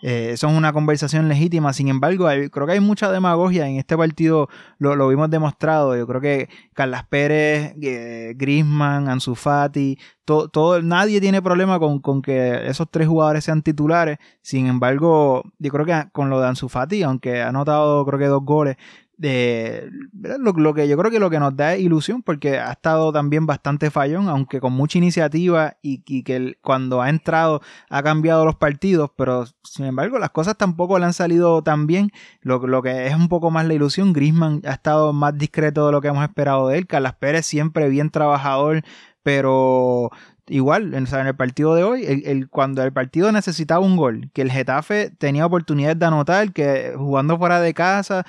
Eh, 0.02 0.32
eso 0.34 0.48
es 0.48 0.54
una 0.58 0.74
conversación 0.74 1.28
legítima. 1.28 1.74
Sin 1.74 1.88
embargo, 1.90 2.28
creo 2.52 2.68
que 2.68 2.74
hay 2.74 2.80
mucha 2.80 3.12
demagogia 3.12 3.68
en 3.68 3.78
este 3.78 3.98
partido. 3.98 4.48
Lo, 4.78 4.96
lo 4.96 5.08
vimos 5.08 5.30
demostrado. 5.30 5.96
Yo 5.98 6.08
creo 6.08 6.22
que 6.22 6.50
Carlas 6.74 7.06
Pérez, 7.08 7.74
eh, 7.82 8.34
Grisman, 8.38 9.10
Ansu 9.10 9.36
Fati, 9.36 9.98
todo, 10.26 10.82
nadie 10.82 11.20
tiene 11.20 11.42
problema 11.42 11.80
con, 11.80 12.00
con, 12.00 12.22
que 12.22 12.68
esos 12.68 12.88
tres 12.90 13.08
jugadores 13.08 13.44
sean 13.44 13.64
titulares. 13.64 14.18
Sin 14.42 14.68
embargo, 14.68 15.44
yo 15.58 15.72
creo 15.72 15.86
que 15.86 16.04
con 16.12 16.30
lo 16.30 16.40
de 16.40 16.48
Ansu 16.48 16.70
Fati, 16.70 17.04
aunque 17.04 17.42
ha 17.42 17.50
anotado 17.50 18.06
creo 18.06 18.20
que 18.20 18.26
dos 18.28 18.44
goles, 18.44 18.78
de 19.20 19.92
lo, 20.22 20.74
que 20.74 20.88
yo 20.88 20.98
creo 20.98 21.12
que 21.12 21.20
lo 21.20 21.30
que 21.30 21.40
nos 21.40 21.54
da 21.54 21.76
es 21.76 21.82
ilusión 21.82 22.24
porque 22.24 22.58
ha 22.58 22.72
estado 22.72 23.12
también 23.12 23.46
bastante 23.46 23.92
fallón, 23.92 24.30
aunque 24.30 24.62
con 24.62 24.72
mucha 24.72 24.98
iniciativa 24.98 25.76
y, 25.82 26.24
que 26.24 26.58
cuando 26.62 27.02
ha 27.02 27.10
entrado 27.10 27.62
ha 27.90 28.02
cambiado 28.02 28.46
los 28.46 28.56
partidos, 28.56 29.12
pero 29.18 29.46
sin 29.64 29.86
embargo 29.86 30.20
las 30.20 30.30
cosas 30.30 30.58
tampoco 30.58 30.98
le 30.98 31.06
han 31.06 31.14
salido 31.14 31.62
tan 31.62 31.86
bien. 31.86 32.12
Lo, 32.42 32.66
lo 32.66 32.82
que 32.82 33.08
es 33.08 33.14
un 33.14 33.28
poco 33.28 33.52
más 33.52 33.68
la 33.68 33.74
ilusión, 33.74 34.14
Grisman 34.14 34.62
ha 34.66 34.72
estado 34.72 35.12
más 35.12 35.38
discreto 35.38 35.86
de 35.86 35.92
lo 35.92 36.00
que 36.00 36.08
hemos 36.08 36.24
esperado 36.24 36.70
de 36.70 36.78
él, 36.78 36.88
Carlas 36.88 37.16
Pérez 37.16 37.46
siempre 37.46 37.90
bien 37.90 38.12
trabajador, 38.12 38.84
pero 39.22 40.12
igual, 40.50 40.94
en, 40.94 41.08
el 41.08 41.36
partido 41.36 41.76
de 41.76 41.84
hoy, 41.84 42.06
el, 42.06 42.50
cuando 42.50 42.84
el 42.84 42.92
partido 42.92 43.32
necesitaba 43.32 43.80
un 43.80 43.96
gol, 43.96 44.30
que 44.34 44.42
el 44.42 44.52
Getafe 44.52 45.12
tenía 45.18 45.46
oportunidades 45.46 45.98
de 46.00 46.06
anotar, 46.06 46.52
que 46.52 46.94
jugando 46.98 47.38
fuera 47.38 47.62
de 47.62 47.74
casa, 47.74 48.26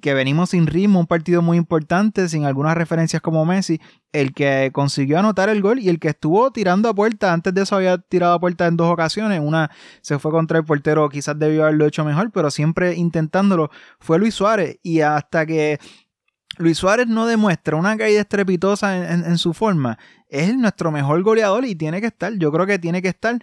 que 0.00 0.14
venimos 0.14 0.50
sin 0.50 0.66
ritmo, 0.66 1.00
un 1.00 1.06
partido 1.06 1.42
muy 1.42 1.58
importante, 1.58 2.28
sin 2.28 2.44
algunas 2.44 2.76
referencias 2.76 3.20
como 3.20 3.44
Messi, 3.44 3.80
el 4.12 4.32
que 4.32 4.70
consiguió 4.72 5.18
anotar 5.18 5.48
el 5.48 5.60
gol 5.60 5.78
y 5.78 5.88
el 5.88 5.98
que 5.98 6.08
estuvo 6.08 6.50
tirando 6.50 6.88
a 6.88 6.94
puerta, 6.94 7.32
antes 7.32 7.52
de 7.52 7.62
eso 7.62 7.76
había 7.76 7.98
tirado 7.98 8.34
a 8.34 8.40
puerta 8.40 8.66
en 8.66 8.76
dos 8.76 8.90
ocasiones, 8.90 9.40
una 9.42 9.70
se 10.00 10.18
fue 10.18 10.30
contra 10.30 10.58
el 10.58 10.64
portero, 10.64 11.08
quizás 11.08 11.38
debió 11.38 11.64
haberlo 11.64 11.86
hecho 11.86 12.04
mejor, 12.04 12.30
pero 12.30 12.50
siempre 12.50 12.94
intentándolo, 12.94 13.70
fue 13.98 14.18
Luis 14.18 14.34
Suárez 14.34 14.78
y 14.82 15.00
hasta 15.00 15.44
que 15.44 15.78
Luis 16.58 16.78
Suárez 16.78 17.08
no 17.08 17.26
demuestra 17.26 17.76
una 17.76 17.96
caída 17.96 18.20
estrepitosa 18.20 19.12
en, 19.12 19.38
su 19.38 19.54
forma. 19.54 19.98
Es 20.34 20.56
nuestro 20.56 20.90
mejor 20.90 21.22
goleador 21.22 21.64
y 21.64 21.76
tiene 21.76 22.00
que 22.00 22.08
estar. 22.08 22.32
Yo 22.32 22.50
creo 22.50 22.66
que 22.66 22.80
tiene 22.80 23.00
que 23.00 23.06
estar. 23.06 23.38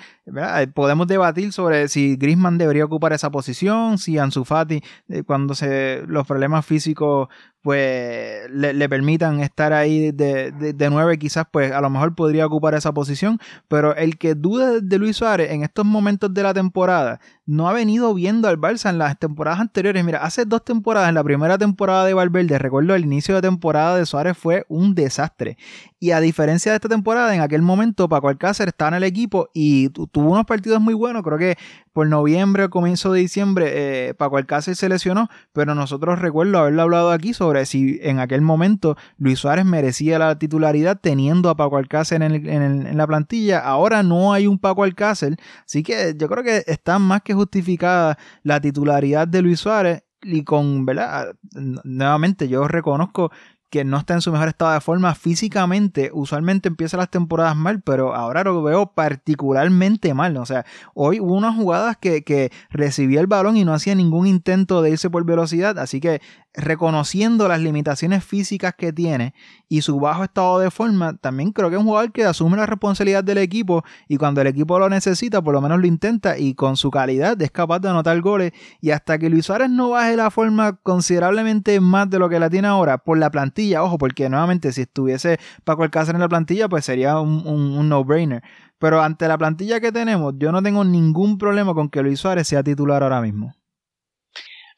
Podemos 0.73 1.07
debatir 1.07 1.53
sobre 1.53 1.87
si 1.87 2.17
Grisman 2.17 2.57
debería 2.57 2.83
ocupar 2.83 3.13
esa 3.13 3.31
posición, 3.31 3.97
si 3.97 4.17
Ansu 4.17 4.43
Fati, 4.43 4.81
eh, 5.07 5.23
cuando 5.23 5.55
se, 5.55 6.03
los 6.07 6.27
problemas 6.27 6.65
físicos 6.65 7.29
pues 7.61 8.49
le, 8.49 8.89
permitan 8.89 9.39
estar 9.39 9.71
ahí 9.71 10.11
de, 10.11 10.51
de, 10.51 10.89
nueve, 10.89 11.19
quizás 11.19 11.45
pues 11.51 11.71
a 11.71 11.79
lo 11.79 11.91
mejor 11.91 12.15
podría 12.15 12.45
ocupar 12.45 12.73
esa 12.73 12.91
posición. 12.91 13.39
Pero 13.67 13.95
el 13.95 14.17
que 14.17 14.33
dude 14.33 14.81
de 14.81 14.97
Luis 14.97 15.17
Suárez 15.17 15.51
en 15.51 15.63
estos 15.63 15.85
momentos 15.85 16.33
de 16.33 16.43
la 16.43 16.53
temporada 16.53 17.19
no 17.45 17.69
ha 17.69 17.73
venido 17.73 18.13
viendo 18.13 18.47
al 18.47 18.57
Barça 18.57 18.89
en 18.89 18.97
las 18.97 19.17
temporadas 19.19 19.59
anteriores. 19.59 20.03
Mira, 20.03 20.23
hace 20.23 20.45
dos 20.45 20.65
temporadas, 20.65 21.09
en 21.09 21.15
la 21.15 21.23
primera 21.23 21.57
temporada 21.57 22.05
de 22.05 22.13
Valverde, 22.15 22.57
recuerdo 22.57 22.95
el 22.95 23.03
inicio 23.03 23.35
de 23.35 23.41
temporada 23.41 23.95
de 23.95 24.05
Suárez 24.05 24.37
fue 24.37 24.65
un 24.67 24.95
desastre. 24.95 25.57
Y 26.03 26.13
a 26.13 26.19
diferencia 26.19 26.71
de 26.71 26.77
esta 26.77 26.89
temporada, 26.89 27.35
en 27.35 27.41
aquel 27.41 27.61
momento 27.61 28.09
Paco 28.09 28.27
Alcácer 28.27 28.69
estaba 28.69 28.89
en 28.89 28.95
el 28.95 29.03
equipo 29.03 29.49
y 29.53 29.89
tuvo 29.89 30.31
unos 30.31 30.45
partidos 30.47 30.81
muy 30.81 30.95
buenos. 30.95 31.21
Creo 31.21 31.37
que 31.37 31.59
por 31.93 32.07
noviembre 32.07 32.63
o 32.63 32.69
comienzo 32.71 33.13
de 33.13 33.19
diciembre 33.19 33.69
eh, 34.09 34.15
Paco 34.15 34.37
Alcácer 34.37 34.75
se 34.75 34.89
lesionó, 34.89 35.29
pero 35.53 35.75
nosotros 35.75 36.17
recuerdo 36.17 36.57
haberlo 36.57 36.81
hablado 36.81 37.11
aquí 37.11 37.35
sobre 37.35 37.67
si 37.67 37.99
en 38.01 38.17
aquel 38.17 38.41
momento 38.41 38.97
Luis 39.19 39.37
Suárez 39.37 39.63
merecía 39.63 40.17
la 40.17 40.39
titularidad 40.39 40.99
teniendo 40.99 41.51
a 41.51 41.55
Paco 41.55 41.77
Alcácer 41.77 42.23
en, 42.23 42.47
en 42.49 42.97
la 42.97 43.05
plantilla. 43.05 43.59
Ahora 43.59 44.01
no 44.01 44.33
hay 44.33 44.47
un 44.47 44.57
Paco 44.57 44.83
Alcácer, 44.83 45.37
así 45.67 45.83
que 45.83 46.15
yo 46.17 46.27
creo 46.27 46.43
que 46.43 46.63
está 46.65 46.97
más 46.97 47.21
que 47.21 47.35
justificada 47.35 48.17
la 48.41 48.59
titularidad 48.59 49.27
de 49.27 49.43
Luis 49.43 49.59
Suárez 49.59 50.01
y 50.23 50.43
con, 50.43 50.85
¿verdad? 50.85 51.35
Nuevamente 51.83 52.47
yo 52.47 52.67
reconozco 52.67 53.31
que 53.71 53.85
no 53.85 53.97
está 53.97 54.13
en 54.13 54.21
su 54.21 54.31
mejor 54.31 54.49
estado 54.49 54.73
de 54.73 54.81
forma 54.81 55.15
físicamente. 55.15 56.11
Usualmente 56.13 56.67
empieza 56.67 56.97
las 56.97 57.09
temporadas 57.09 57.55
mal, 57.55 57.81
pero 57.81 58.13
ahora 58.13 58.43
lo 58.43 58.61
veo 58.61 58.93
particularmente 58.93 60.13
mal. 60.13 60.35
O 60.37 60.45
sea, 60.45 60.65
hoy 60.93 61.21
hubo 61.21 61.33
unas 61.33 61.55
jugadas 61.55 61.97
que, 61.97 62.23
que 62.23 62.51
recibía 62.69 63.21
el 63.21 63.27
balón 63.27 63.55
y 63.55 63.63
no 63.63 63.73
hacía 63.73 63.95
ningún 63.95 64.27
intento 64.27 64.81
de 64.81 64.91
irse 64.91 65.09
por 65.09 65.25
velocidad. 65.25 65.79
Así 65.79 66.01
que 66.01 66.21
reconociendo 66.53 67.47
las 67.47 67.61
limitaciones 67.61 68.25
físicas 68.25 68.73
que 68.77 68.91
tiene 68.91 69.33
y 69.69 69.81
su 69.81 69.99
bajo 69.99 70.23
estado 70.23 70.59
de 70.59 70.69
forma, 70.69 71.15
también 71.15 71.51
creo 71.51 71.69
que 71.69 71.75
es 71.75 71.79
un 71.79 71.87
jugador 71.87 72.11
que 72.11 72.25
asume 72.25 72.57
la 72.57 72.65
responsabilidad 72.65 73.23
del 73.23 73.37
equipo 73.37 73.83
y 74.09 74.17
cuando 74.17 74.41
el 74.41 74.47
equipo 74.47 74.77
lo 74.77 74.89
necesita, 74.89 75.41
por 75.41 75.53
lo 75.53 75.61
menos 75.61 75.79
lo 75.79 75.87
intenta 75.87 76.37
y 76.37 76.53
con 76.55 76.75
su 76.75 76.91
calidad 76.91 77.41
es 77.41 77.51
capaz 77.51 77.79
de 77.79 77.89
anotar 77.89 78.19
goles 78.19 78.51
y 78.81 78.91
hasta 78.91 79.17
que 79.17 79.29
Luis 79.29 79.45
Suárez 79.45 79.69
no 79.69 79.91
baje 79.91 80.17
la 80.17 80.29
forma 80.29 80.73
considerablemente 80.83 81.79
más 81.79 82.09
de 82.09 82.19
lo 82.19 82.27
que 82.27 82.39
la 82.39 82.49
tiene 82.49 82.67
ahora 82.67 82.97
por 82.97 83.17
la 83.17 83.31
plantilla, 83.31 83.60
ojo, 83.75 83.97
porque 83.97 84.29
nuevamente 84.29 84.71
si 84.71 84.81
estuviese 84.81 85.39
Paco 85.63 85.83
Alcácer 85.83 86.15
en 86.15 86.21
la 86.21 86.29
plantilla, 86.29 86.67
pues 86.69 86.85
sería 86.85 87.19
un, 87.19 87.89
no-brainer. 87.89 88.41
Pero 88.79 89.01
ante 89.01 89.27
la 89.27 89.37
plantilla 89.37 89.79
que 89.79 89.91
tenemos, 89.91 90.33
yo 90.37 90.51
no 90.51 90.61
tengo 90.63 90.83
ningún 90.83 91.37
problema 91.37 91.73
con 91.73 91.89
que 91.89 92.01
Luis 92.01 92.19
Suárez 92.19 92.47
sea 92.47 92.63
titular 92.63 93.03
ahora 93.03 93.21
mismo. 93.21 93.55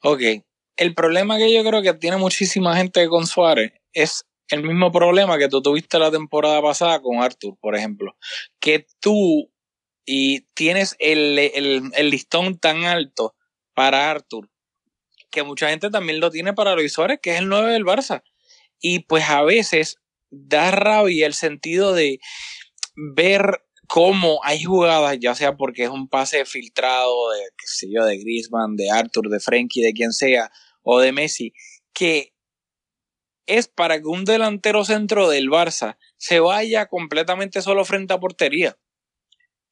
Ok, 0.01 0.21
el 0.77 0.95
problema 0.95 1.37
que 1.37 1.53
yo 1.53 1.63
creo 1.63 1.81
que 1.81 1.93
tiene 1.93 2.17
muchísima 2.17 2.75
gente 2.75 3.07
con 3.07 3.25
Suárez 3.25 3.73
es 3.93 4.25
el 4.49 4.63
mismo 4.63 4.91
problema 4.91 5.37
que 5.37 5.47
tú 5.47 5.61
tuviste 5.61 5.97
la 5.99 6.11
temporada 6.11 6.61
pasada 6.61 7.01
con 7.01 7.21
Arthur, 7.21 7.57
por 7.59 7.75
ejemplo. 7.75 8.15
Que 8.59 8.85
tú 8.99 9.49
y 10.05 10.41
tienes 10.53 10.95
el, 10.99 11.35
listón 12.09 12.59
tan 12.59 12.83
alto 12.83 13.35
para 13.73 14.11
Arthur 14.11 14.49
que 15.33 15.43
mucha 15.43 15.69
gente 15.69 15.89
también 15.89 16.19
lo 16.19 16.29
tiene 16.29 16.53
para 16.53 16.75
Luis 16.75 16.93
Suárez, 16.93 17.19
que 17.21 17.31
es 17.31 17.39
el 17.39 17.49
9 17.49 17.71
del 17.71 17.83
Barça. 17.83 18.21
Y 18.85 18.99
pues 18.99 19.23
a 19.29 19.41
veces 19.43 19.95
da 20.29 20.69
rabia 20.71 21.25
el 21.25 21.33
sentido 21.33 21.93
de 21.93 22.19
ver 23.15 23.61
cómo 23.87 24.41
hay 24.43 24.61
jugadas, 24.61 25.17
ya 25.21 25.35
sea 25.35 25.55
porque 25.55 25.83
es 25.83 25.89
un 25.89 26.09
pase 26.09 26.43
filtrado 26.45 27.31
de, 27.31 27.39
qué 27.57 27.65
sé 27.65 27.87
yo, 27.89 28.03
de 28.03 28.17
Griezmann, 28.17 28.75
de 28.75 28.91
Arthur, 28.91 29.29
de 29.29 29.39
Frenkie, 29.39 29.81
de 29.81 29.93
quien 29.93 30.11
sea, 30.11 30.51
o 30.81 30.99
de 30.99 31.13
Messi, 31.13 31.53
que 31.93 32.33
es 33.45 33.69
para 33.69 33.99
que 34.01 34.07
un 34.07 34.25
delantero 34.25 34.83
centro 34.83 35.29
del 35.29 35.49
Barça 35.49 35.97
se 36.17 36.41
vaya 36.41 36.87
completamente 36.87 37.61
solo 37.61 37.85
frente 37.85 38.13
a 38.13 38.19
portería. 38.19 38.77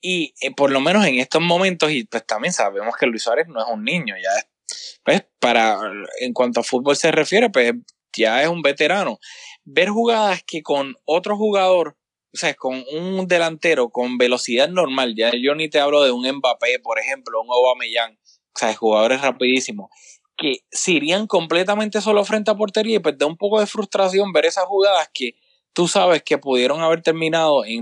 Y 0.01 0.33
eh, 0.41 0.51
por 0.55 0.71
lo 0.71 0.79
menos 0.79 1.05
en 1.05 1.19
estos 1.19 1.41
momentos, 1.41 1.91
y 1.91 2.05
pues 2.05 2.25
también 2.25 2.53
sabemos 2.53 2.95
que 2.97 3.07
Luis 3.07 3.23
Suárez 3.23 3.47
no 3.49 3.59
es 3.59 3.67
un 3.69 3.83
niño, 3.83 4.15
ya 4.15 4.39
es, 4.39 4.99
pues 5.03 5.25
para, 5.39 5.79
en 6.21 6.31
cuanto 6.31 6.61
a 6.61 6.63
fútbol 6.63 6.95
se 6.95 7.11
refiere, 7.11 7.49
pues 7.49 7.73
ya 8.15 8.41
es 8.41 8.49
un 8.49 8.61
veterano. 8.61 9.19
Ver 9.63 9.89
jugadas 9.89 10.43
que 10.45 10.61
con 10.61 10.95
otro 11.05 11.37
jugador, 11.37 11.97
o 12.33 12.37
sea, 12.37 12.53
con 12.53 12.83
un 12.91 13.27
delantero 13.27 13.89
con 13.89 14.17
velocidad 14.17 14.69
normal, 14.69 15.15
ya 15.15 15.31
yo 15.31 15.55
ni 15.55 15.69
te 15.69 15.79
hablo 15.79 16.03
de 16.03 16.11
un 16.11 16.27
Mbappé, 16.27 16.79
por 16.79 16.99
ejemplo, 16.99 17.41
un 17.41 17.49
Aubameyang, 17.49 18.13
o 18.13 18.59
sea, 18.59 18.73
jugadores 18.75 19.21
rapidísimos, 19.21 19.89
que 20.37 20.59
se 20.71 20.93
irían 20.93 21.27
completamente 21.27 22.01
solo 22.01 22.23
frente 22.25 22.51
a 22.51 22.55
portería 22.55 22.97
y 22.97 22.99
pues 22.99 23.17
da 23.17 23.25
un 23.25 23.37
poco 23.37 23.59
de 23.59 23.67
frustración 23.67 24.31
ver 24.33 24.45
esas 24.45 24.65
jugadas 24.65 25.09
que 25.13 25.35
tú 25.73 25.87
sabes 25.87 26.23
que 26.23 26.37
pudieron 26.37 26.81
haber 26.81 27.01
terminado 27.01 27.63
en, 27.65 27.81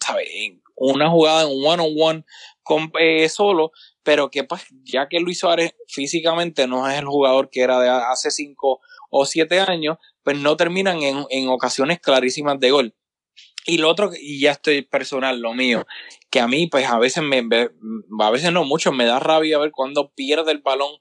¿sabes? 0.00 0.28
en 0.32 0.62
una 0.76 1.10
jugada 1.10 1.42
en 1.42 1.48
un 1.48 1.66
one-on-one 1.66 2.24
con, 2.62 2.92
eh, 3.00 3.28
solo, 3.28 3.72
pero 4.02 4.30
que 4.30 4.44
pues 4.44 4.62
ya 4.84 5.08
que 5.08 5.20
Luis 5.20 5.38
Suárez 5.38 5.74
físicamente 5.88 6.66
no 6.66 6.88
es 6.88 6.98
el 6.98 7.06
jugador 7.06 7.48
que 7.50 7.62
era 7.62 7.80
de 7.80 7.88
hace 7.88 8.30
cinco 8.30 8.80
o 9.10 9.26
siete 9.26 9.60
años, 9.60 9.98
pues 10.22 10.38
no 10.38 10.56
terminan 10.56 11.02
en, 11.02 11.24
en 11.30 11.48
ocasiones 11.48 12.00
clarísimas 12.00 12.58
de 12.60 12.70
gol. 12.70 12.94
Y 13.66 13.78
lo 13.78 13.88
otro, 13.90 14.12
y 14.14 14.40
ya 14.40 14.52
estoy 14.52 14.82
personal, 14.82 15.40
lo 15.40 15.52
mío, 15.52 15.86
que 16.30 16.38
a 16.38 16.46
mí, 16.46 16.68
pues 16.68 16.86
a 16.86 16.98
veces 16.98 17.24
me, 17.24 17.38
a 18.20 18.30
veces 18.30 18.52
no 18.52 18.64
mucho, 18.64 18.92
me 18.92 19.06
da 19.06 19.18
rabia 19.18 19.58
ver 19.58 19.72
cuando 19.72 20.12
pierde 20.12 20.52
el 20.52 20.62
balón 20.62 20.92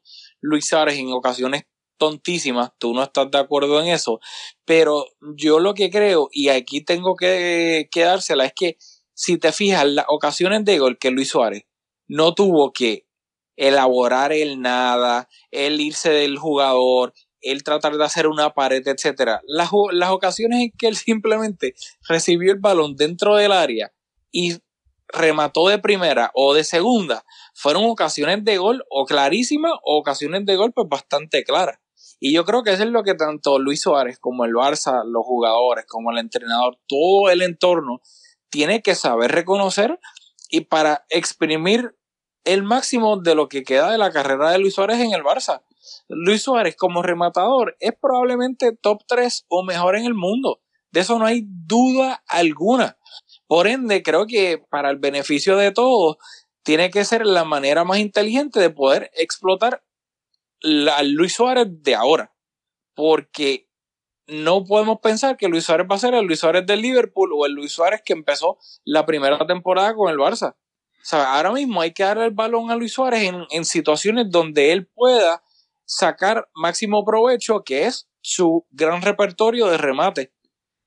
Luis 0.42 0.68
Suárez 0.68 0.98
en 0.98 1.12
ocasiones 1.12 1.66
tontísimas, 1.98 2.72
tú 2.80 2.94
no 2.94 3.04
estás 3.04 3.30
de 3.32 3.38
acuerdo 3.38 3.80
en 3.82 3.88
eso, 3.88 4.20
pero 4.66 5.06
yo 5.38 5.60
lo 5.60 5.74
que 5.76 5.90
creo, 5.90 6.28
y 6.32 6.50
aquí 6.50 6.82
tengo 6.82 7.16
que, 7.16 7.88
que 7.92 8.02
dársela, 8.02 8.46
es 8.46 8.54
que 8.54 8.78
si 9.14 9.38
te 9.38 9.52
fijas, 9.52 9.86
las 9.86 10.06
ocasiones 10.10 10.66
de 10.66 10.80
gol 10.80 10.98
que 10.98 11.12
Luis 11.12 11.30
Suárez 11.30 11.64
no 12.08 12.34
tuvo 12.34 12.74
que 12.74 13.08
elaborar 13.56 14.34
el 14.34 14.60
nada, 14.62 15.30
el 15.52 15.80
irse 15.80 16.10
del 16.10 16.38
jugador, 16.38 17.14
el 17.46 17.64
tratar 17.64 17.98
de 17.98 18.04
hacer 18.04 18.28
una 18.28 18.54
pared, 18.54 18.86
etcétera. 18.88 19.42
Las, 19.48 19.70
las 19.92 20.12
ocasiones 20.12 20.62
en 20.62 20.72
que 20.78 20.88
él 20.88 20.96
simplemente 20.96 21.76
recibió 22.08 22.52
el 22.52 22.60
balón 22.60 22.96
dentro 22.96 23.36
del 23.36 23.52
área 23.52 23.92
y 24.32 24.58
remató 25.08 25.70
de 25.70 25.80
primera 25.80 26.32
o 26.34 26.54
de 26.54 26.64
segunda, 26.64 27.24
fueron 27.54 27.86
ocasiones 27.86 28.44
de 28.44 28.58
gol 28.58 28.84
o 28.90 29.06
clarísimas 29.06 29.74
o 29.84 29.98
ocasiones 29.98 30.46
de 30.46 30.56
gol 30.56 30.74
pues 30.74 30.88
bastante 30.90 31.44
claras. 31.44 31.80
Y 32.20 32.34
yo 32.34 32.46
creo 32.46 32.64
que 32.64 32.72
eso 32.72 32.84
es 32.84 32.90
lo 32.90 33.04
que 33.04 33.14
tanto 33.14 33.60
Luis 33.60 33.82
Suárez 33.82 34.18
como 34.20 34.46
el 34.46 34.54
Barça, 34.54 35.04
los 35.06 35.24
jugadores, 35.26 35.86
como 35.88 36.12
el 36.12 36.18
entrenador, 36.18 36.80
todo 36.88 37.30
el 37.30 37.42
entorno 37.42 38.02
tiene 38.50 38.82
que 38.82 38.96
saber 38.96 39.32
reconocer 39.32 40.00
y 40.50 40.62
para 40.62 41.06
exprimir 41.10 41.96
el 42.46 42.64
máximo 42.64 43.18
de 43.18 43.36
lo 43.36 43.50
que 43.50 43.64
queda 43.64 43.92
de 43.92 43.98
la 43.98 44.12
carrera 44.12 44.52
de 44.52 44.60
Luis 44.60 44.76
Suárez 44.76 45.00
en 45.02 45.14
el 45.14 45.24
Barça. 45.24 45.64
Luis 46.08 46.44
Suárez 46.44 46.76
como 46.76 47.02
rematador 47.02 47.76
es 47.80 47.94
probablemente 48.00 48.72
top 48.72 49.02
3 49.08 49.46
o 49.50 49.64
mejor 49.64 49.96
en 49.96 50.06
el 50.06 50.14
mundo. 50.14 50.62
De 50.92 51.02
eso 51.02 51.20
no 51.20 51.26
hay 51.26 51.44
duda 51.46 52.24
alguna. 52.28 52.98
Por 53.48 53.68
ende, 53.68 54.02
creo 54.02 54.28
que 54.28 54.64
para 54.70 54.90
el 54.90 54.98
beneficio 54.98 55.58
de 55.58 55.72
todos, 55.72 56.18
tiene 56.64 56.90
que 56.90 57.04
ser 57.04 57.26
la 57.26 57.44
manera 57.44 57.84
más 57.84 58.00
inteligente 58.00 58.60
de 58.60 58.70
poder 58.70 59.12
explotar 59.14 59.84
a 60.64 61.04
Luis 61.04 61.34
Suárez 61.34 61.68
de 61.70 61.96
ahora. 61.96 62.34
Porque 62.96 63.70
no 64.28 64.64
podemos 64.64 65.00
pensar 65.02 65.38
que 65.38 65.48
Luis 65.48 65.66
Suárez 65.66 65.88
va 65.90 65.96
a 65.96 66.00
ser 66.00 66.14
el 66.14 66.26
Luis 66.26 66.40
Suárez 66.40 66.66
del 66.66 66.82
Liverpool 66.82 67.32
o 67.34 67.46
el 67.46 67.54
Luis 67.54 67.72
Suárez 67.72 68.02
que 68.04 68.14
empezó 68.14 68.58
la 68.84 69.06
primera 69.06 69.46
temporada 69.46 69.94
con 69.96 70.10
el 70.10 70.18
Barça. 70.18 70.56
Ahora 71.12 71.52
mismo 71.52 71.82
hay 71.82 71.94
que 71.94 72.04
darle 72.04 72.26
el 72.26 72.32
balón 72.32 72.72
a 72.72 72.76
Luis 72.76 72.94
Suárez 72.94 73.24
en, 73.24 73.46
en 73.52 73.66
situaciones 73.66 74.28
donde 74.30 74.72
él 74.72 74.88
pueda 74.88 75.44
sacar 75.86 76.50
máximo 76.56 77.06
provecho, 77.06 77.64
que 77.64 77.86
es 77.86 78.08
su 78.22 78.66
gran 78.72 79.02
repertorio 79.02 79.68
de 79.68 79.78
remate. 79.78 80.34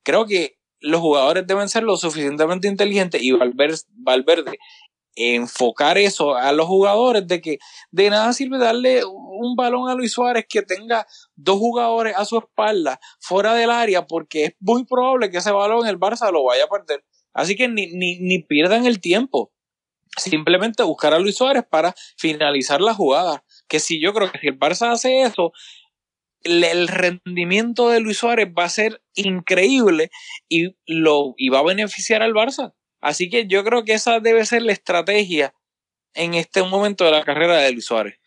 Creo 0.03 0.27
que 0.27 0.59
los 0.81 1.01
jugadores 1.01 1.47
deben 1.47 1.69
ser 1.69 1.83
lo 1.83 1.97
suficientemente 1.97 2.69
inteligentes 2.69 3.23
y 3.23 3.33
Valverde, 3.33 3.79
Valverde 3.91 4.59
enfocar 5.19 5.99
eso 5.99 6.37
a 6.37 6.53
los 6.53 6.67
jugadores 6.67 7.27
de 7.27 7.41
que 7.41 7.59
de 7.91 8.11
nada 8.11 8.33
sirve 8.33 8.59
darle 8.59 9.05
un 9.05 9.57
balón 9.57 9.89
a 9.89 9.95
Luis 9.95 10.13
Suárez 10.13 10.47
que 10.49 10.63
tenga 10.63 11.07
dos 11.35 11.59
jugadores 11.59 12.15
a 12.17 12.25
su 12.25 12.39
espalda 12.39 13.01
fuera 13.19 13.55
del 13.55 13.71
área 13.71 14.07
porque 14.07 14.45
es 14.45 14.53
muy 14.61 14.85
probable 14.85 15.31
que 15.31 15.39
ese 15.39 15.51
balón 15.51 15.87
el 15.89 15.99
Barça 15.99 16.31
lo 16.31 16.45
vaya 16.45 16.65
a 16.65 16.69
perder. 16.69 17.05
Así 17.33 17.57
que 17.57 17.69
ni, 17.69 17.89
ni, 17.89 18.21
ni 18.21 18.43
pierdan 18.43 18.87
el 18.87 19.01
tiempo. 19.01 19.53
Simplemente 20.17 20.83
buscar 20.83 21.15
a 21.15 21.19
Luis 21.19 21.37
Suárez 21.37 21.65
para 21.69 21.95
finalizar 22.17 22.81
la 22.81 22.95
jugada 22.95 23.45
que 23.69 23.81
si 23.81 24.01
yo 24.01 24.13
creo 24.15 24.33
que 24.33 24.39
si 24.39 24.49
el 24.49 24.59
Barça 24.59 24.93
hace 24.93 25.23
eso, 25.23 25.53
el 26.43 26.89
rendimiento 26.89 27.91
de 27.91 28.01
Luis 28.01 28.19
Suárez 28.19 28.49
va 28.57 28.65
a 28.65 28.69
ser 28.69 29.03
increíble 29.15 30.11
y, 30.49 30.77
lo, 30.87 31.35
y 31.37 31.51
va 31.51 31.59
a 31.61 31.65
beneficiar 31.65 32.23
al 32.23 32.33
Barça. 32.33 32.75
Así 33.01 33.29
que 33.29 33.47
yo 33.47 33.65
creo 33.65 33.85
que 33.85 33.93
esa 33.93 34.21
debe 34.21 34.45
ser 34.45 34.63
la 34.63 34.73
estrategia 34.73 35.55
en 36.15 36.35
este 36.35 36.63
momento 36.63 37.05
de 37.05 37.13
la 37.13 37.25
carrera 37.25 37.59
de 37.59 37.73
Luis 37.73 37.85
Suárez. 37.85 38.18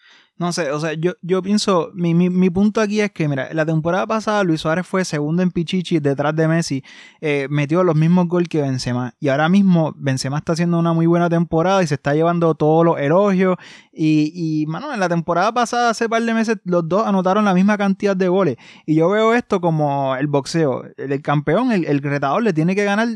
No 0.42 0.52
sé, 0.52 0.72
o 0.72 0.80
sea, 0.80 0.94
yo, 0.94 1.12
yo 1.22 1.44
pienso, 1.44 1.92
mi, 1.94 2.16
mi, 2.16 2.32
mi, 2.32 2.50
punto 2.50 2.82
aquí 2.82 3.00
es 3.00 3.12
que, 3.12 3.28
mira, 3.28 3.54
la 3.54 3.64
temporada 3.64 4.08
pasada 4.08 4.44
Luis 4.44 4.62
Suárez 4.62 4.88
fue 4.88 5.06
segundo 5.06 5.44
en 5.44 5.52
Pichichi 5.52 6.00
detrás 6.00 6.36
de 6.36 6.48
Messi, 6.48 6.84
eh, 7.20 7.46
metió 7.52 7.84
los 7.84 7.96
mismos 7.96 8.28
goles 8.28 8.50
que 8.50 8.60
Benzema. 8.60 9.14
Y 9.20 9.28
ahora 9.28 9.50
mismo 9.50 9.94
Benzema 9.96 10.40
está 10.40 10.54
haciendo 10.54 10.80
una 10.80 10.94
muy 10.94 11.06
buena 11.06 11.30
temporada 11.30 11.84
y 11.84 11.86
se 11.86 11.94
está 11.94 12.16
llevando 12.16 12.56
todos 12.56 12.84
los 12.84 12.98
elogios. 12.98 13.58
Y, 13.94 14.32
y, 14.34 14.66
mano, 14.68 14.94
en 14.94 15.00
la 15.02 15.10
temporada 15.10 15.54
pasada, 15.54 15.90
hace 15.90 16.08
par 16.08 16.24
de 16.24 16.34
meses, 16.34 16.58
los 16.64 16.88
dos 16.88 17.06
anotaron 17.06 17.44
la 17.44 17.54
misma 17.54 17.78
cantidad 17.78 18.16
de 18.16 18.30
goles. 18.30 18.56
Y 18.86 18.96
yo 18.96 19.10
veo 19.10 19.34
esto 19.34 19.60
como 19.60 20.16
el 20.16 20.28
boxeo. 20.28 20.86
El, 20.96 21.22
campeón, 21.22 21.72
el, 21.72 21.86
el, 21.86 22.00
retador, 22.02 22.42
le 22.42 22.54
tiene 22.54 22.74
que 22.74 22.86
ganar, 22.86 23.08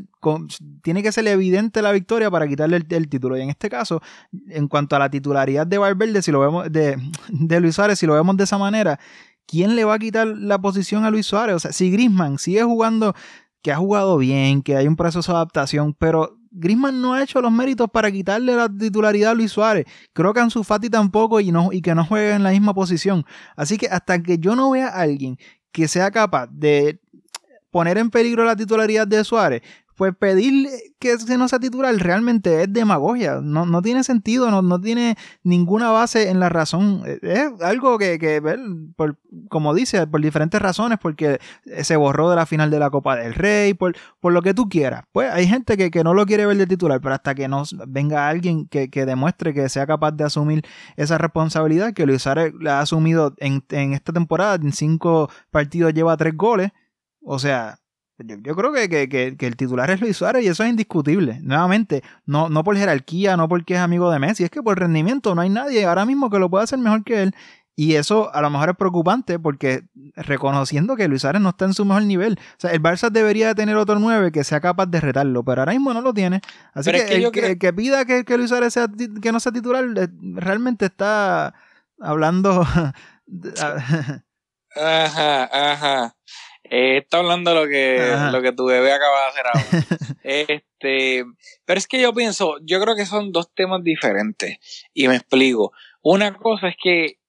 tiene 0.82 1.02
que 1.02 1.12
ser 1.14 1.28
evidente 1.28 1.82
la 1.82 1.94
victoria 1.94 2.30
para 2.30 2.48
quitarle 2.48 2.78
el, 2.78 2.86
el, 2.90 3.08
título. 3.08 3.38
Y 3.38 3.42
en 3.42 3.50
este 3.50 3.70
caso, 3.70 4.02
en 4.50 4.68
cuanto 4.68 4.96
a 4.96 5.00
la 5.00 5.10
titularidad 5.10 5.66
de 5.66 5.78
Valverde, 5.78 6.22
si 6.22 6.32
lo 6.32 6.42
vemos 6.42 6.72
de 6.72 6.98
de 7.30 7.60
Luis 7.60 7.76
Suárez, 7.76 8.00
si 8.00 8.06
lo 8.06 8.14
vemos 8.14 8.38
de 8.38 8.44
esa 8.44 8.58
manera, 8.58 9.00
¿quién 9.46 9.76
le 9.76 9.86
va 9.86 9.96
a 9.96 10.00
quitar 10.00 10.28
la 10.28 10.60
posición 10.60 11.06
a 11.06 11.12
Luis 11.12 11.26
Suárez? 11.26 11.56
O 11.56 11.60
sea, 11.60 11.72
si 11.72 11.92
Grisman 11.92 12.38
sigue 12.38 12.64
jugando, 12.64 13.14
que 13.62 13.72
ha 13.72 13.78
jugado 13.78 14.18
bien, 14.18 14.62
que 14.62 14.76
hay 14.76 14.88
un 14.88 14.96
proceso 14.96 15.32
de 15.32 15.38
adaptación, 15.38 15.94
pero 15.94 16.38
Grisman 16.56 17.02
no 17.02 17.14
ha 17.14 17.24
hecho 17.24 17.42
los 17.42 17.52
méritos 17.52 17.90
para 17.92 18.12
quitarle 18.12 18.56
la 18.56 18.70
titularidad 18.70 19.32
a 19.32 19.34
Luis 19.34 19.52
Suárez. 19.52 19.86
Creo 20.14 20.34
que 20.34 20.40
Ansu 20.40 20.64
Fati 20.64 20.90
tampoco 20.90 21.40
y, 21.40 21.52
no, 21.52 21.70
y 21.72 21.82
que 21.82 21.94
no 21.94 22.06
juegue 22.06 22.34
en 22.34 22.44
la 22.44 22.52
misma 22.52 22.74
posición. 22.74 23.26
Así 23.56 23.78
que 23.78 23.88
hasta 23.88 24.22
que 24.22 24.38
yo 24.38 24.56
no 24.56 24.72
vea 24.72 24.88
a 24.88 25.02
alguien 25.02 25.38
que 25.72 25.88
sea 25.88 26.10
capaz 26.12 26.48
de 26.52 27.00
poner 27.70 27.98
en 27.98 28.10
peligro 28.10 28.46
la 28.46 28.56
titularidad 28.56 29.06
de 29.06 29.22
Suárez, 29.26 29.62
pues 29.96 30.14
pedir 30.16 30.68
que 31.00 31.18
se 31.18 31.38
no 31.38 31.48
sea 31.48 31.60
titular 31.60 31.96
realmente 31.96 32.64
es 32.64 32.74
demagogia, 32.74 33.40
no, 33.42 33.66
no 33.66 33.82
tiene 33.82 34.04
sentido, 34.04 34.52
no, 34.52 34.62
no, 34.62 34.80
tiene 34.80 35.16
ninguna 35.44 35.90
base 35.90 36.30
en 36.30 36.40
la 36.40 36.50
razón. 36.50 37.04
Es 37.22 37.50
algo 37.62 37.98
que, 37.98 38.20
que 38.20 38.42
por, 38.96 39.18
como 39.50 39.74
dice, 39.74 40.06
por 40.08 40.22
diferentes 40.22 40.62
razones, 40.62 41.00
porque 41.02 41.40
se 41.82 41.96
borró 41.96 42.30
de 42.30 42.36
la 42.36 42.46
final 42.46 42.70
de 42.70 42.80
la 42.80 42.90
Copa 42.90 43.16
del 43.16 43.34
Rey, 43.34 43.74
por, 43.74 43.96
por 44.20 44.34
lo 44.34 44.42
que 44.42 44.54
tú 44.54 44.68
quieras. 44.68 45.04
Pues 45.12 45.32
hay 45.32 45.48
gente 45.48 45.78
que, 45.78 45.92
que 45.92 46.04
no 46.04 46.14
lo 46.14 46.26
quiere 46.26 46.46
ver 46.46 46.58
de 46.58 46.68
titular, 46.68 47.00
pero 47.02 47.16
hasta 47.16 47.34
que 47.34 47.48
no 47.48 47.64
venga 47.88 48.28
alguien 48.28 48.68
que, 48.68 48.90
que 48.90 49.06
demuestre 49.06 49.54
que 49.54 49.70
sea 49.70 49.88
capaz 49.88 50.12
de 50.12 50.26
asumir 50.26 50.66
esa 50.98 51.18
responsabilidad, 51.18 51.94
que 51.94 52.06
Luis 52.06 52.24
Suárez 52.24 52.54
la 52.60 52.80
ha 52.80 52.82
asumido 52.82 53.34
en, 53.38 53.64
en 53.70 53.94
esta 53.94 54.12
temporada, 54.12 54.56
en 54.56 54.74
cinco 54.74 55.30
partidos 55.52 55.94
lleva 55.94 56.18
tres 56.18 56.36
goles, 56.36 56.72
o 57.22 57.40
sea, 57.40 57.80
yo, 58.18 58.56
creo 58.56 58.72
que, 58.72 59.36
el 59.40 59.58
titular 59.58 59.92
es 59.92 60.00
Luis 60.00 60.16
Suárez 60.18 60.44
y 60.44 60.48
eso 60.48 60.64
es 60.64 60.70
indiscutible. 60.70 61.40
Nuevamente, 61.42 62.04
no, 62.26 62.50
no 62.50 62.64
por 62.64 62.78
jerarquía, 62.78 63.36
no 63.36 63.50
porque 63.50 63.74
es 63.74 63.80
amigo 63.80 64.10
de 64.12 64.20
Messi, 64.20 64.44
es 64.44 64.50
que 64.50 64.64
por 64.64 64.80
rendimiento 64.80 65.36
no 65.36 65.42
hay 65.42 65.50
nadie 65.50 65.86
ahora 65.86 66.06
mismo 66.06 66.30
que 66.30 66.40
lo 66.40 66.50
pueda 66.50 66.64
hacer 66.64 66.80
mejor 66.80 67.04
que 67.04 67.24
él. 67.24 67.36
Y 67.78 67.96
eso 67.96 68.34
a 68.34 68.42
lo 68.42 68.50
mejor 68.50 68.70
es 68.70 68.78
preocupante 68.78 69.38
porque 69.38 69.84
reconociendo 70.16 70.96
que 70.96 71.10
Luis 71.10 71.24
Suárez 71.24 71.42
no 71.42 71.50
está 71.50 71.66
en 71.66 71.74
su 71.74 71.84
mejor 71.84 72.04
nivel. 72.04 72.40
O 72.40 72.56
sea, 72.58 72.72
el 72.72 72.82
Barça 72.82 73.10
debería 73.10 73.54
tener 73.54 73.76
otro 73.76 74.00
9 74.00 74.32
que 74.32 74.46
sea 74.46 74.62
capaz 74.62 74.86
de 74.86 75.02
retarlo, 75.02 75.44
pero 75.44 75.62
ahora 75.62 75.74
mismo 75.74 75.94
no 75.94 76.00
lo 76.00 76.14
tiene. 76.14 76.40
Así 76.74 76.92
que, 76.92 77.16
el, 77.16 77.32
que, 77.32 77.74
pida 77.74 78.06
que, 78.06 78.38
Luis 78.38 78.50
Suárez 78.50 78.74
sea, 78.74 78.88
que 79.22 79.32
no 79.34 79.42
sea 79.42 79.52
titular 79.52 79.84
realmente 80.22 80.86
está 80.86 81.54
hablando 82.00 82.66
Ajá, 84.76 85.46
ajá. 85.46 86.16
Eh, 86.70 86.98
está 86.98 87.20
hablando 87.20 87.54
lo 87.54 87.68
que, 87.68 88.16
lo 88.32 88.42
que 88.42 88.52
tu 88.52 88.66
bebé 88.66 88.92
acaba 88.92 89.22
de 89.22 89.28
hacer 89.28 89.46
ahora. 89.48 90.20
este, 90.24 91.26
pero 91.66 91.78
es 91.78 91.88
que 91.88 92.02
yo 92.02 92.14
pienso, 92.14 92.58
yo 92.64 92.82
creo 92.82 92.96
que 92.96 93.06
son 93.06 93.32
dos 93.32 93.54
temas 93.54 93.84
diferentes. 93.84 94.58
Y 94.94 95.08
me 95.08 95.16
explico. 95.16 95.72
Una 96.02 96.36
cosa 96.36 96.70
es 96.70 96.76
que 96.82 97.20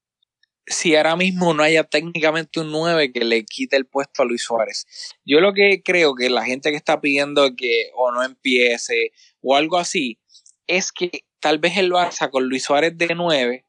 si 0.66 0.96
ahora 0.96 1.16
mismo 1.16 1.54
no 1.54 1.62
haya 1.62 1.84
técnicamente 1.84 2.60
un 2.60 2.72
9 2.72 3.12
que 3.12 3.24
le 3.24 3.44
quite 3.44 3.76
el 3.76 3.86
puesto 3.86 4.22
a 4.22 4.24
Luis 4.24 4.42
Suárez. 4.42 4.86
Yo 5.24 5.40
lo 5.40 5.52
que 5.52 5.82
creo 5.84 6.14
que 6.14 6.28
la 6.28 6.44
gente 6.44 6.70
que 6.70 6.76
está 6.76 7.00
pidiendo 7.00 7.54
que 7.56 7.90
o 7.94 8.10
no 8.10 8.24
empiece 8.24 9.12
o 9.40 9.54
algo 9.54 9.78
así, 9.78 10.18
es 10.66 10.90
que 10.90 11.24
tal 11.40 11.58
vez 11.58 11.76
el 11.76 11.92
Barça 11.92 12.30
con 12.30 12.48
Luis 12.48 12.64
Suárez 12.64 12.98
de 12.98 13.14
9, 13.14 13.64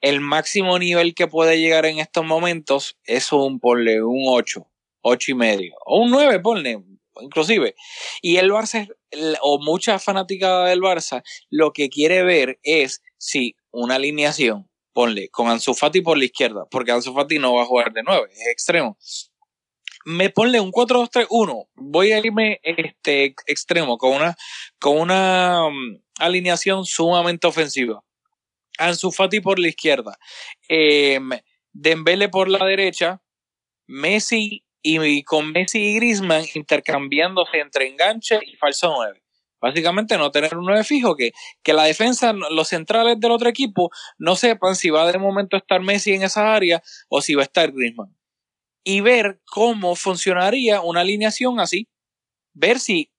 el 0.00 0.20
máximo 0.20 0.78
nivel 0.78 1.14
que 1.14 1.26
puede 1.26 1.58
llegar 1.58 1.86
en 1.86 1.98
estos 1.98 2.24
momentos 2.24 2.96
es 3.04 3.32
un, 3.32 3.58
ponle, 3.58 4.02
un 4.02 4.24
8, 4.26 4.64
8 5.08 5.30
y 5.30 5.34
medio, 5.34 5.74
o 5.84 6.00
un 6.00 6.10
9, 6.10 6.40
ponle, 6.40 6.82
inclusive. 7.20 7.74
Y 8.22 8.38
el 8.38 8.50
Barça, 8.50 8.88
o 9.40 9.58
mucha 9.62 9.98
fanática 10.00 10.64
del 10.64 10.80
Barça, 10.80 11.22
lo 11.48 11.72
que 11.72 11.88
quiere 11.88 12.24
ver 12.24 12.58
es 12.64 13.02
si 13.16 13.54
una 13.70 13.94
alineación 13.96 14.68
ponle, 14.92 15.28
con 15.28 15.48
Ansu 15.48 15.74
Fati 15.74 16.00
por 16.00 16.18
la 16.18 16.24
izquierda, 16.24 16.64
porque 16.70 16.90
Ansu 16.90 17.12
Fati 17.14 17.38
no 17.38 17.54
va 17.54 17.62
a 17.62 17.66
jugar 17.66 17.92
de 17.92 18.02
9, 18.02 18.28
es 18.32 18.48
extremo. 18.48 18.98
Me 20.04 20.30
ponle 20.30 20.60
un 20.60 20.72
4-2-3-1, 20.72 21.68
voy 21.74 22.12
a 22.12 22.18
irme 22.18 22.60
este 22.62 23.34
extremo 23.46 23.98
con 23.98 24.14
una, 24.14 24.36
con 24.80 24.98
una 24.98 25.66
um, 25.66 26.00
alineación 26.18 26.84
sumamente 26.84 27.46
ofensiva. 27.46 28.02
Ansu 28.78 29.12
Fati 29.12 29.40
por 29.40 29.58
la 29.58 29.68
izquierda, 29.68 30.18
eh, 30.68 31.20
Dembele 31.72 32.28
por 32.28 32.48
la 32.48 32.64
derecha, 32.64 33.22
Messi 33.86 34.65
y, 34.86 35.22
con 35.24 35.52
Messi 35.52 35.78
y 35.78 35.96
Griezmann 35.96 36.44
intercambiándose 36.54 37.58
entre 37.58 37.88
enganche 37.88 38.38
y 38.46 38.56
falso 38.56 38.92
9. 38.94 39.22
Básicamente 39.60 40.16
no 40.16 40.30
tener 40.30 40.56
un 40.56 40.66
9 40.66 40.84
fijo, 40.84 41.16
que, 41.16 41.32
que 41.62 41.72
la 41.72 41.84
defensa, 41.84 42.32
los 42.32 42.68
centrales 42.68 43.18
del 43.18 43.32
otro 43.32 43.48
equipo 43.48 43.90
no 44.18 44.36
sepan 44.36 44.76
si 44.76 44.90
va 44.90 45.10
de 45.10 45.18
momento 45.18 45.56
a 45.56 45.58
estar 45.58 45.80
Messi 45.80 46.12
en 46.12 46.22
esa 46.22 46.54
área 46.54 46.82
o 47.08 47.20
si 47.20 47.34
va 47.34 47.42
a 47.42 47.44
estar 47.44 47.72
Griezmann. 47.72 48.16
Y 48.84 49.00
ver 49.00 49.40
cómo 49.46 49.96
funcionaría 49.96 50.80
una 50.80 51.00
alineación 51.00 51.58
así. 51.58 51.88
Ver 52.54 52.78
si 52.78 53.10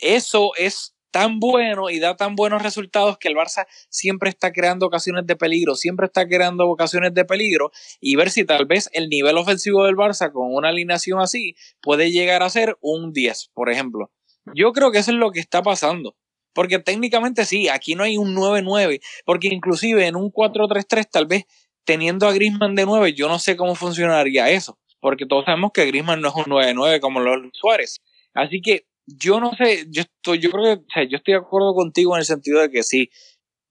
eso 0.00 0.50
es 0.56 0.95
tan 1.16 1.40
bueno 1.40 1.88
y 1.88 1.98
da 1.98 2.14
tan 2.14 2.36
buenos 2.36 2.62
resultados 2.62 3.16
que 3.16 3.28
el 3.28 3.34
Barça 3.34 3.66
siempre 3.88 4.28
está 4.28 4.52
creando 4.52 4.84
ocasiones 4.84 5.26
de 5.26 5.34
peligro, 5.34 5.74
siempre 5.74 6.04
está 6.04 6.28
creando 6.28 6.68
ocasiones 6.68 7.14
de 7.14 7.24
peligro 7.24 7.70
y 8.02 8.16
ver 8.16 8.28
si 8.28 8.44
tal 8.44 8.66
vez 8.66 8.90
el 8.92 9.08
nivel 9.08 9.38
ofensivo 9.38 9.86
del 9.86 9.96
Barça 9.96 10.30
con 10.30 10.54
una 10.54 10.68
alineación 10.68 11.18
así 11.18 11.54
puede 11.80 12.10
llegar 12.10 12.42
a 12.42 12.50
ser 12.50 12.76
un 12.82 13.14
10, 13.14 13.52
por 13.54 13.70
ejemplo. 13.70 14.10
Yo 14.54 14.72
creo 14.72 14.90
que 14.90 14.98
eso 14.98 15.10
es 15.10 15.16
lo 15.16 15.30
que 15.30 15.40
está 15.40 15.62
pasando. 15.62 16.14
Porque 16.52 16.80
técnicamente 16.80 17.46
sí, 17.46 17.70
aquí 17.70 17.94
no 17.94 18.02
hay 18.02 18.18
un 18.18 18.36
9-9, 18.36 19.00
porque 19.24 19.48
inclusive 19.48 20.06
en 20.06 20.16
un 20.16 20.30
4-3-3 20.30 21.08
tal 21.10 21.26
vez 21.26 21.44
teniendo 21.84 22.28
a 22.28 22.34
Griezmann 22.34 22.74
de 22.74 22.84
9, 22.84 23.14
yo 23.14 23.28
no 23.28 23.38
sé 23.38 23.56
cómo 23.56 23.74
funcionaría 23.74 24.50
eso, 24.50 24.78
porque 25.00 25.24
todos 25.24 25.46
sabemos 25.46 25.70
que 25.72 25.86
Griezmann 25.86 26.20
no 26.20 26.28
es 26.28 26.34
un 26.34 26.44
9-9 26.44 27.00
como 27.00 27.20
los 27.20 27.38
Suárez. 27.54 28.02
Así 28.34 28.60
que 28.60 28.84
yo 29.06 29.40
no 29.40 29.52
sé, 29.56 29.86
yo 29.90 30.02
estoy, 30.02 30.38
yo 30.40 30.50
creo 30.50 30.64
que, 30.64 30.82
o 30.82 30.86
sea, 30.92 31.04
yo 31.04 31.16
estoy 31.18 31.34
de 31.34 31.40
acuerdo 31.40 31.74
contigo 31.74 32.14
en 32.14 32.20
el 32.20 32.26
sentido 32.26 32.60
de 32.60 32.70
que 32.70 32.82
sí, 32.82 33.10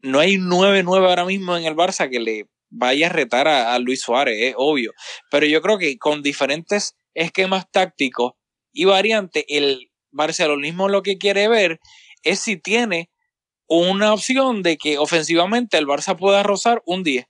no 0.01 0.19
hay 0.19 0.37
un 0.37 0.49
9-9 0.49 1.07
ahora 1.07 1.25
mismo 1.25 1.57
en 1.57 1.65
el 1.65 1.75
Barça 1.75 2.09
que 2.09 2.19
le 2.19 2.47
vaya 2.69 3.07
a 3.07 3.09
retar 3.09 3.47
a, 3.47 3.73
a 3.73 3.79
Luis 3.79 4.01
Suárez, 4.01 4.37
es 4.39 4.53
obvio. 4.57 4.91
Pero 5.31 5.45
yo 5.45 5.61
creo 5.61 5.77
que 5.77 5.97
con 5.97 6.21
diferentes 6.21 6.95
esquemas 7.13 7.69
tácticos 7.71 8.33
y 8.71 8.85
variantes, 8.85 9.45
el 9.47 9.91
barcelonismo 10.11 10.89
lo 10.89 11.01
que 11.03 11.17
quiere 11.17 11.47
ver 11.47 11.79
es 12.23 12.39
si 12.39 12.57
tiene 12.57 13.09
una 13.67 14.13
opción 14.13 14.63
de 14.63 14.77
que 14.77 14.97
ofensivamente 14.97 15.77
el 15.77 15.87
Barça 15.87 16.17
pueda 16.17 16.43
rozar 16.43 16.81
un 16.85 17.03
10. 17.03 17.25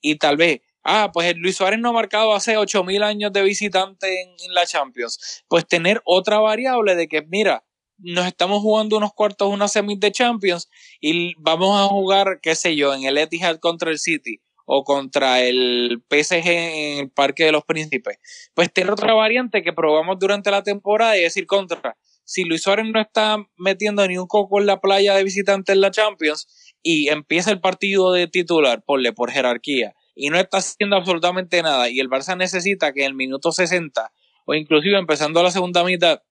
Y 0.00 0.16
tal 0.16 0.36
vez, 0.36 0.60
ah, 0.84 1.10
pues 1.12 1.36
Luis 1.36 1.56
Suárez 1.56 1.80
no 1.80 1.90
ha 1.90 1.92
marcado 1.92 2.34
hace 2.34 2.56
8000 2.56 3.02
años 3.02 3.32
de 3.32 3.42
visitante 3.42 4.22
en, 4.22 4.54
la 4.54 4.66
Champions. 4.66 5.44
Pues 5.48 5.66
tener 5.66 6.00
otra 6.04 6.38
variable 6.38 6.94
de 6.94 7.08
que, 7.08 7.22
mira, 7.22 7.64
nos 7.98 8.26
estamos 8.26 8.60
jugando 8.60 8.96
unos 8.96 9.12
cuartos, 9.12 9.48
unas 9.48 9.72
semis 9.72 9.98
de 10.00 10.12
Champions 10.12 10.68
y 11.00 11.34
vamos 11.38 11.80
a 11.80 11.86
jugar, 11.86 12.40
qué 12.42 12.54
sé 12.54 12.76
yo, 12.76 12.94
en 12.94 13.04
el 13.04 13.18
Etihad 13.18 13.58
contra 13.58 13.90
el 13.90 13.98
City 13.98 14.40
o 14.66 14.84
contra 14.84 15.42
el 15.42 16.02
PSG 16.10 16.46
en 16.46 16.98
el 16.98 17.10
Parque 17.10 17.44
de 17.44 17.52
los 17.52 17.64
Príncipes. 17.64 18.18
Pues 18.54 18.72
tener 18.72 18.90
otra 18.90 19.14
variante 19.14 19.62
que 19.62 19.72
probamos 19.72 20.18
durante 20.18 20.50
la 20.50 20.62
temporada 20.62 21.16
y 21.16 21.22
decir 21.22 21.46
contra 21.46 21.96
si 22.24 22.44
Luis 22.44 22.62
Suárez 22.62 22.86
no 22.90 23.00
está 23.00 23.36
metiendo 23.56 24.06
ni 24.08 24.18
un 24.18 24.26
coco 24.26 24.60
en 24.60 24.66
la 24.66 24.80
playa 24.80 25.14
de 25.14 25.24
visitante 25.24 25.72
en 25.72 25.80
la 25.80 25.90
Champions 25.90 26.74
y 26.82 27.08
empieza 27.08 27.50
el 27.50 27.60
partido 27.60 28.12
de 28.12 28.26
titular, 28.28 28.82
ponle 28.84 29.12
por 29.12 29.30
jerarquía, 29.30 29.94
y 30.14 30.30
no 30.30 30.38
está 30.38 30.58
haciendo 30.58 30.96
absolutamente 30.96 31.62
nada, 31.62 31.88
y 31.88 32.00
el 32.00 32.08
Barça 32.08 32.36
necesita 32.36 32.92
que 32.92 33.00
en 33.00 33.08
el 33.08 33.14
minuto 33.14 33.52
60 33.52 34.12
o 34.46 34.54
inclusive 34.54 34.98
empezando 34.98 35.42
la 35.42 35.50
segunda 35.50 35.84
mitad, 35.84 36.22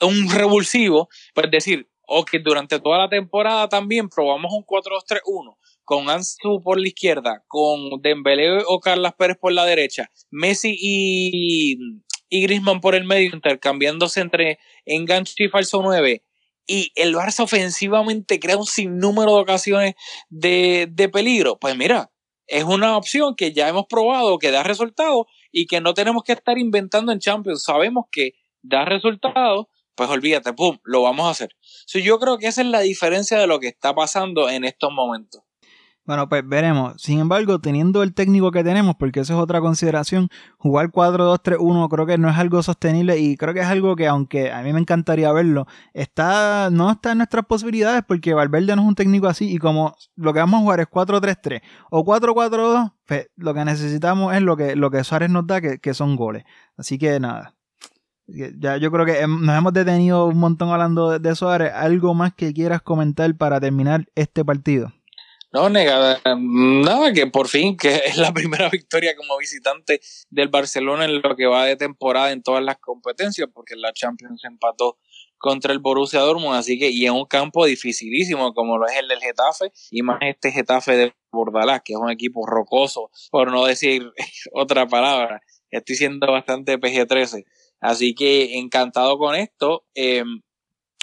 un 0.00 0.28
revulsivo, 0.30 1.08
pues 1.34 1.50
decir, 1.50 1.88
ok, 2.08 2.32
durante 2.44 2.80
toda 2.80 2.98
la 2.98 3.08
temporada 3.08 3.68
también 3.68 4.08
probamos 4.08 4.52
un 4.52 4.64
4-2-3-1 4.64 5.56
con 5.84 6.10
Ansu 6.10 6.60
por 6.62 6.80
la 6.80 6.88
izquierda, 6.88 7.44
con 7.46 8.02
Dembélé 8.02 8.58
o 8.66 8.80
Carlas 8.80 9.14
Pérez 9.16 9.36
por 9.40 9.52
la 9.52 9.64
derecha, 9.64 10.10
Messi 10.30 10.76
y 10.78 11.78
y 12.28 12.42
Griezmann 12.42 12.80
por 12.80 12.94
el 12.94 13.04
medio, 13.04 13.30
intercambiándose 13.32 14.20
entre 14.20 14.58
enganche 14.84 15.44
y 15.44 15.48
falso 15.48 15.80
9. 15.82 16.24
Y 16.66 16.92
el 16.96 17.14
Barça 17.14 17.44
ofensivamente 17.44 18.40
crea 18.40 18.56
un 18.56 18.66
sinnúmero 18.66 19.36
de 19.36 19.42
ocasiones 19.42 19.94
de, 20.28 20.88
de 20.90 21.08
peligro. 21.08 21.58
Pues 21.58 21.76
mira, 21.76 22.10
es 22.46 22.64
una 22.64 22.96
opción 22.96 23.34
que 23.34 23.52
ya 23.52 23.68
hemos 23.68 23.86
probado, 23.86 24.38
que 24.38 24.50
da 24.50 24.62
resultados 24.62 25.26
y 25.52 25.66
que 25.66 25.80
no 25.80 25.94
tenemos 25.94 26.22
que 26.22 26.32
estar 26.32 26.58
inventando 26.58 27.12
en 27.12 27.18
Champions. 27.18 27.64
Sabemos 27.64 28.06
que 28.10 28.32
da 28.62 28.84
resultados, 28.84 29.66
pues 29.94 30.10
olvídate, 30.10 30.52
pum, 30.52 30.78
lo 30.84 31.02
vamos 31.02 31.26
a 31.26 31.30
hacer. 31.30 31.50
yo 31.92 32.18
creo 32.18 32.38
que 32.38 32.46
esa 32.46 32.62
es 32.62 32.68
la 32.68 32.80
diferencia 32.80 33.38
de 33.38 33.46
lo 33.46 33.60
que 33.60 33.68
está 33.68 33.94
pasando 33.94 34.48
en 34.48 34.64
estos 34.64 34.92
momentos. 34.92 35.42
Bueno, 36.06 36.28
pues 36.28 36.48
veremos. 36.48 36.94
Sin 37.02 37.18
embargo, 37.18 37.58
teniendo 37.58 38.04
el 38.04 38.14
técnico 38.14 38.52
que 38.52 38.62
tenemos, 38.62 38.94
porque 38.94 39.20
eso 39.20 39.34
es 39.34 39.40
otra 39.40 39.60
consideración, 39.60 40.28
jugar 40.56 40.92
4-2-3-1 40.92 41.88
creo 41.88 42.06
que 42.06 42.16
no 42.16 42.30
es 42.30 42.36
algo 42.36 42.62
sostenible 42.62 43.18
y 43.18 43.36
creo 43.36 43.52
que 43.54 43.60
es 43.60 43.66
algo 43.66 43.96
que, 43.96 44.06
aunque 44.06 44.52
a 44.52 44.62
mí 44.62 44.72
me 44.72 44.78
encantaría 44.78 45.32
verlo, 45.32 45.66
está 45.94 46.70
no 46.70 46.92
está 46.92 47.12
en 47.12 47.18
nuestras 47.18 47.44
posibilidades 47.46 48.04
porque 48.06 48.34
Valverde 48.34 48.76
no 48.76 48.82
es 48.82 48.88
un 48.88 48.94
técnico 48.94 49.26
así 49.26 49.52
y 49.52 49.58
como 49.58 49.96
lo 50.14 50.32
que 50.32 50.38
vamos 50.38 50.58
a 50.58 50.62
jugar 50.62 50.80
es 50.80 50.86
4-3-3 50.86 51.62
o 51.90 52.04
4-4-2, 52.04 52.92
pues 53.04 53.28
lo 53.36 53.52
que 53.54 53.64
necesitamos 53.64 54.32
es 54.34 54.42
lo 54.42 54.56
que, 54.56 54.76
lo 54.76 54.92
que 54.92 55.02
Suárez 55.02 55.30
nos 55.30 55.46
da, 55.46 55.60
que, 55.60 55.80
que 55.80 55.92
son 55.92 56.14
goles. 56.14 56.44
Así 56.76 56.98
que 56.98 57.18
nada. 57.18 57.54
Ya 58.28 58.76
yo 58.76 58.90
creo 58.90 59.06
que 59.06 59.26
nos 59.26 59.56
hemos 59.56 59.72
detenido 59.72 60.26
un 60.26 60.38
montón 60.38 60.70
hablando 60.70 61.18
de 61.18 61.34
Suárez. 61.34 61.72
¿Algo 61.74 62.14
más 62.14 62.34
que 62.34 62.52
quieras 62.52 62.82
comentar 62.82 63.34
para 63.36 63.60
terminar 63.60 64.06
este 64.14 64.44
partido? 64.44 64.92
No, 65.56 65.70
negada, 65.70 66.20
nada, 66.36 67.14
que 67.14 67.28
por 67.28 67.48
fin, 67.48 67.78
que 67.78 67.88
es 68.04 68.18
la 68.18 68.34
primera 68.34 68.68
victoria 68.68 69.16
como 69.16 69.38
visitante 69.38 70.02
del 70.28 70.48
Barcelona 70.48 71.06
en 71.06 71.22
lo 71.22 71.34
que 71.34 71.46
va 71.46 71.64
de 71.64 71.76
temporada 71.76 72.30
en 72.30 72.42
todas 72.42 72.62
las 72.62 72.76
competencias, 72.76 73.48
porque 73.54 73.74
la 73.74 73.94
Champions 73.94 74.44
empató 74.44 74.98
contra 75.38 75.72
el 75.72 75.78
Borussia 75.78 76.20
Dortmund, 76.20 76.56
así 76.56 76.78
que, 76.78 76.90
y 76.90 77.06
en 77.06 77.14
un 77.14 77.24
campo 77.24 77.64
dificilísimo 77.64 78.52
como 78.52 78.76
lo 78.76 78.86
es 78.86 78.98
el 78.98 79.08
del 79.08 79.18
Getafe, 79.18 79.72
y 79.90 80.02
más 80.02 80.18
este 80.20 80.52
Getafe 80.52 80.94
de 80.94 81.14
Bordalás, 81.32 81.80
que 81.82 81.94
es 81.94 81.98
un 81.98 82.10
equipo 82.10 82.46
rocoso, 82.46 83.10
por 83.30 83.50
no 83.50 83.64
decir 83.64 84.12
otra 84.52 84.86
palabra, 84.86 85.40
estoy 85.70 85.96
siendo 85.96 86.30
bastante 86.30 86.78
PG-13, 86.78 87.46
así 87.80 88.14
que 88.14 88.58
encantado 88.58 89.16
con 89.16 89.34
esto, 89.34 89.86
eh, 89.94 90.22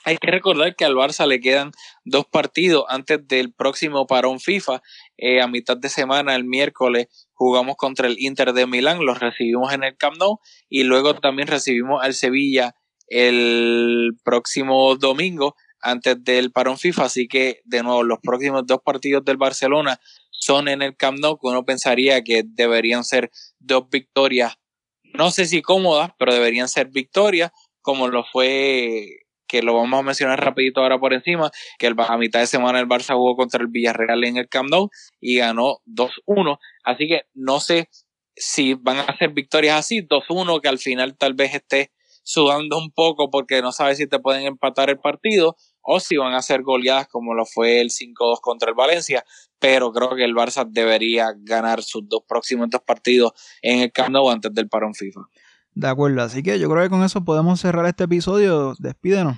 hay 0.04 0.18
que 0.18 0.32
recordar 0.32 0.76
que 0.76 0.86
al 0.86 0.95
Barça 0.95 1.26
le 1.26 1.39
quedan 1.39 1.72
dos 2.04 2.26
partidos 2.26 2.86
antes 2.89 3.26
del 3.28 3.54
próximo 3.54 4.06
parón 4.06 4.39
FIFA. 4.39 4.82
Eh, 5.18 5.41
a 5.41 5.47
mitad 5.47 5.78
de 5.78 5.89
semana, 5.89 6.36
el 6.36 6.43
miércoles, 6.43 7.08
jugamos 7.34 7.76
contra 7.78 8.08
el 8.08 8.16
Inter 8.20 8.54
de 8.54 8.68
Milán, 8.68 9.06
los 9.06 9.20
recibimos 9.20 9.74
en 9.74 9.84
el 9.84 9.97
Camp 9.97 10.18
Nou 10.18 10.39
y 10.70 10.84
luego 10.84 11.16
también 11.16 11.47
recibimos 11.47 12.04
al 12.04 12.14
Sevilla 12.14 12.76
el 13.08 14.12
próximo 14.24 14.95
domingo 14.95 15.56
antes 15.82 16.24
del 16.24 16.51
parón 16.51 16.78
FIFA. 16.78 17.06
Así 17.06 17.28
que, 17.28 17.62
de 17.66 17.84
nuevo, 17.84 18.04
los 18.04 18.20
próximos 18.22 18.64
dos 18.66 18.80
partidos 18.84 19.24
del 19.24 19.38
Barcelona 19.38 19.99
son 20.32 20.68
en 20.68 20.82
el 20.82 20.97
Camp 20.97 21.20
Nou, 21.20 21.38
que 21.39 21.47
uno 21.47 21.64
pensaría 21.64 22.24
que 22.24 22.43
deberían 22.45 23.04
ser 23.04 23.32
dos 23.60 23.89
victorias, 23.89 24.56
no 25.14 25.32
sé 25.32 25.45
si 25.45 25.62
cómodas, 25.62 26.12
pero 26.18 26.34
deberían 26.34 26.68
ser 26.68 26.89
victorias, 26.89 27.51
como 27.82 28.08
lo 28.08 28.24
fue 28.26 29.22
que 29.47 29.61
lo 29.61 29.75
vamos 29.75 29.99
a 29.99 30.03
mencionar 30.03 30.43
rapidito 30.43 30.81
ahora 30.81 30.99
por 30.99 31.13
encima, 31.13 31.51
que 31.77 31.87
el, 31.87 31.95
a 31.97 32.17
mitad 32.17 32.39
de 32.39 32.47
semana 32.47 32.79
el 32.79 32.87
Barça 32.87 33.15
jugó 33.15 33.35
contra 33.35 33.61
el 33.61 33.67
Villarreal 33.67 34.23
en 34.23 34.37
el 34.37 34.49
Camp 34.49 34.69
Nou 34.69 34.89
y 35.19 35.37
ganó 35.37 35.79
2-1. 35.85 36.57
Así 36.83 37.07
que 37.07 37.21
no 37.33 37.59
sé 37.59 37.89
si 38.35 38.73
van 38.73 38.97
a 38.97 39.17
ser 39.17 39.31
victorias 39.31 39.77
así, 39.77 40.01
2-1, 40.01 40.61
que 40.61 40.69
al 40.69 40.79
final 40.79 41.17
tal 41.17 41.33
vez 41.33 41.53
esté 41.53 41.91
sudando 42.23 42.77
un 42.77 42.91
poco 42.91 43.29
porque 43.29 43.61
no 43.61 43.71
sabe 43.71 43.95
si 43.95 44.07
te 44.07 44.19
pueden 44.19 44.45
empatar 44.45 44.89
el 44.89 44.97
partido 44.97 45.55
o 45.81 45.99
si 45.99 46.15
van 46.15 46.33
a 46.33 46.41
ser 46.41 46.63
goleadas 46.63 47.07
como 47.09 47.33
lo 47.33 47.45
fue 47.45 47.81
el 47.81 47.89
5-2 47.89 48.39
contra 48.41 48.69
el 48.69 48.75
Valencia, 48.75 49.25
pero 49.59 49.91
creo 49.91 50.15
que 50.15 50.23
el 50.23 50.33
Barça 50.33 50.65
debería 50.65 51.33
ganar 51.37 51.83
sus 51.83 52.07
dos 52.07 52.21
próximos 52.27 52.69
dos 52.69 52.81
partidos 52.81 53.33
en 53.61 53.81
el 53.81 53.91
Camp 53.91 54.09
Nou 54.09 54.29
antes 54.29 54.53
del 54.53 54.69
parón 54.69 54.95
FIFA. 54.95 55.21
De 55.76 55.88
acuerdo, 55.88 56.21
así 56.21 56.43
que 56.43 56.59
yo 56.59 56.69
creo 56.69 56.84
que 56.84 56.89
con 56.89 57.03
eso 57.03 57.24
podemos 57.26 57.59
cerrar 57.59 57.86
este 57.86 58.03
episodio. 58.03 58.76
Despídenos. 58.80 59.38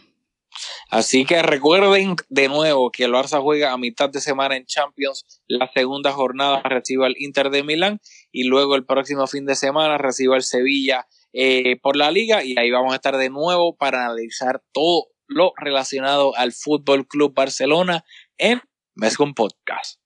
Así 0.89 1.25
que 1.25 1.41
recuerden 1.41 2.15
de 2.29 2.47
nuevo 2.47 2.91
que 2.91 3.05
el 3.05 3.11
Barça 3.11 3.41
juega 3.41 3.73
a 3.73 3.77
mitad 3.77 4.09
de 4.09 4.21
semana 4.21 4.55
en 4.55 4.65
Champions. 4.65 5.41
La 5.47 5.69
segunda 5.73 6.11
jornada 6.11 6.61
recibe 6.63 7.05
al 7.05 7.15
Inter 7.17 7.49
de 7.49 7.63
Milán 7.63 7.99
y 8.31 8.45
luego 8.45 8.75
el 8.75 8.85
próximo 8.85 9.27
fin 9.27 9.45
de 9.45 9.55
semana 9.55 9.97
recibe 9.97 10.35
al 10.35 10.43
Sevilla 10.43 11.07
eh, 11.33 11.77
por 11.81 11.95
la 11.95 12.11
liga 12.11 12.43
y 12.43 12.57
ahí 12.57 12.71
vamos 12.71 12.93
a 12.93 12.95
estar 12.95 13.17
de 13.17 13.29
nuevo 13.29 13.75
para 13.75 14.05
analizar 14.05 14.61
todo 14.71 15.07
lo 15.27 15.53
relacionado 15.57 16.35
al 16.37 16.53
Fútbol 16.53 17.07
Club 17.07 17.33
Barcelona 17.33 18.05
en 18.37 18.61
Mescom 18.93 19.33
Podcast. 19.33 19.99